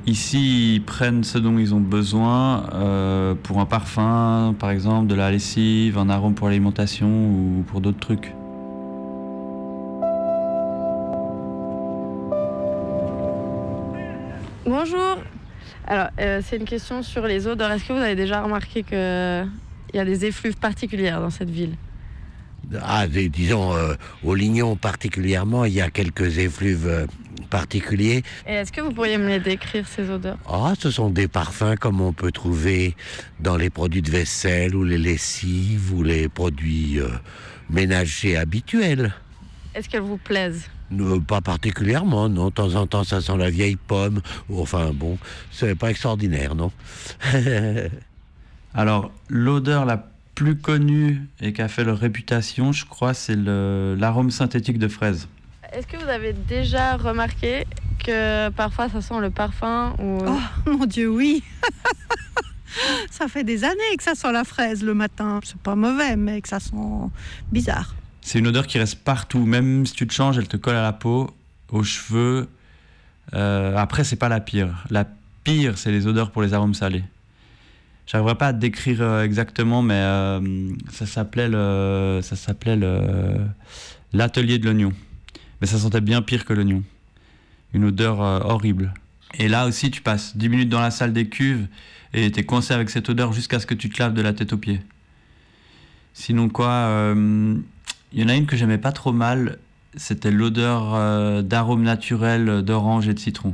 Ici, 0.07 0.76
ils 0.76 0.84
prennent 0.84 1.24
ce 1.24 1.39
dont 1.39 1.57
ils 1.57 1.74
ont 1.74 1.80
besoin 1.80 2.70
euh, 2.74 3.34
pour 3.41 3.59
un 3.59 3.66
parfum, 3.66 4.55
par 4.59 4.70
exemple, 4.70 5.07
de 5.07 5.16
la 5.16 5.32
lessive, 5.32 5.97
un 5.97 6.09
arôme 6.09 6.36
pour 6.36 6.47
l'alimentation 6.47 7.07
ou 7.07 7.63
pour 7.68 7.82
d'autres 7.82 7.99
trucs. 7.99 8.34
Bonjour. 14.66 15.18
Alors, 15.88 16.09
euh, 16.20 16.41
c'est 16.43 16.57
une 16.57 16.66
question 16.66 17.01
sur 17.03 17.26
les 17.26 17.47
odeurs. 17.47 17.72
Est-ce 17.72 17.88
que 17.88 17.93
vous 17.93 17.99
avez 17.99 18.16
déjà 18.16 18.41
remarqué 18.41 18.84
qu'il 18.84 19.47
y 19.93 19.99
a 19.99 20.05
des 20.05 20.26
effluves 20.26 20.57
particulières 20.57 21.20
dans 21.20 21.30
cette 21.30 21.49
ville? 21.49 21.76
Ah, 22.82 23.07
des- 23.07 23.30
disons, 23.30 23.76
euh, 23.76 23.93
au 24.24 24.36
Lignon 24.36 24.76
particulièrement, 24.76 25.66
il 25.66 25.74
y 25.74 25.82
a 25.82 25.89
quelques 25.89 26.38
effluves 26.39 26.88
euh, 26.88 27.05
particuliers. 27.49 28.24
Et 28.47 28.53
est-ce 28.53 28.72
que 28.72 28.82
vous 28.82 28.91
pourriez 28.91 29.18
me 29.18 29.28
les 29.28 29.39
décrire, 29.39 29.88
ces 29.88 30.09
odeurs? 30.09 30.38
Ah, 30.47 30.74
ce 30.80 30.89
sont 30.91 31.09
des 31.09 31.28
parfums 31.28 31.76
comme 31.80 32.01
on 32.01 32.13
peut 32.13 32.32
trouver 32.32 32.95
dans 33.39 33.55
les 33.57 33.70
produits 33.70 34.01
de 34.01 34.11
vaisselle 34.11 34.76
ou 34.76 34.84
les 34.84 34.97
lessives 34.97 35.93
ou 35.93 36.03
les 36.03 36.28
produits 36.28 36.99
euh, 36.99 37.07
ménagers 37.70 38.38
habituels. 38.38 39.13
Est-ce 39.74 39.89
qu'elles 39.89 40.01
vous 40.01 40.18
plaisent? 40.18 40.70
Pas 41.28 41.41
particulièrement, 41.41 42.30
non. 42.30 42.45
De 42.47 42.53
temps 42.53 42.76
en 42.76 42.86
temps, 42.88 43.03
ça 43.03 43.20
sent 43.20 43.38
la 43.38 43.49
vieille 43.49 43.76
pomme. 43.76 44.22
Enfin, 44.53 44.91
bon, 44.93 45.18
c'est 45.51 45.76
pas 45.76 45.89
extraordinaire, 45.89 46.55
non? 46.55 46.72
Alors, 48.74 49.11
l'odeur 49.30 49.86
la 49.86 50.05
plus 50.36 50.55
connue 50.57 51.21
et 51.41 51.53
qui 51.53 51.61
a 51.61 51.67
fait 51.67 51.83
leur 51.83 51.97
réputation, 51.97 52.71
je 52.71 52.86
crois, 52.86 53.13
c'est 53.13 53.36
le- 53.36 53.95
l'arôme 53.97 54.31
synthétique 54.31 54.77
de 54.77 54.88
fraise. 54.88 55.27
Est-ce 55.73 55.88
que 55.88 55.97
vous 55.97 56.07
avez 56.09 56.33
déjà 56.33 56.95
remarqué 56.97 57.65
que 58.05 58.49
parfois 58.49 58.89
ça 58.89 59.01
sent 59.01 59.19
le 59.19 59.29
parfum 59.29 59.93
ou... 59.99 60.19
Oh 60.25 60.69
mon 60.69 60.86
Dieu, 60.86 61.09
oui 61.09 61.43
Ça 63.09 63.27
fait 63.29 63.43
des 63.45 63.63
années 63.63 63.95
que 63.97 64.03
ça 64.03 64.15
sent 64.15 64.31
la 64.33 64.43
fraise 64.43 64.83
le 64.83 64.93
matin. 64.93 65.39
C'est 65.43 65.57
pas 65.57 65.75
mauvais, 65.75 66.15
mais 66.17 66.41
que 66.41 66.49
ça 66.49 66.59
sent 66.59 66.75
bizarre. 67.51 67.95
C'est 68.21 68.39
une 68.39 68.47
odeur 68.47 68.67
qui 68.67 68.77
reste 68.77 68.99
partout, 69.03 69.45
même 69.45 69.86
si 69.86 69.93
tu 69.93 70.05
te 70.07 70.13
changes, 70.13 70.38
elle 70.38 70.47
te 70.47 70.57
colle 70.57 70.75
à 70.75 70.81
la 70.81 70.91
peau, 70.93 71.29
aux 71.71 71.83
cheveux. 71.83 72.49
Euh, 73.33 73.75
après, 73.77 74.03
c'est 74.03 74.15
pas 74.17 74.29
la 74.29 74.39
pire. 74.41 74.83
La 74.89 75.05
pire, 75.43 75.77
c'est 75.77 75.91
les 75.91 76.05
odeurs 76.07 76.31
pour 76.31 76.41
les 76.41 76.53
arômes 76.53 76.73
salés. 76.73 77.03
J'arriverai 78.07 78.35
pas 78.35 78.47
à 78.47 78.53
te 78.53 78.59
décrire 78.59 79.01
euh, 79.01 79.23
exactement, 79.23 79.81
mais 79.81 79.95
euh, 79.95 80.69
ça 80.91 81.05
s'appelait 81.05 81.49
l'atelier 84.13 84.59
de 84.59 84.65
l'oignon. 84.65 84.93
Mais 85.59 85.67
ça 85.67 85.79
sentait 85.79 86.01
bien 86.01 86.21
pire 86.21 86.45
que 86.45 86.53
l'oignon. 86.53 86.83
Une 87.73 87.85
odeur 87.85 88.21
euh, 88.21 88.39
horrible. 88.41 88.93
Et 89.39 89.47
là 89.47 89.65
aussi, 89.65 89.89
tu 89.89 90.01
passes 90.01 90.37
10 90.37 90.49
minutes 90.49 90.69
dans 90.69 90.81
la 90.81 90.91
salle 90.91 91.13
des 91.13 91.27
cuves 91.27 91.67
et 92.13 92.31
t'es 92.31 92.43
coincé 92.43 92.73
avec 92.73 92.89
cette 92.89 93.09
odeur 93.09 93.33
jusqu'à 93.33 93.59
ce 93.59 93.65
que 93.65 93.73
tu 93.73 93.89
te 93.89 94.01
laves 94.01 94.13
de 94.13 94.21
la 94.21 94.33
tête 94.33 94.53
aux 94.53 94.57
pieds. 94.57 94.81
Sinon 96.13 96.47
quoi, 96.47 97.13
il 98.13 98.21
y 98.21 98.23
en 98.23 98.29
a 98.29 98.35
une 98.35 98.45
que 98.45 98.55
j'aimais 98.55 98.77
pas 98.77 98.93
trop 98.93 99.11
mal, 99.11 99.57
c'était 99.97 100.31
l'odeur 100.31 101.43
d'arôme 101.43 101.83
naturel 101.83 102.61
d'orange 102.61 103.09
et 103.09 103.13
de 103.13 103.19
citron. 103.19 103.53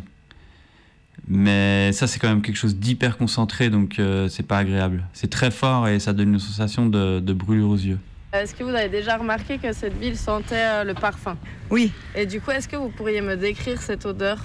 Mais 1.34 1.94
ça 1.94 2.08
c'est 2.08 2.20
quand 2.20 2.28
même 2.28 2.42
quelque 2.42 2.58
chose 2.58 2.76
d'hyper 2.76 3.18
concentré 3.18 3.70
donc 3.70 4.00
euh, 4.00 4.28
c'est 4.28 4.46
pas 4.46 4.58
agréable. 4.58 5.04
C'est 5.14 5.30
très 5.30 5.50
fort 5.50 5.88
et 5.88 5.98
ça 6.02 6.12
donne 6.12 6.34
une 6.34 6.40
sensation 6.40 6.86
de, 6.88 7.22
de 7.22 7.34
brûlure 7.34 7.70
aux 7.70 7.78
yeux. 7.78 8.00
Est-ce 8.34 8.54
que 8.54 8.66
vous 8.66 8.72
avez 8.72 8.90
déjà 8.90 9.16
remarqué 9.16 9.58
que 9.58 9.72
cette 9.72 9.98
ville 9.98 10.18
sentait 10.18 10.56
euh, 10.56 10.84
le 10.84 10.94
parfum? 10.94 11.38
Oui. 11.70 11.94
Et 12.16 12.26
du 12.26 12.42
coup, 12.42 12.52
est-ce 12.52 12.68
que 12.68 12.76
vous 12.76 12.90
pourriez 12.90 13.22
me 13.22 13.38
décrire 13.38 13.82
cette 13.82 14.06
odeur? 14.06 14.44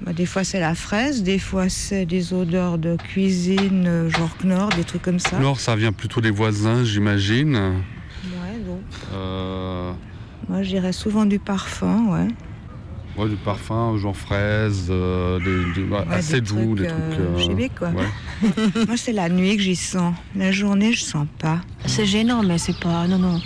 Bah, 0.00 0.12
des 0.12 0.26
fois 0.26 0.44
c'est 0.44 0.60
la 0.60 0.76
fraise, 0.76 1.24
des 1.24 1.40
fois 1.40 1.68
c'est 1.68 2.06
des 2.06 2.32
odeurs 2.32 2.78
de 2.78 2.96
cuisine, 2.96 3.86
euh, 3.88 4.08
genre 4.08 4.36
Knorr, 4.44 4.68
des 4.70 4.84
trucs 4.84 5.02
comme 5.02 5.18
ça. 5.18 5.38
Alors, 5.38 5.58
ça 5.58 5.74
vient 5.74 5.92
plutôt 5.92 6.20
des 6.20 6.30
voisins, 6.30 6.84
j'imagine. 6.84 7.56
Ouais, 7.56 8.58
donc. 8.64 8.82
Euh, 9.12 9.92
Moi 10.48 10.62
j'irais 10.62 10.92
souvent 10.92 11.26
du 11.26 11.40
parfum, 11.40 12.12
ouais. 12.12 12.28
Ouais, 13.16 13.28
du 13.28 13.36
parfum, 13.36 13.96
genre 13.98 14.16
fraise, 14.16 14.86
euh, 14.90 15.38
des- 15.38 15.72
des- 15.82 15.88
ouais, 15.88 15.98
Ouais, 15.98 16.04
assez 16.14 16.34
des 16.34 16.40
doux, 16.42 16.74
des 16.74 16.86
trucs, 16.86 16.98
trucs. 17.10 17.20
euh, 17.20 17.34
euh, 17.36 17.38
chimiques, 17.38 17.74
quoi. 17.78 17.88
ouais. 17.90 18.06
Moi 18.86 18.96
c'est 18.96 19.12
la 19.12 19.28
nuit 19.28 19.56
que 19.56 19.62
j'y 19.62 19.76
sens. 19.76 20.14
La 20.36 20.52
journée 20.52 20.92
je 20.92 21.02
sens 21.02 21.26
pas. 21.38 21.60
C'est 21.86 22.06
gênant, 22.06 22.42
mais 22.42 22.58
c'est 22.58 22.78
pas. 22.78 23.06
Non, 23.06 23.18
non. 23.18 23.40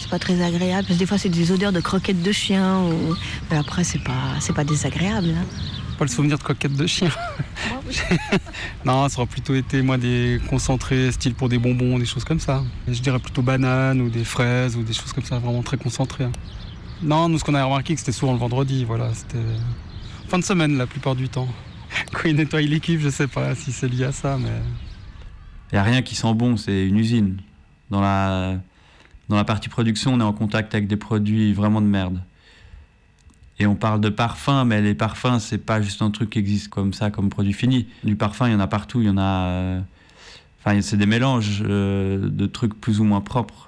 C'est 0.00 0.10
pas 0.10 0.18
très 0.18 0.40
agréable. 0.42 0.84
Parce 0.86 0.94
que 0.94 0.98
des 1.00 1.06
fois, 1.06 1.18
c'est 1.18 1.28
des 1.28 1.52
odeurs 1.52 1.72
de 1.72 1.80
croquettes 1.80 2.22
de 2.22 2.32
chien. 2.32 2.78
Ou... 2.80 3.14
Mais 3.50 3.58
après, 3.58 3.84
c'est 3.84 3.98
pas, 4.02 4.36
c'est 4.40 4.54
pas 4.54 4.64
désagréable. 4.64 5.28
hein. 5.36 5.44
Pas 5.98 6.04
le 6.04 6.10
souvenir 6.10 6.38
de 6.38 6.42
croquettes 6.42 6.76
de 6.76 6.86
chien. 6.86 7.10
non, 8.84 9.08
ça 9.08 9.18
aurait 9.18 9.26
plutôt 9.26 9.54
été 9.54 9.82
moi 9.82 9.98
des 9.98 10.40
concentrés, 10.48 11.10
style 11.12 11.34
pour 11.34 11.48
des 11.48 11.58
bonbons, 11.58 11.98
des 11.98 12.06
choses 12.06 12.24
comme 12.24 12.40
ça. 12.40 12.62
Je 12.86 13.00
dirais 13.00 13.18
plutôt 13.18 13.42
bananes 13.42 14.00
ou 14.00 14.08
des 14.08 14.24
fraises 14.24 14.76
ou 14.76 14.82
des 14.82 14.92
choses 14.92 15.12
comme 15.12 15.24
ça, 15.24 15.38
vraiment 15.38 15.62
très 15.62 15.76
concentrées. 15.76 16.24
hein. 16.24 16.32
Non, 17.02 17.28
nous 17.28 17.38
ce 17.38 17.44
qu'on 17.44 17.54
a 17.54 17.64
remarqué 17.64 17.96
c'était 17.96 18.12
souvent 18.12 18.32
le 18.32 18.38
vendredi, 18.38 18.84
voilà, 18.84 19.12
c'était 19.14 19.38
fin 20.28 20.38
de 20.38 20.44
semaine 20.44 20.76
la 20.76 20.86
plupart 20.86 21.14
du 21.14 21.28
temps. 21.28 21.48
quand 22.12 22.28
ils 22.28 22.36
nettoient 22.36 22.60
l'équipe, 22.60 23.00
je 23.00 23.08
sais 23.08 23.28
pas 23.28 23.54
si 23.54 23.72
c'est 23.72 23.88
lié 23.88 24.04
à 24.04 24.12
ça, 24.12 24.36
mais. 24.38 24.50
Il 25.70 25.74
n'y 25.74 25.78
a 25.78 25.82
rien 25.82 26.02
qui 26.02 26.14
sent 26.14 26.32
bon, 26.34 26.56
c'est 26.56 26.86
une 26.86 26.96
usine. 26.98 27.38
Dans 27.90 28.00
la, 28.00 28.56
dans 29.28 29.36
la 29.36 29.44
partie 29.44 29.68
production, 29.68 30.14
on 30.14 30.20
est 30.20 30.24
en 30.24 30.32
contact 30.32 30.74
avec 30.74 30.88
des 30.88 30.96
produits 30.96 31.52
vraiment 31.52 31.80
de 31.80 31.86
merde. 31.86 32.20
Et 33.58 33.66
on 33.66 33.74
parle 33.74 34.00
de 34.00 34.08
parfum, 34.08 34.64
mais 34.64 34.80
les 34.80 34.94
parfums, 34.94 35.38
c'est 35.40 35.58
pas 35.58 35.82
juste 35.82 36.00
un 36.00 36.10
truc 36.10 36.30
qui 36.30 36.38
existe 36.38 36.68
comme 36.68 36.92
ça, 36.92 37.10
comme 37.10 37.28
produit 37.28 37.52
fini. 37.52 37.86
Du 38.04 38.16
parfum, 38.16 38.48
il 38.48 38.52
y 38.52 38.54
en 38.54 38.60
a 38.60 38.66
partout, 38.66 39.00
il 39.00 39.06
y 39.06 39.10
en 39.10 39.18
a. 39.18 39.46
euh, 39.48 39.80
Enfin, 40.60 40.80
c'est 40.80 40.96
des 40.96 41.06
mélanges 41.06 41.62
euh, 41.66 42.28
de 42.28 42.46
trucs 42.46 42.74
plus 42.78 43.00
ou 43.00 43.04
moins 43.04 43.20
propres. 43.20 43.67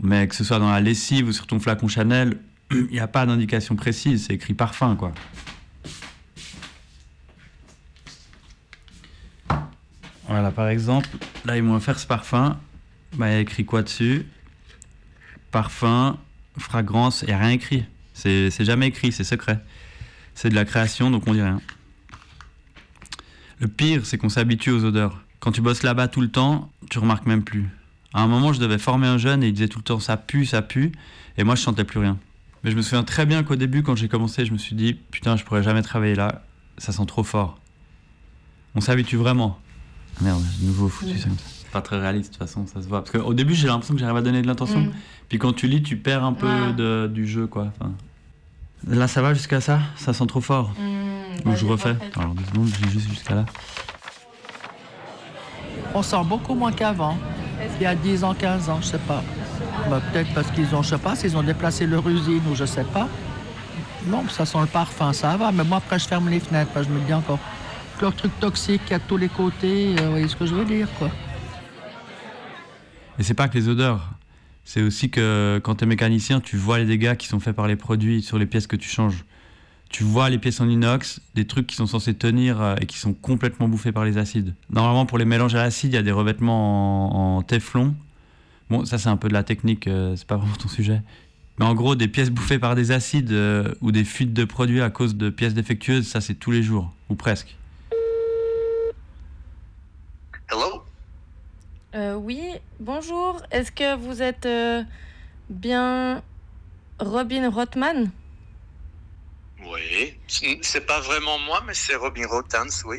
Mais 0.00 0.28
que 0.28 0.34
ce 0.34 0.44
soit 0.44 0.58
dans 0.58 0.70
la 0.70 0.80
lessive 0.80 1.28
ou 1.28 1.32
sur 1.32 1.46
ton 1.46 1.58
flacon 1.58 1.88
Chanel, 1.88 2.38
il 2.70 2.86
n'y 2.86 3.00
a 3.00 3.08
pas 3.08 3.26
d'indication 3.26 3.76
précise, 3.76 4.26
c'est 4.26 4.34
écrit 4.34 4.54
parfum, 4.54 4.96
quoi. 4.96 5.12
Voilà, 10.28 10.50
par 10.50 10.68
exemple, 10.68 11.08
là, 11.46 11.56
ils 11.56 11.62
m'ont 11.62 11.74
offert 11.74 11.98
ce 11.98 12.06
parfum. 12.06 12.58
Bah, 13.14 13.28
il 13.28 13.32
y 13.32 13.36
a 13.36 13.40
écrit 13.40 13.64
quoi 13.64 13.82
dessus? 13.82 14.26
Parfum, 15.50 16.18
fragrance, 16.58 17.22
il 17.22 17.28
n'y 17.28 17.34
a 17.34 17.38
rien 17.38 17.50
écrit. 17.50 17.84
C'est 18.12 18.50
jamais 18.64 18.88
écrit, 18.88 19.10
c'est 19.10 19.24
secret. 19.24 19.58
C'est 20.34 20.50
de 20.50 20.54
la 20.54 20.64
création, 20.64 21.10
donc 21.10 21.26
on 21.26 21.32
dit 21.32 21.40
rien. 21.40 21.60
Le 23.60 23.68
pire, 23.68 24.04
c'est 24.04 24.18
qu'on 24.18 24.28
s'habitue 24.28 24.70
aux 24.70 24.84
odeurs. 24.84 25.24
Quand 25.40 25.52
tu 25.52 25.60
bosses 25.60 25.82
là-bas 25.82 26.08
tout 26.08 26.20
le 26.20 26.28
temps, 26.28 26.70
tu 26.90 26.98
remarques 26.98 27.26
même 27.26 27.42
plus. 27.42 27.68
À 28.14 28.22
un 28.22 28.26
moment, 28.26 28.52
je 28.52 28.60
devais 28.60 28.78
former 28.78 29.06
un 29.06 29.18
jeune 29.18 29.42
et 29.42 29.48
il 29.48 29.52
disait 29.52 29.68
tout 29.68 29.78
le 29.78 29.84
temps 29.84 30.00
ça 30.00 30.16
pue, 30.16 30.46
ça 30.46 30.62
pue. 30.62 30.92
Et 31.36 31.44
moi, 31.44 31.54
je 31.54 31.60
sentais 31.62 31.84
plus 31.84 32.00
rien. 32.00 32.18
Mais 32.64 32.70
je 32.70 32.76
me 32.76 32.82
souviens 32.82 33.04
très 33.04 33.26
bien 33.26 33.42
qu'au 33.44 33.56
début, 33.56 33.82
quand 33.82 33.94
j'ai 33.96 34.08
commencé, 34.08 34.44
je 34.44 34.52
me 34.52 34.58
suis 34.58 34.74
dit 34.74 34.94
putain, 34.94 35.36
je 35.36 35.44
pourrais 35.44 35.62
jamais 35.62 35.82
travailler 35.82 36.14
là. 36.14 36.42
Ça 36.78 36.92
sent 36.92 37.06
trop 37.06 37.22
fort. 37.24 37.58
On 38.74 38.80
s'habitue 38.80 39.16
vraiment. 39.16 39.58
Ah, 40.20 40.24
Merde, 40.24 40.42
de 40.60 40.66
nouveau 40.66 40.88
foutu 40.88 41.16
ça 41.18 41.28
comme 41.28 41.38
ça. 41.38 41.44
C'est 41.48 41.70
pas 41.70 41.80
très 41.82 42.00
réaliste 42.00 42.32
de 42.32 42.38
toute 42.38 42.46
façon, 42.48 42.66
ça 42.66 42.80
se 42.82 42.88
voit. 42.88 43.04
Parce 43.04 43.10
qu'au 43.16 43.34
début, 43.34 43.54
j'ai 43.54 43.66
l'impression 43.68 43.94
que 43.94 44.00
j'arrive 44.00 44.16
à 44.16 44.22
donner 44.22 44.42
de 44.42 44.46
l'intention. 44.46 44.80
Mm. 44.80 44.92
Puis 45.28 45.38
quand 45.38 45.52
tu 45.52 45.68
lis, 45.68 45.82
tu 45.82 45.96
perds 45.96 46.24
un 46.24 46.32
peu 46.32 46.46
Ouais. 46.48 46.72
de- 46.72 47.10
du 47.12 47.26
jeu, 47.26 47.46
quoi. 47.46 47.72
Enfin, 47.78 47.92
Là, 48.86 49.08
ça 49.08 49.22
va 49.22 49.34
jusqu'à 49.34 49.60
ça? 49.60 49.80
Ça 49.96 50.12
sent 50.12 50.26
trop 50.28 50.40
fort. 50.40 50.70
Mm, 50.78 51.48
Ou 51.50 51.56
je 51.56 51.66
refais. 51.66 51.96
Alors, 52.16 52.34
deux 52.34 52.44
secondes, 52.44 52.68
je 52.68 52.84
lis 52.86 52.92
juste 52.92 53.08
jusqu'à 53.10 53.34
là. 53.34 53.44
On 55.94 56.02
sent 56.02 56.22
beaucoup 56.24 56.54
moins 56.54 56.72
qu'avant. 56.72 57.16
Il 57.80 57.82
y 57.82 57.86
a 57.86 57.94
10 57.94 58.24
ans, 58.24 58.34
15 58.34 58.68
ans, 58.68 58.78
je 58.80 58.86
sais 58.86 58.98
pas. 58.98 59.22
Bah, 59.90 60.00
Peut-être 60.12 60.32
parce 60.34 60.50
qu'ils 60.50 60.74
ont, 60.74 60.82
je 60.82 60.90
sais 60.90 60.98
pas, 60.98 61.16
s'ils 61.16 61.36
ont 61.36 61.42
déplacé 61.42 61.86
leur 61.86 62.08
usine 62.08 62.42
ou 62.50 62.54
je 62.54 62.64
sais 62.64 62.84
pas. 62.84 63.08
Non, 64.06 64.24
ça 64.28 64.46
sent 64.46 64.60
le 64.60 64.66
parfum, 64.66 65.12
ça 65.12 65.36
va. 65.36 65.52
Mais 65.52 65.64
moi, 65.64 65.78
après, 65.78 65.98
je 65.98 66.06
ferme 66.06 66.28
les 66.28 66.40
fenêtres. 66.40 66.70
Je 66.76 66.88
me 66.88 67.00
dis 67.00 67.12
encore, 67.12 67.38
leur 68.00 68.14
truc 68.14 68.32
toxique 68.40 68.90
de 68.90 68.98
tous 69.08 69.16
les 69.16 69.28
côtés, 69.28 69.96
euh, 69.98 70.04
vous 70.04 70.10
voyez 70.10 70.28
ce 70.28 70.36
que 70.36 70.46
je 70.46 70.54
veux 70.54 70.64
dire, 70.64 70.88
quoi. 70.98 71.10
Et 73.18 73.22
c'est 73.22 73.34
pas 73.34 73.48
que 73.48 73.54
les 73.54 73.68
odeurs. 73.68 74.10
C'est 74.64 74.82
aussi 74.82 75.10
que 75.10 75.60
quand 75.64 75.76
tu 75.76 75.84
es 75.84 75.86
mécanicien, 75.86 76.40
tu 76.40 76.56
vois 76.56 76.78
les 76.78 76.84
dégâts 76.84 77.16
qui 77.16 77.26
sont 77.26 77.40
faits 77.40 77.56
par 77.56 77.66
les 77.66 77.76
produits 77.76 78.22
sur 78.22 78.38
les 78.38 78.46
pièces 78.46 78.66
que 78.66 78.76
tu 78.76 78.88
changes. 78.88 79.24
Tu 79.88 80.04
vois 80.04 80.28
les 80.28 80.38
pièces 80.38 80.60
en 80.60 80.68
inox, 80.68 81.20
des 81.34 81.46
trucs 81.46 81.66
qui 81.66 81.74
sont 81.74 81.86
censés 81.86 82.14
tenir 82.14 82.60
euh, 82.60 82.76
et 82.80 82.86
qui 82.86 82.98
sont 82.98 83.14
complètement 83.14 83.68
bouffés 83.68 83.90
par 83.90 84.04
les 84.04 84.18
acides. 84.18 84.54
Normalement, 84.70 85.06
pour 85.06 85.16
les 85.16 85.24
mélanges 85.24 85.54
à 85.54 85.62
l'acide, 85.62 85.92
il 85.92 85.96
y 85.96 85.98
a 85.98 86.02
des 86.02 86.12
revêtements 86.12 87.36
en, 87.36 87.38
en 87.38 87.42
téflon. 87.42 87.94
Bon, 88.68 88.84
ça, 88.84 88.98
c'est 88.98 89.08
un 89.08 89.16
peu 89.16 89.28
de 89.28 89.32
la 89.32 89.44
technique, 89.44 89.88
euh, 89.88 90.14
c'est 90.14 90.26
pas 90.26 90.36
vraiment 90.36 90.56
ton 90.56 90.68
sujet. 90.68 91.00
Mais 91.58 91.64
en 91.64 91.74
gros, 91.74 91.94
des 91.96 92.06
pièces 92.06 92.30
bouffées 92.30 92.58
par 92.58 92.74
des 92.74 92.92
acides 92.92 93.32
euh, 93.32 93.74
ou 93.80 93.90
des 93.90 94.04
fuites 94.04 94.34
de 94.34 94.44
produits 94.44 94.82
à 94.82 94.90
cause 94.90 95.16
de 95.16 95.30
pièces 95.30 95.54
défectueuses, 95.54 96.06
ça, 96.06 96.20
c'est 96.20 96.34
tous 96.34 96.50
les 96.50 96.62
jours, 96.62 96.92
ou 97.08 97.14
presque. 97.14 97.56
Hello? 100.50 100.84
Euh, 101.94 102.14
oui, 102.14 102.42
bonjour. 102.78 103.40
Est-ce 103.50 103.72
que 103.72 103.96
vous 103.96 104.20
êtes 104.20 104.46
euh, 104.46 104.82
bien 105.48 106.22
Robin 107.00 107.48
Rothman 107.48 108.10
Oui. 109.72 110.14
C'est- 110.26 110.58
C'est 110.62 110.86
pas 110.86 111.00
vraiment 111.00 111.38
moi, 111.38 111.62
mais 111.66 111.74
c'est 111.74 111.94
Robin 111.96 112.26
Rotans, 112.26 112.66
oui. 112.86 112.98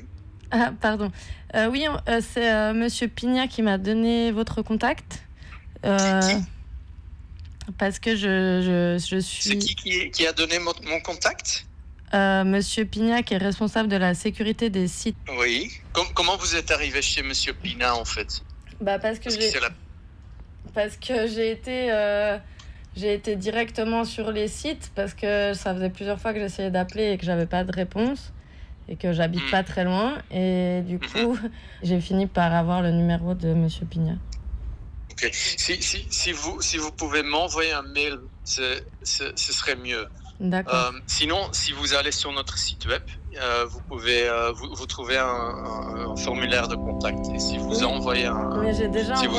Ah, 0.52 0.72
pardon. 0.80 1.12
Euh, 1.56 1.68
oui, 1.68 1.86
euh, 2.08 2.22
c'est 2.22 2.52
euh, 2.52 2.74
Monsieur 2.74 3.08
Pigna 3.08 3.48
qui 3.48 3.62
m'a 3.62 3.78
donné 3.78 4.32
votre 4.32 4.62
contact. 4.62 5.24
Euh, 5.86 6.22
parce 7.78 8.00
que 8.00 8.16
je, 8.16 8.98
je, 8.98 8.98
je 9.00 9.20
C'est 9.20 9.50
suis 9.50 9.60
qui 9.60 9.76
qui, 9.76 10.12
qui 10.12 10.28
a 10.28 10.34
donné 10.34 10.60
mon, 10.60 10.74
mon 10.84 11.00
contact? 11.02 11.66
Monsieur 12.12 12.86
Pigna 12.86 13.22
qui 13.22 13.36
est 13.36 13.38
responsable 13.38 13.88
de 13.88 13.96
la 13.96 14.16
sécurité 14.16 14.72
des 14.72 14.88
sites. 14.88 15.16
Oui. 15.38 15.72
Com- 15.94 16.08
comment 16.16 16.38
vous 16.38 16.56
êtes 16.56 16.72
arrivé 16.72 17.04
chez 17.04 17.22
Monsieur 17.22 17.54
Pina, 17.54 17.96
en 17.96 18.06
fait? 18.06 18.42
Bah 18.82 18.98
parce 18.98 19.20
que 19.20 19.30
j'ai 19.30 19.52
c'est 19.52 19.60
la... 19.60 19.70
parce 20.74 20.98
que 20.98 21.28
j'ai 21.28 21.52
été 21.52 21.92
j'ai 22.96 23.14
été 23.14 23.36
directement 23.36 24.04
sur 24.06 24.32
les 24.32 24.48
sites 24.48 24.92
parce 24.96 25.14
que 25.14 25.54
ça 25.54 25.74
faisait 25.74 25.90
plusieurs 25.90 26.20
fois 26.20 26.34
que 26.34 26.40
j'essayais 26.40 26.72
d'appeler 26.72 27.12
et 27.12 27.18
que 27.18 27.26
j'avais 27.26 27.46
pas 27.46 27.64
de 27.64 27.72
réponse 27.72 28.34
et 28.88 28.96
que 28.96 29.14
j'habite 29.14 29.50
pas 29.52 29.64
très 29.64 29.84
loin 29.84 30.18
et 30.32 30.82
du 30.82 31.00
coup 31.00 31.38
j'ai 31.84 32.02
fini 32.02 32.26
par 32.28 32.54
avoir 32.54 32.82
le 32.82 32.92
numéro 32.92 33.34
de 33.36 33.54
Monsieur 33.54 33.86
Pigna. 33.86 34.16
Ok. 35.12 35.30
Si, 35.34 35.82
si, 35.82 36.08
si, 36.10 36.32
vous, 36.32 36.62
si 36.62 36.78
vous 36.78 36.92
pouvez 36.92 37.24
m'envoyer 37.24 37.74
un 37.74 37.82
mail, 37.84 38.18
c'est- 38.44 38.84
ce 39.04 39.54
serait 39.54 39.76
mieux. 39.76 40.08
D'accord. 40.40 40.74
Euh, 40.94 41.00
sinon, 41.06 41.50
si 41.52 41.74
vous 41.74 41.94
allez 41.94 42.14
sur 42.14 42.32
notre 42.32 42.58
site 42.58 42.86
web, 42.88 43.02
euh, 43.42 43.66
vous 43.70 43.82
pouvez 43.82 44.24
euh, 44.30 44.54
vous, 44.54 44.74
vous 44.74 44.86
trouvez 44.86 45.18
un, 45.18 45.26
un- 45.26 46.12
un 46.12 46.16
formulaire 46.16 46.70
de 46.70 46.76
contact. 46.76 47.20
Et 47.36 47.40
si 47.40 47.58
vous 47.58 47.80
Oui. 47.80 47.84
envoyez 47.84 48.26
un, 48.28 48.58
Mais 48.62 48.74
j'ai 48.74 48.88
déjà 48.88 49.16
si 49.18 49.28
vous- 49.28 49.36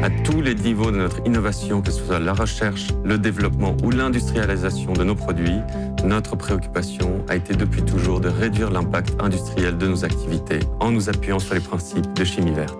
À 0.00 0.10
tous 0.10 0.40
les 0.40 0.54
niveaux 0.54 0.92
de 0.92 0.96
notre 0.96 1.26
innovation, 1.26 1.82
que 1.82 1.90
ce 1.90 2.00
soit 2.04 2.20
la 2.20 2.32
recherche, 2.32 2.86
le 3.04 3.18
développement 3.18 3.76
ou 3.82 3.90
l'industrialisation 3.90 4.92
de 4.92 5.02
nos 5.02 5.16
produits, 5.16 5.60
notre 6.04 6.36
préoccupation 6.36 7.24
a 7.28 7.34
été 7.34 7.54
depuis 7.54 7.82
toujours 7.82 8.20
de 8.20 8.28
réduire 8.28 8.70
l'impact 8.70 9.16
industriel 9.20 9.76
de 9.76 9.88
nos 9.88 10.04
activités 10.04 10.60
en 10.78 10.92
nous 10.92 11.08
appuyant 11.08 11.40
sur 11.40 11.54
les 11.54 11.60
principes 11.60 12.12
de 12.12 12.24
chimie 12.24 12.52
verte. 12.52 12.78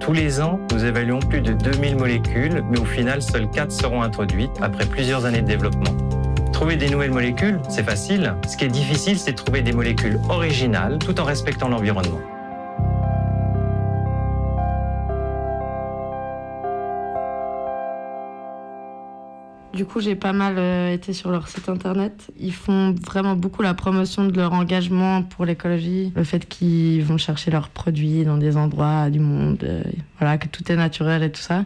Tous 0.00 0.12
les 0.12 0.40
ans, 0.40 0.60
nous 0.72 0.84
évaluons 0.84 1.18
plus 1.18 1.40
de 1.40 1.52
2000 1.52 1.96
molécules, 1.96 2.62
mais 2.70 2.78
au 2.78 2.84
final, 2.84 3.20
seules 3.20 3.50
4 3.50 3.72
seront 3.72 4.02
introduites 4.02 4.52
après 4.60 4.86
plusieurs 4.86 5.24
années 5.24 5.42
de 5.42 5.48
développement. 5.48 5.96
Trouver 6.52 6.76
des 6.76 6.88
nouvelles 6.88 7.12
molécules, 7.12 7.60
c'est 7.68 7.84
facile. 7.84 8.36
Ce 8.46 8.56
qui 8.56 8.64
est 8.64 8.68
difficile, 8.68 9.18
c'est 9.18 9.32
de 9.32 9.36
trouver 9.36 9.62
des 9.62 9.72
molécules 9.72 10.20
originales 10.28 10.98
tout 10.98 11.18
en 11.18 11.24
respectant 11.24 11.68
l'environnement. 11.68 12.20
Du 19.82 19.88
coup, 19.88 19.98
j'ai 19.98 20.14
pas 20.14 20.32
mal 20.32 20.58
euh, 20.58 20.94
été 20.94 21.12
sur 21.12 21.32
leur 21.32 21.48
site 21.48 21.68
internet. 21.68 22.30
Ils 22.38 22.52
font 22.52 22.94
vraiment 23.04 23.34
beaucoup 23.34 23.62
la 23.62 23.74
promotion 23.74 24.24
de 24.24 24.36
leur 24.36 24.52
engagement 24.52 25.24
pour 25.24 25.44
l'écologie, 25.44 26.12
le 26.14 26.22
fait 26.22 26.48
qu'ils 26.48 27.02
vont 27.02 27.18
chercher 27.18 27.50
leurs 27.50 27.68
produits 27.68 28.24
dans 28.24 28.36
des 28.36 28.56
endroits 28.56 29.10
du 29.10 29.18
monde, 29.18 29.58
euh, 29.64 29.82
voilà, 30.20 30.38
que 30.38 30.46
tout 30.46 30.70
est 30.70 30.76
naturel 30.76 31.24
et 31.24 31.32
tout 31.32 31.40
ça. 31.40 31.64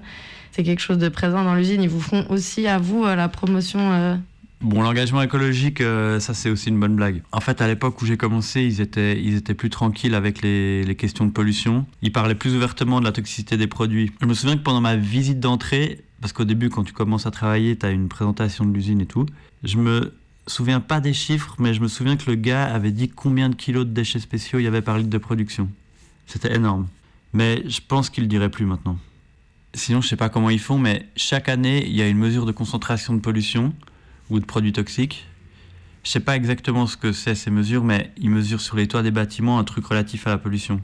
C'est 0.51 0.63
quelque 0.63 0.81
chose 0.81 0.97
de 0.97 1.11
présent 1.11 1.45
dans 1.45 1.55
l'usine. 1.55 1.83
Ils 1.83 1.91
vous 1.91 2.01
font 2.01 2.25
aussi 2.31 2.67
à 2.67 2.79
vous 2.79 3.05
euh, 3.05 3.17
la 3.17 3.29
promotion. 3.29 4.19
Bon, 4.63 4.81
l'engagement 4.81 5.21
écologique, 5.21 5.83
ça 5.83 6.33
c'est 6.33 6.49
aussi 6.49 6.71
une 6.71 6.81
bonne 6.81 6.97
blague. 6.97 7.21
En 7.33 7.41
fait, 7.41 7.61
à 7.61 7.69
l'époque 7.69 8.01
où 8.01 8.07
j'ai 8.07 8.17
commencé, 8.17 8.63
ils 8.63 8.81
étaient, 8.81 9.21
ils 9.23 9.37
étaient 9.37 9.53
plus 9.53 9.69
tranquilles 9.69 10.15
avec 10.15 10.41
les 10.41 10.97
questions 10.99 11.27
de 11.27 11.33
pollution. 11.33 11.85
Ils 12.01 12.13
parlaient 12.13 12.35
plus 12.35 12.57
ouvertement 12.57 13.01
de 13.01 13.05
la 13.05 13.13
toxicité 13.13 13.59
des 13.59 13.67
produits. 13.67 14.11
Je 14.23 14.27
me 14.27 14.33
souviens 14.33 14.57
que 14.57 14.63
pendant 14.63 14.81
ma 14.81 14.97
visite 14.97 15.39
d'entrée, 15.39 16.06
parce 16.21 16.33
qu'au 16.33 16.45
début, 16.45 16.71
quand 16.71 16.85
tu 16.85 16.93
commences 16.93 17.27
à 17.27 17.31
travailler, 17.31 17.77
tu 17.77 17.87
as 17.87 17.91
une 17.91 18.09
présentation 18.09 18.65
de 18.65 18.73
l'usine 18.73 19.01
et 19.01 19.07
tout, 19.07 19.27
je 19.63 19.77
me 19.77 20.15
souviens 20.47 20.81
pas 20.81 21.01
des 21.01 21.13
chiffres, 21.13 21.57
mais 21.59 21.75
je 21.75 21.81
me 21.81 21.89
souviens 21.89 22.17
que 22.17 22.31
le 22.31 22.37
gars 22.37 22.65
avait 22.65 22.93
dit 22.93 23.09
combien 23.09 23.49
de 23.49 23.55
kilos 23.55 23.85
de 23.85 23.91
déchets 23.91 24.21
spéciaux 24.21 24.59
il 24.59 24.63
y 24.65 24.67
avait 24.67 24.83
par 24.83 24.99
litre 24.99 25.11
de 25.11 25.19
production. 25.19 25.69
C'était 26.27 26.55
énorme. 26.55 26.87
Mais 27.33 27.63
je 27.69 27.81
pense 27.87 28.11
qu'il 28.11 28.25
le 28.25 28.29
dirait 28.29 28.51
plus 28.51 28.65
maintenant. 28.65 28.99
Sinon, 29.75 30.01
je 30.01 30.09
sais 30.09 30.17
pas 30.17 30.29
comment 30.29 30.49
ils 30.49 30.61
font, 30.61 30.79
mais 30.79 31.07
chaque 31.17 31.49
année, 31.49 31.85
il 31.87 31.95
y 31.95 32.01
a 32.01 32.09
une 32.09 32.19
mesure 32.19 32.47
de 32.47 32.53
concentration 32.53 33.15
de 33.15 33.21
pollution 33.21 33.75
ou 34.31 34.41
de 34.41 34.45
produits 34.45 34.73
toxiques. 34.73 35.27
Je 36.03 36.11
sais 36.11 36.21
pas 36.21 36.37
exactement 36.37 36.87
ce 36.87 36.97
que 36.97 37.13
c'est 37.13 37.35
ces 37.35 37.51
mesures, 37.51 37.85
mais 37.85 38.13
ils 38.17 38.31
mesurent 38.31 38.61
sur 38.61 38.77
les 38.77 38.87
toits 38.87 39.03
des 39.03 39.11
bâtiments 39.11 39.59
un 39.59 39.65
truc 39.65 39.85
relatif 39.85 40.27
à 40.27 40.31
la 40.31 40.39
pollution. 40.39 40.81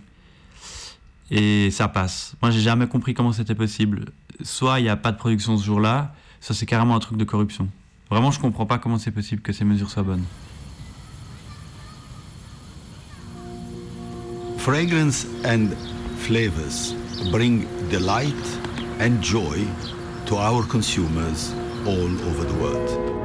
Et 1.30 1.70
ça 1.70 1.88
passe. 1.88 2.34
Moi, 2.42 2.50
j'ai 2.50 2.60
jamais 2.60 2.86
compris 2.86 3.14
comment 3.14 3.32
c'était 3.32 3.54
possible. 3.54 4.06
Soit 4.40 4.80
il 4.80 4.84
n'y 4.84 4.88
a 4.88 4.96
pas 4.96 5.12
de 5.12 5.18
production 5.18 5.56
ce 5.58 5.64
jour-là, 5.64 6.14
soit 6.40 6.54
c'est 6.54 6.66
carrément 6.66 6.96
un 6.96 7.00
truc 7.00 7.18
de 7.18 7.24
corruption. 7.24 7.68
Vraiment, 8.10 8.30
je 8.30 8.40
comprends 8.40 8.66
pas 8.66 8.78
comment 8.78 8.98
c'est 8.98 9.10
possible 9.10 9.42
que 9.42 9.52
ces 9.52 9.64
mesures 9.64 9.90
soient 9.90 10.02
bonnes. 10.02 10.24
Fragrance 14.58 15.26
and 15.44 15.70
flavors 16.18 16.94
bring 17.32 17.66
delight 17.90 18.34
and 19.00 19.20
joy 19.20 19.66
to 20.26 20.36
our 20.36 20.62
consumers 20.68 21.52
all 21.84 22.10
over 22.28 22.44
the 22.44 22.54
world. 22.60 23.21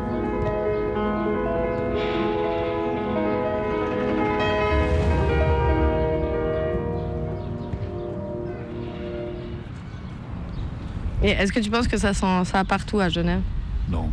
Et 11.23 11.29
est-ce 11.29 11.51
que 11.51 11.59
tu 11.59 11.69
penses 11.69 11.87
que 11.87 11.97
ça 11.97 12.13
sent 12.13 12.45
ça 12.45 12.63
partout 12.63 12.99
à 12.99 13.09
Genève? 13.09 13.41
Non. 13.89 14.11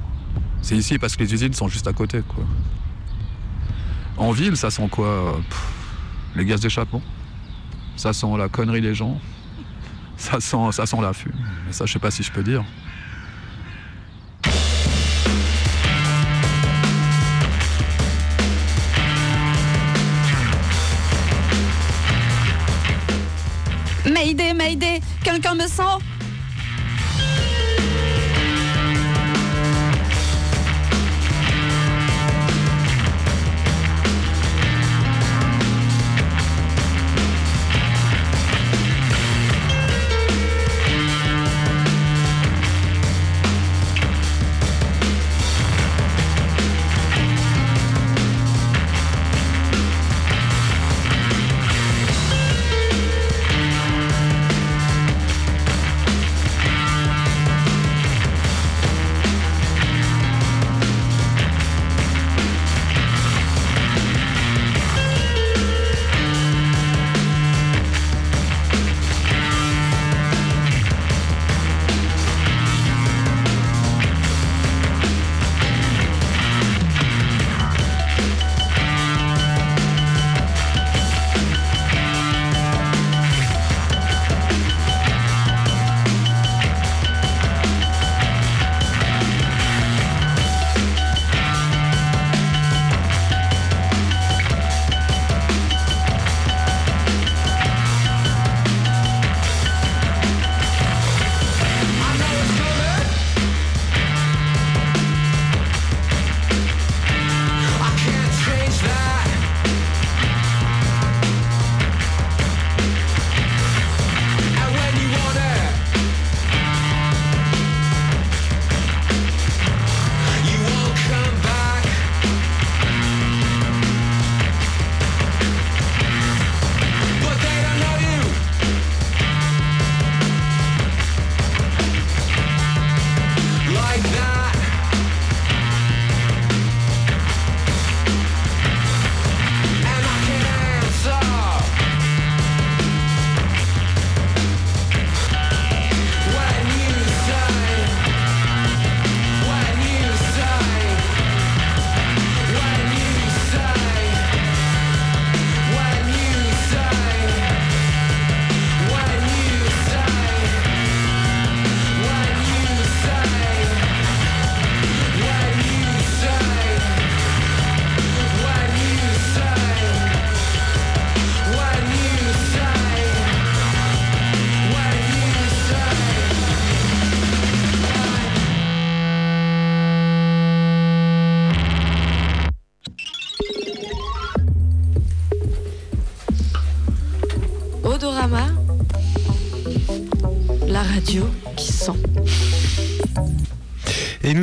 C'est 0.62 0.76
ici 0.76 0.98
parce 0.98 1.16
que 1.16 1.22
les 1.22 1.34
usines 1.34 1.52
sont 1.52 1.68
juste 1.68 1.86
à 1.86 1.92
côté, 1.92 2.22
quoi. 2.26 2.44
En 4.16 4.30
ville, 4.30 4.57
ça 4.57 4.70
sent 4.70 4.88
quoi? 4.90 5.38
Pff, 5.48 5.72
Les 6.36 6.44
gaz 6.44 6.61
d'échappement. 6.61 7.02
Ça 7.96 8.12
sent 8.12 8.26
la 8.38 8.48
connerie 8.48 8.80
des 8.80 8.94
gens. 8.94 9.20
Ça 10.16 10.40
sent, 10.40 10.72
ça 10.72 10.86
sent 10.86 11.00
l'affût. 11.00 11.32
Mais 11.66 11.72
ça, 11.72 11.84
je 11.86 11.92
sais 11.92 11.98
pas 11.98 12.11
si 12.11 12.22
je 12.22 12.32
peux 12.32 12.42
dire. 12.42 12.64
Mayday, 24.07 24.55
Mayday, 24.55 25.00
quelqu'un 25.22 25.55
me 25.55 25.66
sent? 25.66 25.82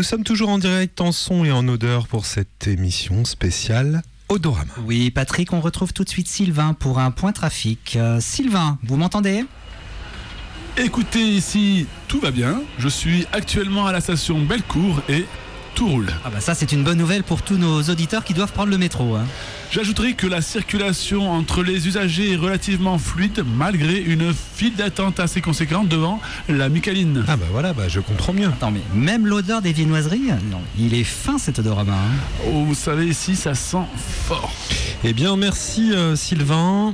Nous 0.02 0.06
sommes 0.06 0.24
toujours 0.24 0.49
en 0.49 0.58
direct 0.58 0.99
en 0.99 1.12
son 1.12 1.45
et 1.45 1.52
en 1.52 1.68
odeur 1.68 2.08
pour 2.08 2.26
cette 2.26 2.66
émission 2.66 3.24
spéciale 3.24 4.02
Odorama. 4.30 4.74
Oui, 4.84 5.12
Patrick, 5.12 5.54
on 5.54 5.62
retrouve 5.62 5.93
tout 5.93 6.04
de 6.04 6.10
suite 6.10 6.28
Sylvain 6.28 6.74
pour 6.74 6.97
un 6.97 7.12
point 7.12 7.34
trafic. 7.34 7.97
Euh, 7.97 8.20
Sylvain, 8.20 8.80
vous 8.82 8.97
m'entendez? 8.97 9.45
Écoutez, 10.76 11.22
ici, 11.22 11.86
tout 12.08 12.20
va 12.20 12.32
bien. 12.32 12.64
Je 12.80 12.88
suis 12.88 13.28
actuellement 13.32 13.86
à 13.86 13.91
la 13.91 14.02
station 14.02 14.43
Bellecour 14.43 15.04
et 15.08 15.28
tout 15.76 15.88
roule. 15.88 16.07
Ah 16.26 16.30
bah 16.30 16.39
ça, 16.41 16.53
c'est 16.55 16.72
une 16.72 16.84
bonne 16.84 16.97
nouvelle 16.97 17.24
pour 17.24 17.41
tous 17.41 17.57
nos 17.57 17.82
auditeurs 17.84 18.24
qui 18.24 18.34
doivent 18.34 18.51
prendre 18.51 18.69
le 18.72 18.78
métro. 18.78 19.15
hein. 19.15 19.26
J'ajouterai 19.72 20.13
que 20.13 20.28
la 20.28 20.41
circulation 20.41 21.32
entre 21.32 21.63
les 21.63 21.88
usagers 21.88 22.34
est 22.34 22.36
relativement 22.36 22.97
fluide 22.97 23.43
malgré 23.55 23.99
une 24.01 24.34
file 24.34 24.76
d'attente 24.76 25.19
assez 25.19 25.39
conséquente 25.41 25.88
devant 25.88 26.19
la 26.49 26.67
Micaline. 26.69 27.24
Ah 27.28 27.38
bah 27.38 27.45
voilà, 27.51 27.74
bah 27.74 27.88
je 27.88 27.99
comprends 28.01 28.34
mieux. 28.34 28.47
Attends, 28.47 28.72
mais 28.72 28.82
même 28.93 29.26
l'odeur 29.26 29.61
des 29.61 29.72
viennoiseries, 29.74 30.28
non, 30.51 30.59
il 30.78 30.93
est 30.93 31.03
fin 31.05 31.38
cet 31.38 31.59
odorama. 31.59 31.93
hein. 31.93 32.47
Oh, 32.47 32.65
vous 32.65 32.76
savez, 32.76 33.07
ici, 33.07 33.36
ça 33.36 33.53
sent 33.55 33.86
fort. 34.26 34.51
Eh 35.03 35.13
bien, 35.13 35.36
merci 35.38 35.93
euh, 35.93 36.15
Sylvain. 36.15 36.93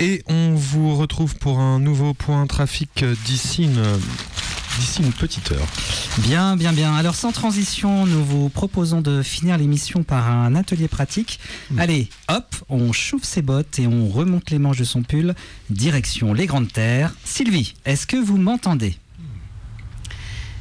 Et 0.00 0.22
on 0.28 0.54
vous 0.54 0.94
retrouve 0.96 1.34
pour 1.36 1.58
un 1.58 1.80
nouveau 1.80 2.14
point 2.14 2.46
trafic 2.46 3.02
euh, 3.02 3.16
d'ici 3.24 3.64
une, 3.64 3.82
d'ici 4.78 5.02
une 5.02 5.12
petite 5.12 5.52
heure. 5.52 5.66
Bien, 6.18 6.56
bien, 6.56 6.72
bien. 6.72 6.94
Alors 6.94 7.14
sans 7.14 7.32
transition, 7.32 8.06
nous 8.06 8.24
vous 8.24 8.48
proposons 8.48 9.00
de 9.00 9.22
finir 9.22 9.58
l'émission 9.58 10.02
par 10.02 10.30
un 10.30 10.54
atelier 10.54 10.88
pratique. 10.88 11.40
Allez, 11.76 12.08
hop, 12.28 12.54
on 12.68 12.92
chauffe 12.92 13.24
ses 13.24 13.42
bottes 13.42 13.78
et 13.78 13.86
on 13.86 14.08
remonte 14.08 14.50
les 14.50 14.58
manches 14.58 14.78
de 14.78 14.84
son 14.84 15.02
pull. 15.02 15.34
Direction 15.70 16.32
les 16.32 16.46
grandes 16.46 16.72
terres. 16.72 17.14
Sylvie, 17.24 17.74
est-ce 17.84 18.06
que 18.06 18.16
vous 18.16 18.36
m'entendez? 18.36 18.96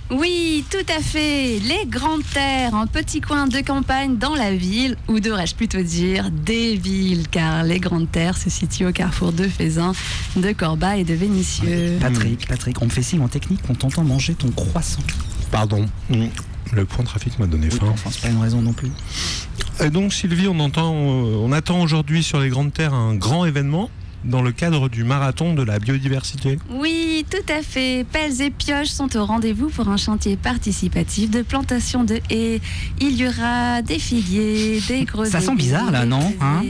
Oui, 0.10 0.64
tout 0.70 0.86
à 0.98 1.02
fait. 1.02 1.60
Les 1.60 1.86
grandes 1.86 2.24
terres, 2.34 2.74
un 2.76 2.88
petit 2.88 3.20
coin 3.20 3.48
de 3.48 3.60
campagne 3.60 4.18
dans 4.18 4.36
la 4.36 4.56
ville, 4.56 4.96
ou 5.10 5.20
devrais-je 5.20 5.54
plutôt 5.54 5.82
dire 5.82 6.32
des 6.32 6.76
villes, 6.78 7.28
car 7.28 7.64
les 7.64 7.80
grandes 7.80 8.10
terres 8.10 8.38
se 8.38 8.50
situent 8.50 8.86
au 8.86 8.94
carrefour 8.94 9.34
de 9.34 9.44
Faisin, 9.48 9.92
de 10.38 10.52
Corba 10.54 10.96
et 10.96 11.04
de 11.04 11.14
Vénissieux. 11.14 11.98
Patrick, 12.00 12.48
Patrick, 12.48 12.82
on 12.82 12.86
me 12.86 12.90
fait 12.90 13.02
signe 13.02 13.22
en 13.22 13.28
technique 13.28 13.62
qu'on 13.64 13.76
t'entend 13.76 14.06
manger 14.06 14.34
ton 14.34 14.50
croissant. 14.52 15.02
Pardon. 15.52 15.86
Le 16.72 16.86
point 16.86 17.04
trafic 17.04 17.38
m'a 17.40 17.48
donné 17.48 17.70
faim. 17.70 17.88
Enfin, 17.92 18.10
c'est 18.12 18.22
pas 18.22 18.30
une 18.30 18.42
raison 18.42 18.62
non 18.62 18.74
plus. 18.74 18.92
Et 19.82 19.90
donc 19.90 20.14
Sylvie, 20.14 20.48
on, 20.48 20.60
entend, 20.60 20.92
on 20.92 21.52
attend 21.52 21.82
aujourd'hui 21.82 22.24
sur 22.24 22.40
les 22.40 22.50
grandes 22.50 22.74
terres 22.74 22.94
un 22.94 23.16
grand 23.16 23.46
événement 23.46 23.90
dans 24.24 24.42
le 24.42 24.52
cadre 24.52 24.90
du 24.90 25.04
marathon 25.04 25.54
de 25.54 25.64
la 25.64 25.80
biodiversité. 25.80 26.60
Oui, 26.70 27.26
tout 27.30 27.52
à 27.52 27.62
fait. 27.62 28.06
Pelles 28.12 28.42
et 28.42 28.50
pioches 28.50 28.88
sont 28.88 29.16
au 29.18 29.26
rendez-vous 29.26 29.70
pour 29.70 29.88
un 29.90 29.98
chantier 29.98 30.38
participatif 30.38 31.30
de 31.30 31.42
plantation 31.42 32.04
de 32.04 32.20
haies. 32.30 32.62
Il 33.00 33.16
y 33.16 33.28
aura 33.28 33.82
des 33.82 34.00
figuiers, 34.00 34.82
des 34.88 35.06
gros 35.06 35.26
Ça 35.26 35.40
sent 35.40 35.56
bizarre 35.56 35.92
là, 35.92 36.06
non 36.06 36.34
hein. 36.42 36.62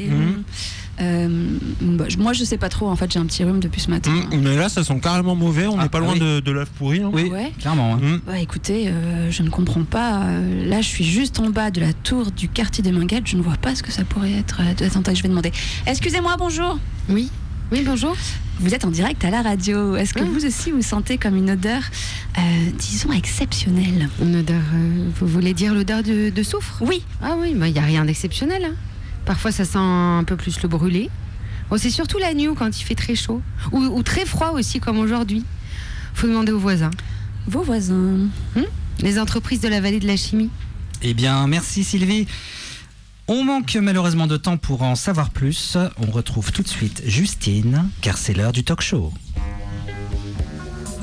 Euh, 0.99 1.57
bah, 1.81 2.05
je- 2.07 2.17
moi, 2.17 2.33
je 2.33 2.43
sais 2.43 2.57
pas 2.57 2.69
trop. 2.69 2.87
En 2.89 2.95
fait, 2.95 3.11
j'ai 3.11 3.19
un 3.19 3.25
petit 3.25 3.43
rhume 3.43 3.59
depuis 3.59 3.81
ce 3.81 3.89
matin. 3.89 4.11
Hum, 4.31 4.41
mais 4.41 4.55
là, 4.55 4.67
ça 4.69 4.83
sent 4.83 4.99
carrément 5.01 5.35
mauvais. 5.35 5.67
On 5.67 5.77
n'est 5.77 5.89
pas 5.89 5.99
ah 5.99 6.01
loin 6.01 6.13
oui. 6.13 6.19
de, 6.19 6.39
de 6.39 6.51
l'œuf 6.51 6.69
pourri. 6.77 7.01
hein. 7.01 7.09
Oui, 7.13 7.29
Ouais. 7.29 7.51
clairement. 7.59 7.93
hein. 7.95 7.99
Hum. 8.01 8.21
Bah, 8.25 8.39
écoutez, 8.39 8.87
euh, 8.87 9.29
je 9.31 9.43
ne 9.43 9.49
comprends 9.49 9.83
pas. 9.83 10.23
Euh, 10.23 10.65
là, 10.67 10.81
je 10.81 10.87
suis 10.87 11.03
juste 11.05 11.39
en 11.39 11.49
bas 11.49 11.69
de 11.71 11.81
la 11.81 11.93
tour 11.93 12.31
du 12.31 12.49
quartier 12.49 12.83
des 12.83 12.91
Minguettes. 12.91 13.27
Je 13.27 13.37
ne 13.37 13.41
vois 13.41 13.57
pas 13.57 13.75
ce 13.75 13.83
que 13.83 13.91
ça 13.91 14.03
pourrait 14.03 14.33
être. 14.33 14.61
Attends, 14.61 15.13
je 15.13 15.21
vais 15.23 15.29
demander. 15.29 15.51
Excusez-moi, 15.85 16.35
bonjour. 16.37 16.79
Oui. 17.09 17.29
Oui, 17.71 17.83
bonjour. 17.85 18.15
Vous 18.59 18.73
êtes 18.73 18.85
en 18.85 18.89
direct 18.89 19.23
à 19.25 19.29
la 19.29 19.41
radio. 19.41 19.97
Est-ce 19.97 20.13
que 20.13 20.23
vous 20.23 20.45
aussi 20.45 20.71
vous 20.71 20.81
sentez 20.81 21.17
comme 21.17 21.35
une 21.35 21.51
odeur, 21.51 21.81
euh, 22.39 22.41
disons, 22.79 23.11
exceptionnelle? 23.11 24.09
Une 24.21 24.37
odeur. 24.37 24.61
euh, 24.73 25.09
vous 25.19 25.27
voulez 25.27 25.53
dire 25.53 25.73
l'odeur 25.75 26.01
de, 26.01 26.29
de 26.31 26.43
soufre? 26.43 26.77
Oui. 26.81 27.03
Ah 27.21 27.35
oui, 27.37 27.49
il 27.53 27.71
n'y 27.73 27.77
a 27.77 27.81
rien 27.83 28.05
d'exceptionnel. 28.05 28.65
hein. 28.65 28.73
Parfois, 29.28 29.51
ça 29.51 29.65
sent 29.65 29.78
un 29.78 30.23
peu 30.25 30.38
plus 30.38 30.61
le 30.63 30.69
brûlé. 30.69 31.09
Bon, 31.69 31.78
c'est 31.78 31.89
surtout 31.89 32.17
la 32.17 32.34
nuit 32.34 32.47
quand 32.57 32.80
il 32.80 32.84
fait 32.84 32.95
très 32.95 33.13
chaud. 33.13 33.41
Ou, 33.73 33.80
ou 33.80 34.01
très 34.01 34.25
froid 34.25 34.51
aussi, 34.51 34.80
comme 34.80 34.97
aujourd'hui. 34.97 35.43
faut 36.13 36.28
demander 36.28 36.53
aux 36.53 36.59
voisins. 36.59 36.91
Vos 37.45 37.61
voisins 37.61 38.30
Hmm 38.55 38.63
Les 39.01 39.19
entreprises 39.19 39.59
de 39.59 39.67
la 39.67 39.82
vallée 39.82 39.99
de 39.99 40.07
la 40.07 40.15
chimie. 40.15 40.49
Eh 41.01 41.13
bien, 41.13 41.45
merci 41.47 41.84
Sylvie. 41.84 42.25
On 43.28 43.43
manque 43.43 43.75
malheureusement 43.75 44.28
de 44.28 44.38
temps 44.38 44.55
pour 44.55 44.82
en 44.82 44.95
savoir 44.95 45.30
plus. 45.32 45.78
On 45.97 46.09
retrouve 46.09 46.53
tout 46.53 46.63
de 46.63 46.67
suite 46.69 47.03
Justine, 47.05 47.89
car 48.01 48.17
c'est 48.17 48.34
l'heure 48.34 48.53
du 48.53 48.63
talk 48.63 48.80
show. 48.82 49.11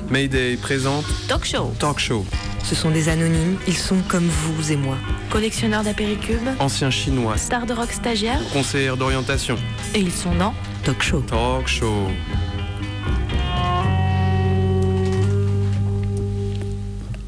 Mayday 0.09 0.57
présente 0.57 1.05
Talk 1.29 1.45
show. 1.45 1.75
Talk 1.79 1.99
Show. 1.99 2.25
Ce 2.65 2.75
sont 2.75 2.91
des 2.91 3.09
anonymes, 3.09 3.59
ils 3.67 3.77
sont 3.77 4.01
comme 4.09 4.27
vous 4.27 4.73
et 4.73 4.77
moi. 4.77 4.97
Collectionneurs 5.31 5.83
d'apéricubes, 5.85 6.49
Ancien 6.59 6.91
chinois, 6.91 7.37
stars 7.37 7.67
de 7.67 7.75
rock 7.75 7.93
stagiaires, 7.93 8.41
conseillère 8.53 8.97
d'orientation. 8.97 9.57
et 9.95 10.01
ils 10.01 10.13
sont 10.13 10.35
dans 10.35 10.55
Talk 10.83 11.03
show. 11.03 11.21
Talk 11.21 11.67
Show. 11.69 12.09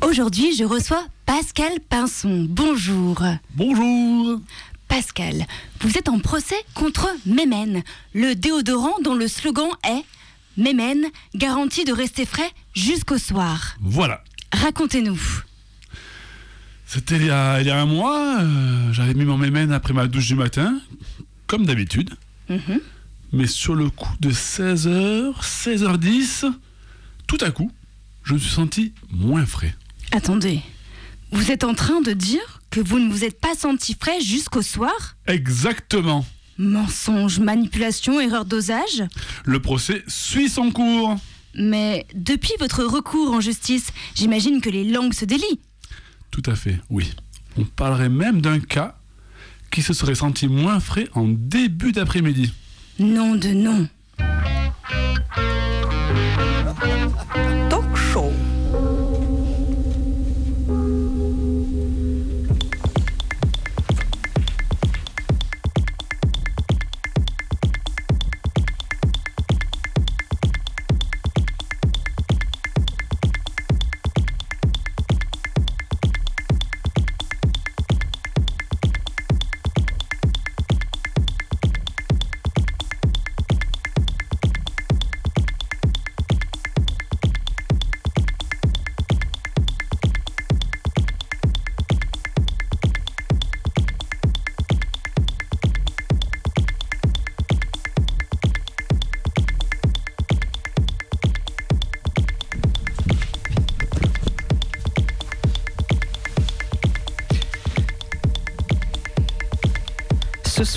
Aujourd'hui, 0.03 0.55
je 0.57 0.65
reçois 0.65 1.05
Pascal 1.27 1.73
Pinson. 1.89 2.47
Bonjour. 2.49 3.23
Bonjour. 3.55 4.41
Pascal, 4.89 5.45
vous 5.81 5.99
êtes 5.99 6.09
en 6.09 6.19
procès 6.21 6.57
contre 6.75 7.09
Mémène, 7.27 7.83
le 8.15 8.35
déodorant 8.35 8.95
dont 9.03 9.15
le 9.15 9.27
slogan 9.29 9.69
est 9.87 10.05
Mémène, 10.57 11.05
garantie 11.35 11.85
de 11.85 11.93
rester 11.93 12.25
frais 12.25 12.51
jusqu'au 12.75 13.19
soir. 13.19 13.77
Voilà. 13.81 14.23
Racontez-nous. 14.53 15.21
C'était 16.87 17.17
il, 17.17 17.27
y 17.27 17.31
a- 17.31 17.61
il 17.61 17.67
y 17.67 17.71
a 17.71 17.81
un 17.81 17.87
mois. 17.87 18.39
euh, 18.41 18.93
J'avais 18.93 19.15
mis 19.15 19.25
mon 19.25 19.37
mémène 19.37 19.73
après 19.73 19.93
ma 19.93 20.07
douche 20.07 20.27
du 20.29 20.35
matin, 20.37 20.81
comme 21.47 21.67
d'habitude. 21.67 22.11
Mhm. 22.49 22.81
Mais 23.33 23.47
sur 23.47 23.75
le 23.75 23.91
coup 23.91 24.13
de 24.21 24.31
16h, 24.31 25.35
16h10, 25.43 26.47
tout 27.27 27.39
à 27.41 27.51
coup, 27.51 27.71
je 28.23 28.35
me 28.35 28.39
suis 28.39 28.53
senti 28.53 28.93
moins 29.11 29.45
frais. 29.47 29.75
Attendez, 30.13 30.61
vous 31.33 31.51
êtes 31.51 31.65
en 31.65 31.75
train 31.75 32.01
de 32.01 32.13
dire 32.13 32.61
que 32.71 32.81
vous 32.81 33.01
ne 33.01 33.11
vous 33.11 33.25
êtes 33.25 33.41
pas 33.41 33.55
senti 33.57 33.97
frais 34.01 34.21
jusqu'au 34.21 34.63
soir? 34.63 35.17
Exactement. 35.27 36.25
Mensonge, 36.57 37.41
manipulation, 37.41 38.21
erreur 38.21 38.45
dosage? 38.45 39.03
Le 39.45 39.61
procès 39.61 40.05
suit 40.07 40.49
son 40.49 40.71
cours. 40.71 41.17
Mais 41.57 42.07
depuis 42.15 42.53
votre 42.59 42.85
recours 42.85 43.33
en 43.33 43.41
justice, 43.41 43.93
j'imagine 44.15 44.61
que 44.61 44.71
les 44.71 44.85
langues 44.85 45.15
se 45.15 45.25
délient. 45.25 45.61
Tout 46.31 46.43
à 46.47 46.55
fait, 46.55 46.79
oui. 46.91 47.13
On 47.59 47.65
parlerait 47.65 48.11
même 48.11 48.41
d'un 48.41 48.61
cas 48.61 48.97
qui 49.71 49.83
se 49.83 49.95
serait 49.95 50.15
senti 50.15 50.49
moins 50.49 50.81
frais 50.81 51.09
en 51.15 51.27
début 51.29 51.93
d'après-midi. 51.93 52.53
Non 52.99 53.35
de 53.35 53.49
non. 53.49 53.89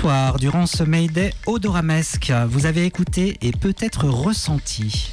Soir, 0.10 0.39
durant 0.39 0.66
ce 0.66 0.84
Mayday 0.84 1.32
odoramesque, 1.45 2.34
vous 2.47 2.66
avez 2.66 2.84
écouté 2.84 3.38
et 3.43 3.51
peut-être 3.51 4.05
ressenti. 4.05 5.12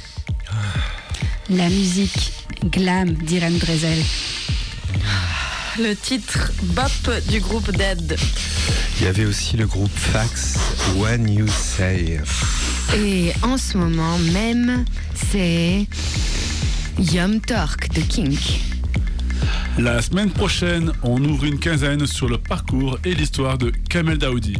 La 1.51 1.69
musique 1.69 2.33
glam 2.65 3.11
d'Irène 3.13 3.59
Drezel. 3.59 3.99
Le 5.77 5.93
titre 5.93 6.51
Bop 6.63 7.11
du 7.29 7.39
groupe 7.41 7.69
Dead. 7.73 8.17
Il 8.99 9.05
y 9.05 9.07
avait 9.07 9.25
aussi 9.25 9.55
le 9.55 9.67
groupe 9.67 9.91
Fax, 9.93 10.57
When 10.95 11.29
You 11.29 11.45
Say. 11.47 12.19
Et 12.95 13.33
en 13.43 13.57
ce 13.57 13.77
moment 13.77 14.17
même, 14.33 14.83
c'est 15.13 15.85
Yum 16.97 17.39
Torque 17.39 17.89
de 17.93 18.01
Kink. 18.01 18.61
La 19.77 20.01
semaine 20.01 20.31
prochaine, 20.31 20.91
on 21.03 21.23
ouvre 21.23 21.45
une 21.45 21.59
quinzaine 21.59 22.07
sur 22.07 22.27
le 22.27 22.39
parcours 22.39 22.97
et 23.05 23.13
l'histoire 23.13 23.59
de 23.59 23.71
Kamel 23.89 24.17
Daoudi, 24.17 24.55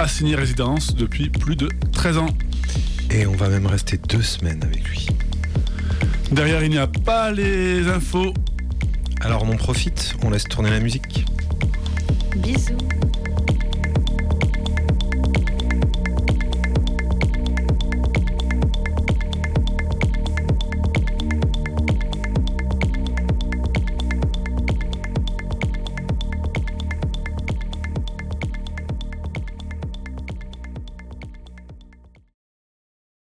assigné 0.00 0.34
résidence 0.34 0.94
depuis 0.94 1.28
plus 1.28 1.56
de 1.56 1.68
13 1.92 2.18
ans. 2.18 2.28
Et 3.10 3.26
on 3.26 3.32
va 3.32 3.48
même 3.48 3.66
rester 3.66 3.98
deux 3.98 4.22
semaines 4.22 4.62
avec 4.62 4.88
lui. 4.88 5.08
Derrière, 6.32 6.62
il 6.62 6.70
n'y 6.70 6.78
a 6.78 6.86
pas 6.86 7.30
les 7.32 7.86
infos. 7.88 8.32
Alors 9.20 9.42
on 9.42 9.52
en 9.52 9.56
profite, 9.56 10.14
on 10.22 10.30
laisse 10.30 10.44
tourner 10.44 10.70
la 10.70 10.80
musique. 10.80 11.26
Bisous. 12.36 12.78